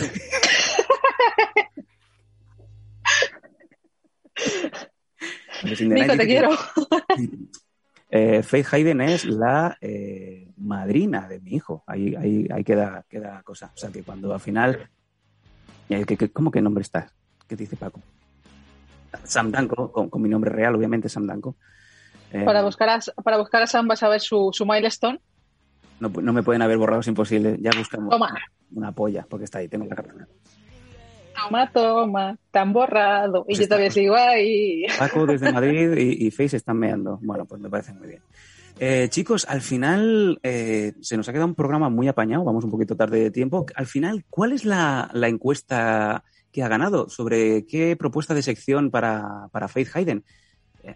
Nico, 5.64 6.18
te 6.18 6.26
quiero. 6.26 6.50
Eh, 8.14 8.44
Faith 8.44 8.68
Hayden 8.74 9.00
es 9.00 9.24
la 9.24 9.78
eh, 9.80 10.52
madrina 10.58 11.30
de 11.30 11.40
mi 11.40 11.52
hijo. 11.52 11.82
Ahí, 11.88 12.14
ahí, 12.14 12.46
ahí 12.52 12.62
queda, 12.62 13.06
queda 13.08 13.42
cosa. 13.42 13.72
O 13.74 13.78
sea 13.78 13.90
que 13.90 14.04
cuando 14.04 14.34
al 14.34 14.42
final. 14.42 14.90
eh, 15.88 16.06
¿Cómo 16.34 16.52
que 16.52 16.62
nombre 16.62 16.82
estás? 16.82 17.10
¿Qué 17.48 17.56
te 17.56 17.64
dice 17.64 17.78
Paco? 17.78 18.02
Sam 19.24 19.50
Danko, 19.50 19.94
con, 19.94 20.10
con 20.10 20.22
mi 20.22 20.28
nombre 20.28 20.52
real, 20.52 20.76
obviamente, 20.76 21.08
Sam 21.08 21.26
Danko. 21.26 21.56
Eh, 22.34 22.44
Para 22.46 22.62
buscar 22.64 22.90
a, 22.90 23.00
para 23.24 23.38
buscar 23.38 23.62
a 23.64 23.68
Sam 23.68 23.88
vas 23.88 24.02
a 24.04 24.10
ver 24.10 24.22
su, 24.22 24.50
su 24.54 24.66
milestone. 24.66 25.20
no, 26.00 26.10
no 26.10 26.34
me 26.34 26.44
pueden 26.44 26.62
haber 26.62 26.78
borrado, 26.78 27.02
es 27.02 27.08
imposible. 27.08 27.58
Ya 27.60 27.72
buscamos 27.78 28.10
Toma. 28.10 28.34
una 28.74 28.92
polla, 28.92 29.26
porque 29.30 29.46
está 29.46 29.60
ahí, 29.60 29.68
tengo 29.68 29.86
la 29.86 29.96
carpeta. 29.96 30.28
Toma, 31.44 31.72
toma, 31.72 32.38
tan 32.52 32.72
borrado. 32.74 33.42
Y 33.48 33.56
Pues 33.56 33.60
yo 33.60 33.68
todavía 33.68 33.90
sigo 33.92 34.16
ahí. 34.16 34.86
Paco 35.00 35.26
desde 35.26 35.52
Madrid 35.52 35.92
y, 35.98 36.28
y 36.28 36.32
Face 36.32 36.58
están 36.58 36.78
meando. 36.78 37.20
Bueno, 37.22 37.46
pues 37.46 37.60
me 37.62 37.70
parece 37.70 37.94
muy 37.94 38.08
bien. 38.08 38.22
Eh, 38.80 39.08
chicos, 39.10 39.46
al 39.48 39.62
final 39.62 40.40
eh, 40.44 40.94
se 41.02 41.16
nos 41.18 41.28
ha 41.30 41.32
quedado 41.32 41.48
un 41.48 41.56
programa 41.56 41.90
muy 41.90 42.08
apañado, 42.08 42.44
vamos 42.44 42.64
un 42.64 42.72
poquito 42.72 42.96
tarde 42.96 43.20
de 43.22 43.32
tiempo. 43.32 43.66
Al 43.76 43.86
final, 43.86 44.24
¿cuál 44.30 44.54
es 44.54 44.66
la, 44.66 45.10
la 45.14 45.28
encuesta 45.28 46.24
que 46.52 46.64
ha 46.64 46.68
ganado? 46.68 47.08
¿Sobre 47.10 47.66
qué 47.66 47.96
propuesta 47.96 48.34
de 48.34 48.42
sección 48.42 48.90
para, 48.92 49.48
para 49.52 49.68
Faith 49.68 49.90
Hayden? 49.96 50.24
Eh, 50.84 50.96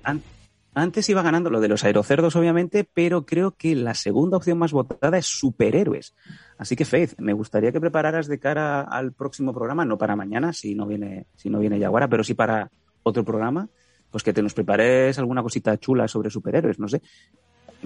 antes 0.76 1.10
iba 1.10 1.22
ganando 1.22 1.50
lo 1.50 1.62
de 1.62 1.70
los 1.70 1.84
aerocerdos, 1.84 2.36
obviamente, 2.36 2.84
pero 2.84 3.26
creo 3.26 3.52
que 3.52 3.76
la 3.76 3.94
segunda 3.94 4.38
opción 4.38 4.58
más 4.58 4.74
votada 4.74 5.18
es 5.18 5.26
superhéroes. 5.26 6.14
Así 6.58 6.76
que, 6.76 6.86
Faith, 6.86 7.14
me 7.18 7.34
gustaría 7.34 7.72
que 7.72 7.80
prepararas 7.80 8.28
de 8.28 8.40
cara 8.40 8.82
al 8.82 9.14
próximo 9.14 9.54
programa, 9.54 9.86
no 9.86 9.98
para 9.98 10.16
mañana, 10.16 10.54
si 10.54 10.76
no 10.76 10.86
viene, 10.86 11.28
si 11.36 11.50
no 11.50 11.60
viene 11.60 11.80
Yaguara, 11.80 12.10
pero 12.10 12.24
sí 12.24 12.34
para 12.34 12.70
otro 13.04 13.24
programa, 13.24 13.70
pues 14.12 14.24
que 14.24 14.34
te 14.34 14.42
nos 14.42 14.54
prepares 14.54 15.18
alguna 15.18 15.42
cosita 15.42 15.78
chula 15.78 16.08
sobre 16.08 16.30
superhéroes, 16.30 16.78
no 16.78 16.90
sé. 16.90 17.02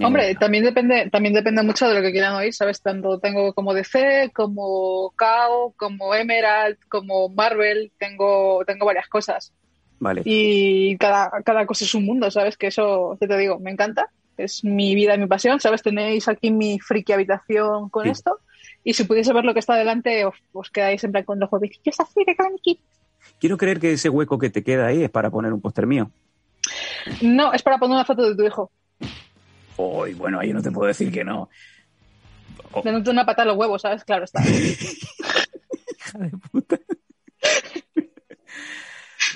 Hombre, 0.02 0.34
también 0.36 0.64
depende, 0.64 1.10
también 1.12 1.34
depende 1.34 1.62
mucho 1.62 1.88
de 1.88 1.96
lo 1.96 2.02
que 2.02 2.12
quieran 2.12 2.36
oír, 2.36 2.54
¿sabes? 2.54 2.82
Tanto 2.82 3.20
tengo 3.20 3.54
como 3.54 3.74
DC, 3.74 4.32
como 4.34 5.14
KO, 5.16 5.74
como 5.78 6.16
Emerald, 6.16 6.78
como 6.90 7.30
Marvel, 7.30 7.92
tengo, 7.98 8.64
tengo 8.66 8.86
varias 8.86 9.08
cosas. 9.08 9.54
Vale. 10.00 10.22
Y 10.26 10.97
cada, 10.97 11.30
cada 11.43 11.66
cosa 11.66 11.86
es 11.86 11.93
un 11.95 12.06
mundo, 12.06 12.30
¿sabes? 12.32 12.58
Que 12.58 12.68
eso, 12.68 13.18
ya 13.20 13.28
te 13.28 13.38
digo, 13.38 13.60
me 13.60 13.72
encanta. 13.72 14.10
Es 14.38 14.64
mi 14.64 14.95
vida 14.95 15.16
y 15.16 15.18
mi 15.20 15.28
pasión, 15.28 15.60
¿sabes? 15.60 15.84
Tenéis 15.84 16.28
aquí 16.28 16.50
mi 16.52 16.80
friki 16.80 17.12
habitación 17.14 17.89
con 17.89 18.06
Sí. 18.06 18.12
esto. 18.12 18.39
Y 18.84 18.93
si 18.93 19.04
pudiese 19.04 19.34
ver 19.34 19.43
lo 19.43 19.54
que 19.54 19.60
está 19.60 19.76
delante, 19.76 20.24
os, 20.26 20.36
os 20.54 20.70
quedáis 20.72 21.04
en 21.04 21.12
plan 21.12 21.26
con 21.26 21.39
los 21.39 21.52
huevecillos 21.52 22.00
así 22.00 22.24
de 22.26 22.34
tranqui. 22.36 22.80
Quiero 23.39 23.58
creer 23.58 23.80
que 23.80 23.91
ese 23.93 24.08
hueco 24.10 24.39
que 24.39 24.50
te 24.50 24.64
queda 24.64 24.88
ahí 24.88 25.04
es 25.04 25.10
para 25.10 25.30
poner 25.30 25.52
un 25.52 25.60
póster 25.62 25.86
mío. 25.86 26.10
No, 27.22 27.52
es 27.54 27.62
para 27.64 27.78
poner 27.78 27.95
una 27.95 28.06
foto 28.06 28.30
de 28.30 28.36
tu 28.36 28.43
hijo. 28.45 28.72
Uy, 29.78 30.14
bueno, 30.14 30.39
ahí 30.39 30.54
no 30.54 30.62
te 30.62 30.72
puedo 30.72 30.88
decir 30.88 31.12
que 31.12 31.24
no. 31.24 31.50
Oh. 32.72 32.82
Dándote 32.84 33.10
una 33.10 33.26
patada 33.26 33.43
a 33.43 33.54
los 33.54 33.58
huevos, 33.58 33.82
¿sabes? 33.82 34.04
Claro 34.06 34.24
está. 34.26 34.41
Hija 34.47 36.20
de 36.20 36.32
puta. 36.52 36.80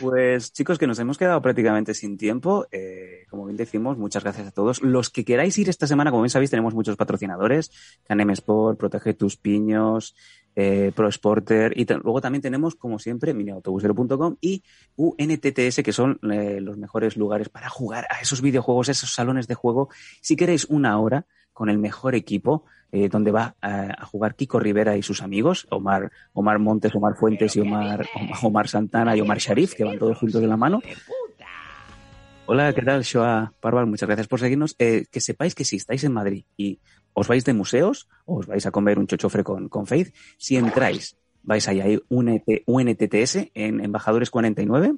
Pues 0.02 0.52
chicos, 0.54 0.80
que 0.80 0.88
nos 0.88 1.00
hemos 1.00 1.18
quedado 1.18 1.42
prácticamente 1.42 1.94
sin 1.94 2.18
tiempo. 2.18 2.68
Eh, 2.72 3.26
como 3.30 3.46
bien 3.46 3.58
decimos, 3.58 3.98
muchas 3.98 4.24
gracias 4.24 4.48
a 4.48 4.52
todos. 4.52 4.82
Los 4.82 5.10
que 5.10 5.24
queráis 5.24 5.58
ir 5.58 5.70
esta 5.70 5.88
semana, 5.88 6.10
como 6.10 6.24
bien 6.24 6.30
sabéis, 6.30 6.50
tenemos 6.50 6.74
muchos 6.74 6.96
patrocinadores. 6.96 7.72
Canem 8.04 8.32
Sport, 8.32 8.80
Protege 8.80 9.14
tus 9.14 9.38
piños, 9.38 10.16
eh, 10.56 10.92
Pro 10.96 11.12
Sporter. 11.12 11.74
Y 11.78 11.86
luego 11.86 12.22
también 12.22 12.42
tenemos, 12.42 12.76
como 12.76 13.00
siempre, 13.00 13.34
miniautobusero.com 13.34 14.38
y 14.42 14.64
UNTTS, 14.96 15.84
que 15.84 15.94
son 15.94 16.20
eh, 16.32 16.60
los 16.60 16.78
mejores 16.78 17.16
lugares 17.18 17.50
para 17.50 17.70
jugar 17.70 18.08
a 18.10 18.22
esos 18.22 18.42
videojuegos, 18.42 18.90
esos 18.90 19.14
salones 19.14 19.48
de 19.48 19.56
juego. 19.56 19.90
Si 20.22 20.36
queréis 20.36 20.66
una 20.66 21.00
hora 21.00 21.26
con 21.52 21.70
el 21.70 21.78
mejor 21.78 22.16
equipo, 22.16 22.66
eh, 22.94 23.10
donde 23.10 23.32
va 23.32 23.56
a, 23.60 24.06
jugar 24.06 24.36
Kiko 24.36 24.60
Rivera 24.60 24.96
y 24.96 25.02
sus 25.02 25.24
amigos, 25.24 25.66
Omar, 25.72 26.12
Omar 26.32 26.60
Montes, 26.60 26.94
Omar 26.94 27.16
Fuentes 27.16 27.56
y 27.56 27.60
Omar, 27.60 28.08
Omar 28.44 28.68
Santana 28.68 29.18
y 29.18 29.22
Omar 29.22 29.40
Sharif, 29.40 29.74
que 29.74 29.84
van 29.84 29.98
todos 29.98 30.16
juntos 30.16 30.40
de 30.40 30.48
la 30.48 30.58
mano. 30.58 30.80
Hola, 32.46 32.72
¿qué 32.72 32.84
tal, 32.84 33.02
Shoa 33.02 33.52
Parval? 33.60 33.88
Muchas 33.88 34.08
gracias 34.08 34.28
por 34.28 34.40
seguirnos. 34.40 34.76
Eh, 34.78 35.06
que 35.10 35.22
sepáis 35.22 35.56
que 35.56 35.66
si 35.66 35.78
estáis 35.78 36.04
en 36.04 36.14
Madrid 36.14 36.44
y 36.56 36.78
os 37.14 37.28
vais 37.28 37.44
de 37.44 37.54
museos 37.54 38.08
o 38.26 38.38
os 38.38 38.46
vais 38.46 38.64
a 38.68 38.72
comer 38.72 39.00
un 39.00 39.08
chochofre 39.08 39.44
con, 39.44 39.70
con 39.70 39.88
Faith, 39.88 40.14
si 40.38 40.58
entráis, 40.58 41.18
vais 41.42 41.68
ahí, 41.68 41.82
ahí 41.82 42.00
UNT, 42.10 42.46
UNTTS 42.68 43.50
en 43.56 43.84
Embajadores 43.84 44.30
49, 44.30 44.98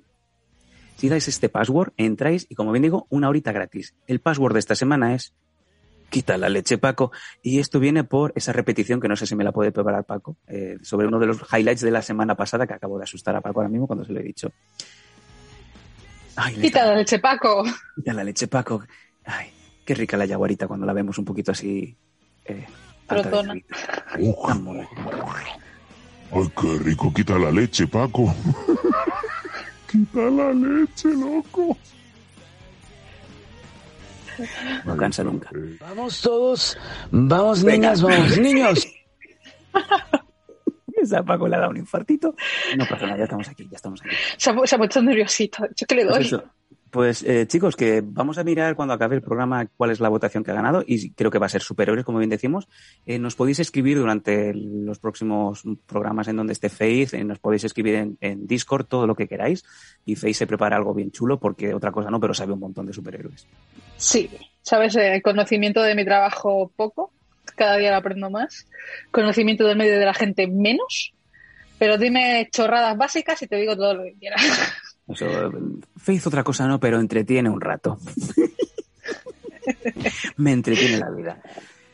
si 0.97 1.07
dais 1.07 1.29
este 1.29 1.47
password, 1.47 1.93
entráis 1.95 2.45
y 2.49 2.55
como 2.55 2.73
bien 2.73 2.83
digo, 2.83 3.07
una 3.09 3.29
horita 3.29 3.53
gratis. 3.53 3.95
El 4.05 4.19
password 4.19 4.51
de 4.51 4.59
esta 4.59 4.75
semana 4.75 5.15
es 5.15 5.33
quita 6.09 6.37
la 6.37 6.49
leche 6.49 6.77
Paco 6.77 7.11
y 7.41 7.59
esto 7.59 7.79
viene 7.79 8.03
por 8.03 8.31
esa 8.35 8.53
repetición 8.53 8.99
que 9.01 9.07
no 9.07 9.15
sé 9.15 9.25
si 9.25 9.35
me 9.35 9.43
la 9.43 9.51
puede 9.51 9.71
preparar 9.71 10.05
Paco 10.05 10.37
eh, 10.47 10.77
sobre 10.81 11.07
uno 11.07 11.19
de 11.19 11.25
los 11.27 11.39
highlights 11.51 11.81
de 11.81 11.91
la 11.91 12.01
semana 12.01 12.35
pasada 12.35 12.65
que 12.67 12.73
acabo 12.73 12.97
de 12.97 13.03
asustar 13.03 13.35
a 13.35 13.41
Paco 13.41 13.59
ahora 13.59 13.69
mismo 13.69 13.87
cuando 13.87 14.05
se 14.05 14.13
lo 14.13 14.19
he 14.19 14.23
dicho. 14.23 14.51
Ay, 16.37 16.53
Quita 16.55 16.67
está- 16.67 16.85
la 16.87 16.95
leche, 16.97 17.19
Paco. 17.19 17.63
Quita 17.95 18.13
la 18.13 18.23
leche 18.23 18.47
Paco. 18.47 18.83
Ay, 19.25 19.47
qué 19.85 19.95
rica 19.95 20.17
la 20.17 20.25
yaguarita 20.25 20.67
cuando 20.67 20.85
la 20.85 20.93
vemos 20.93 21.17
un 21.17 21.25
poquito 21.25 21.51
así. 21.51 21.95
Eh, 22.45 22.65
Protona. 23.07 23.53
ay, 23.53 24.33
qué 26.59 26.77
rico. 26.83 27.13
Quita 27.13 27.37
la 27.37 27.51
leche, 27.51 27.87
Paco. 27.87 28.33
Quita 29.91 30.21
la 30.29 30.51
leche, 30.51 31.09
loco. 31.09 31.77
No 34.85 34.97
cansa 34.97 35.23
nunca. 35.23 35.49
Vamos 35.79 36.21
todos, 36.21 36.77
vamos 37.11 37.63
Venga. 37.63 37.89
niñas, 37.89 38.01
vamos 38.01 38.37
niños. 38.37 38.87
Esa 41.01 41.23
Paco 41.23 41.47
le 41.47 41.55
ha 41.55 41.59
dado 41.59 41.71
un 41.71 41.77
infartito. 41.77 42.35
No 42.77 42.85
pasa 42.87 43.05
nada, 43.05 43.17
ya 43.17 43.23
estamos 43.25 43.47
aquí, 43.49 43.67
ya 43.69 43.75
estamos 43.75 44.01
aquí. 44.01 44.15
Se 44.37 44.49
ha, 44.49 44.55
se 44.65 44.75
ha 44.75 44.77
puesto 44.77 45.01
nerviosito. 45.01 45.65
Yo 45.75 45.85
que 45.85 45.95
le 45.95 46.05
Pues 46.05 46.15
doy. 46.17 46.25
eso. 46.25 46.43
Pues 46.95 47.23
eh, 47.23 47.45
chicos, 47.45 47.75
que 47.75 48.01
vamos 48.01 48.37
a 48.37 48.45
mirar 48.45 48.77
cuando 48.77 48.93
acabe 48.93 49.17
el 49.17 49.21
programa 49.21 49.67
cuál 49.75 49.91
es 49.91 49.99
la 49.99 50.07
votación 50.07 50.45
que 50.45 50.51
ha 50.51 50.53
ganado 50.53 50.81
y 50.87 51.11
creo 51.11 51.29
que 51.29 51.39
va 51.39 51.47
a 51.47 51.49
ser 51.49 51.61
superiores, 51.61 52.05
como 52.05 52.19
bien 52.19 52.29
decimos. 52.29 52.69
Eh, 53.05 53.19
nos 53.19 53.35
podéis 53.35 53.59
escribir 53.59 53.97
durante 53.97 54.53
los 54.53 54.97
próximos 54.99 55.63
programas 55.85 56.29
en 56.29 56.37
donde 56.37 56.53
esté 56.53 56.69
Faith, 56.69 57.13
eh, 57.13 57.25
nos 57.25 57.39
podéis 57.39 57.65
escribir 57.65 57.95
en, 57.95 58.17
en 58.21 58.47
Discord 58.47 58.85
todo 58.85 59.07
lo 59.07 59.13
que 59.13 59.27
queráis 59.27 59.65
y 60.05 60.15
Faith 60.15 60.35
se 60.35 60.47
prepara 60.47 60.77
algo 60.77 60.93
bien 60.93 61.11
chulo 61.11 61.37
porque 61.37 61.73
otra 61.73 61.91
cosa 61.91 62.09
no, 62.09 62.17
pero 62.21 62.33
sabe 62.33 62.53
un 62.53 62.61
montón 62.61 62.85
de 62.85 62.93
superhéroes. 62.93 63.45
Sí, 63.97 64.29
sabes, 64.61 64.95
Eh, 64.95 65.21
conocimiento 65.21 65.81
de 65.81 65.95
mi 65.95 66.05
trabajo 66.05 66.71
poco, 66.77 67.11
cada 67.57 67.75
día 67.75 67.91
lo 67.91 67.97
aprendo 67.97 68.29
más. 68.29 68.69
Conocimiento 69.11 69.67
del 69.67 69.77
medio 69.77 69.99
de 69.99 70.05
la 70.05 70.13
gente 70.13 70.47
menos, 70.47 71.13
pero 71.77 71.97
dime 71.97 72.47
chorradas 72.53 72.95
básicas 72.95 73.41
y 73.41 73.47
te 73.47 73.57
digo 73.57 73.75
todo 73.75 73.95
lo 73.95 74.03
que 74.03 74.13
quieras. 74.13 74.41
Eso, 75.07 75.25
eh, 75.25 75.49
Faith 75.97 76.27
otra 76.27 76.43
cosa 76.43 76.67
no, 76.67 76.79
pero 76.79 76.99
entretiene 76.99 77.49
un 77.49 77.61
rato. 77.61 77.97
Me 80.37 80.51
entretiene 80.51 80.97
la 80.99 81.09
vida. 81.11 81.41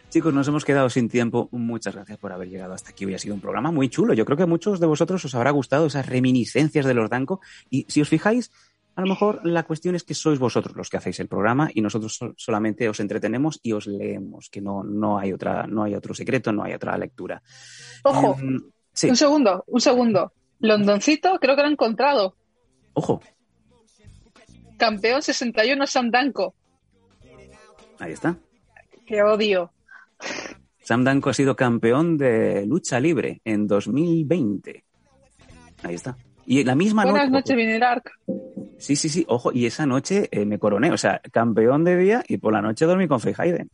Chicos, 0.10 0.34
nos 0.34 0.48
hemos 0.48 0.66
quedado 0.66 0.90
sin 0.90 1.08
tiempo. 1.08 1.48
Muchas 1.52 1.96
gracias 1.96 2.18
por 2.18 2.34
haber 2.34 2.50
llegado 2.50 2.74
hasta 2.74 2.90
aquí. 2.92 3.06
Hoy 3.06 3.14
ha 3.14 3.20
sido 3.20 3.36
un 3.36 3.42
programa 3.42 3.72
muy 3.72 3.88
chulo. 3.90 4.14
Yo 4.14 4.26
creo 4.26 4.38
que 4.38 4.44
a 4.44 4.48
muchos 4.48 4.80
de 4.80 4.88
vosotros 4.88 5.24
os 5.24 5.36
habrá 5.36 5.52
gustado 5.52 5.86
esas 5.86 6.06
reminiscencias 6.06 6.86
de 6.86 6.94
los 6.94 7.10
Danco. 7.10 7.40
Y 7.70 7.86
si 7.88 8.02
os 8.02 8.10
fijáis, 8.10 8.52
a 8.96 9.02
lo 9.02 9.08
mejor 9.08 9.46
la 9.46 9.64
cuestión 9.64 9.96
es 9.96 10.04
que 10.04 10.14
sois 10.14 10.38
vosotros 10.38 10.76
los 10.76 10.90
que 10.90 10.98
hacéis 10.98 11.20
el 11.22 11.28
programa 11.30 11.70
y 11.74 11.80
nosotros 11.82 12.16
sol- 12.18 12.34
solamente 12.36 12.90
os 12.90 13.00
entretenemos 13.00 13.60
y 13.64 13.72
os 13.72 13.88
leemos, 13.88 14.50
que 14.50 14.60
no, 14.60 14.84
no 14.84 15.18
hay 15.18 15.32
otra, 15.32 15.66
no 15.66 15.84
hay 15.84 15.96
otro 15.96 16.14
secreto, 16.14 16.52
no 16.52 16.64
hay 16.64 16.74
otra 16.74 16.98
lectura. 16.98 17.42
Ojo, 18.04 18.36
Em, 18.38 18.62
sí, 18.92 19.10
un 19.10 19.16
segundo, 19.16 19.64
un 19.68 19.80
segundo. 19.80 20.34
Londoncito, 20.60 21.38
creo 21.40 21.56
que 21.56 21.62
lo 21.62 21.70
he 21.70 21.72
encontrado. 21.72 22.36
Ojo, 22.94 23.22
Campeón 24.78 25.22
61 25.22 25.86
Sandanco. 25.88 26.56
ahí 28.00 28.14
está. 28.14 28.38
Que 29.06 29.22
odio. 29.22 29.72
Sam 30.84 31.04
Danko 31.04 31.30
ha 31.30 31.34
sido 31.34 31.56
campeón 31.56 32.18
de 32.18 32.66
lucha 32.66 33.00
libre 33.00 33.42
en 33.46 33.68
2020. 33.68 34.84
Ahí 35.84 35.94
está. 35.96 36.18
Y 36.46 36.64
la 36.64 36.76
misma 36.76 37.04
Buenas 37.04 37.30
noche. 37.30 37.54
noches, 37.54 37.56
Vinirark. 37.56 38.12
Sí, 38.80 38.96
sí, 38.96 39.10
sí. 39.10 39.24
Ojo, 39.28 39.52
y 39.54 39.68
esa 39.68 39.86
noche 39.86 40.28
eh, 40.32 40.46
me 40.46 40.58
coroné. 40.58 40.92
O 40.92 40.98
sea, 40.98 41.22
campeón 41.32 41.84
de 41.84 41.98
día 41.98 42.24
y 42.28 42.38
por 42.38 42.52
la 42.54 42.62
noche 42.62 42.86
dormí 42.86 43.08
con 43.08 43.20
Faye 43.20 43.36
Hayden. 43.38 43.70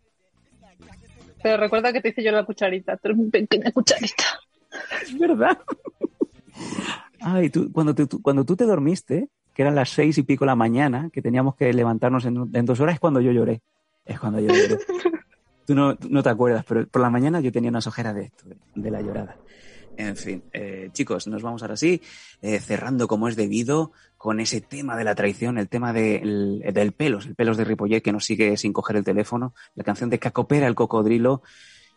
Pero 1.42 1.58
recuerda 1.58 1.94
que 1.94 2.02
te 2.02 2.10
hice 2.10 2.24
yo 2.24 2.32
la 2.32 2.44
cucharita. 2.44 2.98
Tú 2.98 3.08
eres 3.08 3.18
mi 3.18 3.30
pequeña 3.30 3.72
cucharita. 3.72 4.24
Es 5.02 5.18
verdad. 5.18 5.58
Ay, 7.30 7.50
tú, 7.50 7.72
cuando, 7.72 7.94
te- 7.94 8.08
tú, 8.08 8.22
cuando 8.22 8.46
tú 8.46 8.56
te 8.56 8.64
dormiste, 8.66 9.30
que 9.54 9.62
eran 9.64 9.76
las 9.76 9.90
seis 9.90 10.18
y 10.18 10.24
pico 10.24 10.46
de 10.46 10.48
la 10.48 10.56
mañana, 10.56 11.10
que 11.12 11.22
teníamos 11.22 11.56
que 11.56 11.74
levantarnos 11.74 12.24
en, 12.26 12.50
en 12.54 12.66
dos 12.66 12.80
horas, 12.80 12.94
es 12.96 13.00
cuando 13.00 13.20
yo 13.22 13.32
lloré. 13.32 13.62
Es 14.06 14.20
cuando 14.20 14.40
yo 14.40 14.48
lloré. 14.48 14.78
tú 15.66 15.76
no, 15.76 15.98
no 16.10 16.24
te 16.24 16.30
acuerdas, 16.30 16.64
pero 16.68 16.88
por 16.88 17.02
la 17.02 17.10
mañana 17.10 17.40
yo 17.42 17.52
tenía 17.52 17.70
unas 17.70 17.88
ojeras 17.88 18.16
de 18.16 18.24
esto, 18.26 18.48
de, 18.48 18.56
de 18.76 18.92
la 18.92 19.02
llorada. 19.02 19.36
En 19.98 20.16
fin, 20.16 20.44
eh, 20.54 20.90
chicos, 20.94 21.26
nos 21.28 21.42
vamos 21.42 21.64
ahora 21.64 21.76
sí, 21.76 22.02
eh, 22.44 22.60
cerrando 22.60 23.08
como 23.08 23.28
es 23.28 23.36
debido 23.36 23.92
con 24.16 24.40
ese 24.40 24.62
tema 24.62 24.96
de 24.96 25.04
la 25.04 25.16
traición, 25.16 25.58
el 25.58 25.68
tema 25.70 25.92
de- 25.92 26.18
el- 26.18 26.64
del 26.72 26.92
pelos, 26.92 27.26
el 27.26 27.34
pelos 27.36 27.58
de 27.58 27.64
Ripollet 27.66 28.02
que 28.04 28.12
nos 28.14 28.24
sigue 28.24 28.56
sin 28.58 28.74
coger 28.74 28.96
el 28.98 29.04
teléfono, 29.04 29.54
la 29.74 29.84
canción 29.84 30.10
de 30.12 30.20
Cacopera, 30.20 30.68
el 30.68 30.76
cocodrilo. 30.76 31.42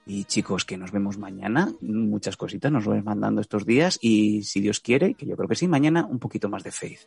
Y 0.06 0.24
chicos, 0.24 0.64
que 0.64 0.76
nos 0.76 0.90
vemos 0.90 1.18
mañana. 1.18 1.72
Muchas 1.80 2.36
cositas 2.36 2.72
nos 2.72 2.84
vais 2.86 3.04
mandando 3.04 3.40
estos 3.40 3.64
días. 3.64 3.98
Y 4.00 4.42
si 4.42 4.60
Dios 4.60 4.80
quiere, 4.80 5.14
que 5.14 5.24
yo 5.26 5.36
creo 5.36 5.48
que 5.48 5.54
sí, 5.54 5.68
mañana 5.68 6.04
un 6.04 6.18
poquito 6.18 6.48
más 6.48 6.64
de 6.64 6.72
Faith. 6.72 7.00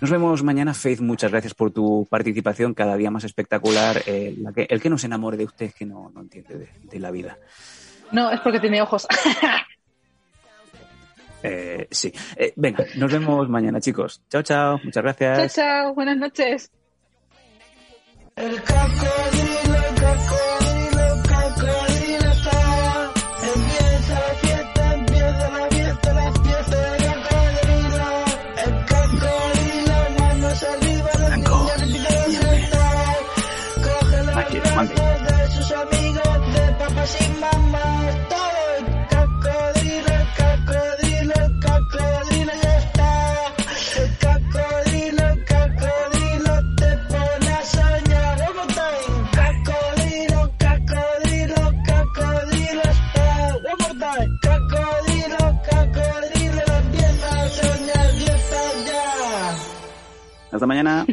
Nos 0.00 0.10
vemos 0.10 0.42
mañana, 0.42 0.74
Faith. 0.74 1.00
Muchas 1.00 1.30
gracias 1.30 1.54
por 1.54 1.70
tu 1.70 2.06
participación, 2.10 2.74
cada 2.74 2.96
día 2.96 3.10
más 3.10 3.24
espectacular. 3.24 4.02
Eh, 4.06 4.34
la 4.38 4.52
que- 4.52 4.66
el 4.68 4.80
que 4.80 4.90
no 4.90 4.98
se 4.98 5.06
enamore 5.06 5.36
de 5.36 5.44
usted 5.44 5.66
es 5.66 5.74
que 5.74 5.86
no, 5.86 6.10
no 6.12 6.22
entiende 6.22 6.58
de, 6.58 6.68
de 6.82 6.98
la 6.98 7.10
vida. 7.12 7.38
No, 8.10 8.30
es 8.30 8.40
porque 8.40 8.58
tiene 8.60 8.82
ojos. 8.82 9.06
Eh, 11.40 11.86
sí. 11.92 12.12
Eh, 12.36 12.52
venga, 12.56 12.84
nos 12.96 13.12
vemos 13.12 13.48
mañana, 13.48 13.80
chicos. 13.80 14.22
Chao, 14.28 14.42
chao. 14.42 14.72
Muchas 14.82 14.94
chao, 14.94 15.02
gracias. 15.04 15.54
chao. 15.54 15.94
Buenas 15.94 16.16
noches. 16.16 16.72
El 18.34 18.60
Hasta 60.58 60.66
mañana. 60.66 61.06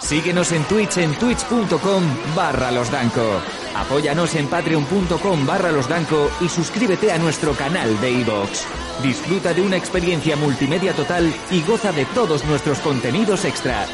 Síguenos 0.00 0.52
en 0.52 0.64
Twitch 0.64 0.98
en 0.98 1.14
twitch.com 1.14 2.02
barra 2.36 2.70
losdanco. 2.70 3.40
Apóyanos 3.76 4.34
en 4.34 4.48
patreon.com 4.48 5.46
barra 5.46 5.70
losdanco 5.70 6.30
y 6.40 6.48
suscríbete 6.48 7.12
a 7.12 7.18
nuestro 7.18 7.52
canal 7.54 8.00
de 8.00 8.10
iVoox. 8.10 8.64
Disfruta 9.02 9.52
de 9.52 9.60
una 9.60 9.76
experiencia 9.76 10.34
multimedia 10.36 10.94
total 10.94 11.32
y 11.50 11.62
goza 11.62 11.92
de 11.92 12.06
todos 12.06 12.44
nuestros 12.44 12.78
contenidos 12.78 13.44
extra. 13.44 13.86